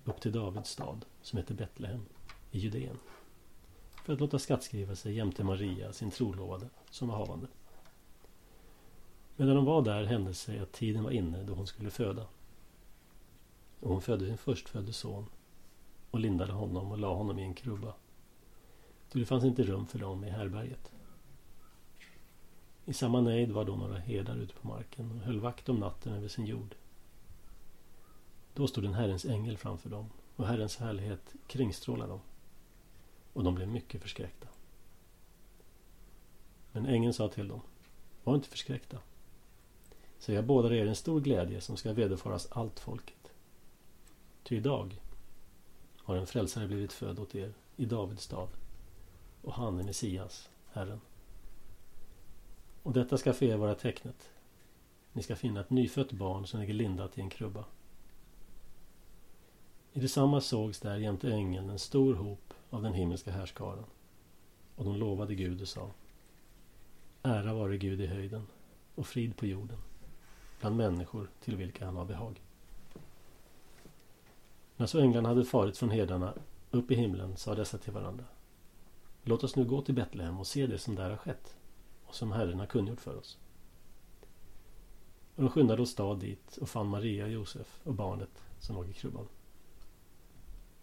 upp 0.05 0.21
till 0.21 0.33
Davids 0.33 0.71
stad, 0.71 1.05
som 1.23 1.37
heter 1.37 1.55
Betlehem, 1.55 2.07
i 2.51 2.59
Judeen 2.59 2.99
för 4.07 4.13
att 4.13 4.21
låta 4.21 4.39
skattskriva 4.39 4.97
sig 4.97 5.15
jämte 5.15 5.45
Maria, 5.45 5.93
sin 5.93 6.11
trolovade, 6.11 6.69
som 6.91 7.09
var 7.09 7.17
havande. 7.17 7.47
Medan 9.37 9.55
de 9.55 9.65
var 9.65 9.83
där 9.83 10.05
hände 10.05 10.35
sig 10.35 10.59
att 10.59 10.73
tiden 10.73 11.05
var 11.05 11.11
inne 11.11 11.43
då 11.43 11.55
hon 11.55 11.67
skulle 11.67 11.91
föda. 11.91 12.27
Och 13.81 13.91
hon 13.91 14.03
födde 14.03 14.27
sin 14.27 14.39
förstfödde 14.39 14.93
son 14.93 15.27
och 16.11 16.21
lindade 16.21 16.53
honom 16.53 16.91
och 16.91 16.99
la 16.99 17.15
honom 17.15 17.39
i 17.39 17.43
en 17.43 17.55
krubba. 17.55 17.95
Då 19.13 19.19
det 19.19 19.27
fanns 19.27 19.45
inte 19.45 19.63
rum 19.63 19.87
för 19.87 19.99
dem 19.99 20.25
i 20.25 20.31
härberget. 20.31 20.93
I 22.85 22.93
samma 22.93 23.21
nejd 23.21 23.51
var 23.51 23.65
då 23.65 23.77
några 23.77 23.99
herdar 23.99 24.37
ute 24.37 24.55
på 24.55 24.69
marken 24.69 25.11
och 25.11 25.19
höll 25.19 25.41
vakt 25.41 25.69
om 25.69 25.77
natten 25.77 26.13
över 26.13 26.29
sin 26.29 26.47
jord. 26.47 26.75
Då 28.55 28.67
stod 28.67 28.85
en 28.85 28.95
Herrens 28.95 29.25
ängel 29.25 29.57
framför 29.57 29.91
dem 29.91 30.11
och 30.37 30.47
Herrens 30.47 30.77
härlighet 30.77 31.35
kringstrålade 31.47 32.11
dem. 32.11 32.21
Och 33.37 33.45
de 33.45 33.55
blev 33.55 33.69
mycket 33.69 34.03
förskräckta. 34.03 34.49
Men 36.73 36.87
ängeln 36.87 37.15
sa 37.15 37.29
till 37.29 37.49
dem 37.49 37.61
Var 38.25 38.35
inte 38.35 38.49
förskräckta. 38.49 38.99
Så 40.19 40.33
jag 40.33 40.47
bådar 40.47 40.73
er 40.73 40.87
en 40.87 40.97
stor 40.97 41.21
glädje 41.21 41.61
som 41.61 41.77
ska 41.77 41.93
vederfaras 41.93 42.49
allt 42.51 42.81
folket. 42.81 43.33
Ty 44.43 44.57
idag 44.57 45.01
har 45.97 46.17
en 46.17 46.27
frälsare 46.27 46.67
blivit 46.67 46.93
född 46.93 47.19
åt 47.19 47.35
er 47.35 47.55
i 47.77 47.85
Davids 47.85 48.23
stad 48.23 48.49
och 49.43 49.53
han 49.53 49.81
är 49.81 49.85
Messias, 49.85 50.51
Herren. 50.73 51.01
Och 52.83 52.93
detta 52.93 53.19
ska 53.19 53.33
för 53.33 53.47
er 53.47 53.57
vara 53.57 53.75
tecknet. 53.75 54.31
Ni 55.13 55.23
ska 55.23 55.37
finna 55.37 55.61
ett 55.61 55.71
nyfött 55.71 56.13
barn 56.13 56.47
som 56.47 56.61
ligger 56.61 56.75
lindat 56.75 57.19
i 57.19 57.21
en 57.21 57.31
krubba. 57.31 57.65
I 59.93 60.01
detsamma 60.01 60.41
sågs 60.41 60.81
där 60.81 60.97
jämte 60.97 61.33
ängeln 61.33 61.71
en 61.71 61.79
stor 61.79 62.15
hop 62.15 62.55
av 62.71 62.83
den 62.83 62.95
himmelska 62.95 63.31
härskaran. 63.31 63.85
Och 64.77 64.85
de 64.85 64.97
lovade 64.97 65.35
Gud 65.35 65.61
och 65.61 65.69
sa 65.69 65.91
Ära 67.23 67.55
vare 67.55 67.77
Gud 67.77 68.01
i 68.01 68.07
höjden 68.07 68.47
och 68.95 69.07
frid 69.07 69.37
på 69.37 69.47
jorden 69.47 69.79
bland 70.61 70.77
människor 70.77 71.31
till 71.41 71.57
vilka 71.57 71.85
han 71.85 71.97
har 71.97 72.05
behag. 72.05 72.41
När 74.77 74.87
så 74.87 75.01
änglarna 75.01 75.29
hade 75.29 75.45
farit 75.45 75.79
från 75.79 75.91
herdarna 75.91 76.35
upp 76.71 76.91
i 76.91 76.95
himlen 76.95 77.37
sa 77.37 77.55
dessa 77.55 77.79
till 77.79 77.93
varandra 77.93 78.25
Låt 79.23 79.45
oss 79.45 79.57
nu 79.57 79.65
gå 79.65 79.83
till 79.83 79.95
Betlehem 79.95 80.41
och 80.41 80.47
se 80.47 80.67
det 80.67 80.79
som 80.79 80.95
där 80.95 81.11
har 81.11 81.17
skett 81.17 81.57
och 82.07 82.15
som 82.15 82.33
Herren 82.33 82.59
har 82.59 82.67
kungjort 82.67 83.01
för 83.01 83.17
oss. 83.17 83.39
Och 85.35 85.43
de 85.43 85.51
skyndade 85.51 85.83
åstad 85.83 86.15
dit 86.15 86.57
och 86.57 86.69
fann 86.69 86.87
Maria, 86.87 87.29
Josef 87.29 87.81
och 87.85 87.95
barnet 87.95 88.45
som 88.61 88.77
låg 88.77 88.89
i 88.89 88.93
krubban. 88.93 89.29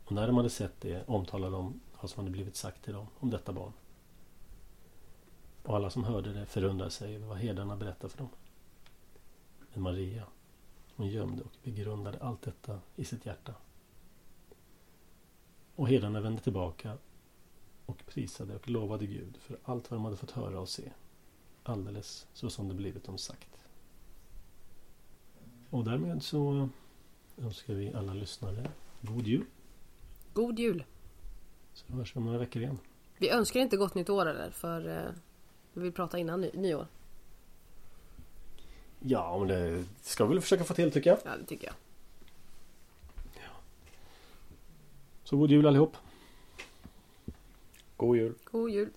Och 0.06 0.12
när 0.12 0.28
de 0.28 0.38
hade 0.38 0.50
sett 0.50 0.82
det 0.82 1.08
omtalade 1.08 1.56
de 1.56 1.80
vad 2.02 2.10
som 2.10 2.20
hade 2.20 2.32
blivit 2.32 2.56
sagt 2.56 2.84
till 2.84 2.94
dem 2.94 3.08
om 3.20 3.30
detta 3.30 3.54
barn. 3.54 3.74
Och 5.64 5.76
alla 5.76 5.90
som 5.90 6.04
hörde 6.04 6.34
det 6.34 6.46
förundrade 6.46 6.92
sig 6.92 7.16
över 7.16 7.28
vad 7.28 7.38
herdarna 7.38 7.76
berättade 7.76 8.10
för 8.10 8.18
dem. 8.18 8.30
Men 9.74 9.84
Maria, 9.84 10.24
hon 10.96 11.08
gömde 11.08 11.44
och 11.44 11.52
begrundade 11.64 12.20
allt 12.22 12.42
detta 12.42 12.80
i 12.96 13.06
sitt 13.06 13.26
hjärta. 13.26 13.54
Och 15.76 15.88
herdarna 15.88 16.22
vände 16.22 16.42
tillbaka 16.42 16.98
och 17.86 18.06
prisade 18.06 18.56
och 18.56 18.70
lovade 18.70 19.06
Gud 19.06 19.38
för 19.38 19.58
allt 19.64 19.92
vad 19.92 20.00
de 20.00 20.06
hade 20.06 20.18
fått 20.18 20.32
höra 20.32 20.60
och 20.60 20.70
se. 20.70 20.92
Alldeles 21.64 22.28
så 22.34 22.50
som 22.50 22.68
det 22.68 22.74
blivit 22.74 23.04
dem 23.04 23.18
sagt. 23.18 23.50
Och 25.70 25.84
därmed 25.84 26.24
så 26.24 26.70
önskar 27.38 27.74
vi 27.74 27.94
alla 27.94 28.14
lyssnare 28.14 28.72
god 29.02 29.28
jul. 29.28 29.46
God 30.34 30.60
jul! 30.60 30.84
Så 31.74 31.94
hörs 31.94 32.16
vi 32.16 32.20
om 32.20 32.26
några 32.26 32.40
veckor 32.40 32.62
igen. 32.62 32.80
Vi 33.18 33.30
önskar 33.30 33.60
inte 33.60 33.78
gott 33.78 33.96
nytt 33.96 34.10
år 34.10 34.26
eller? 34.26 34.52
För 34.52 34.98
eh, 34.98 35.12
vi 35.74 35.82
vill 35.82 35.92
prata 35.92 36.20
innan 36.20 36.42
ny 36.42 36.52
nyår. 36.54 36.88
Ja, 39.00 39.38
men 39.40 39.48
det 39.48 39.86
ska 40.02 40.26
vi 40.26 40.34
väl 40.34 40.42
försöka 40.42 40.64
få 40.64 40.74
till 40.74 40.92
tycker 40.92 41.10
jag. 41.10 41.20
Ja, 41.26 41.32
det 41.40 41.46
tycker 41.46 41.68
jag. 41.68 41.76
Så 45.24 45.38
god 45.38 45.52
jul 45.52 45.68
allihop. 45.68 45.98
God 47.98 48.18
jul. 48.18 48.34
God 48.52 48.70
jul! 48.70 48.90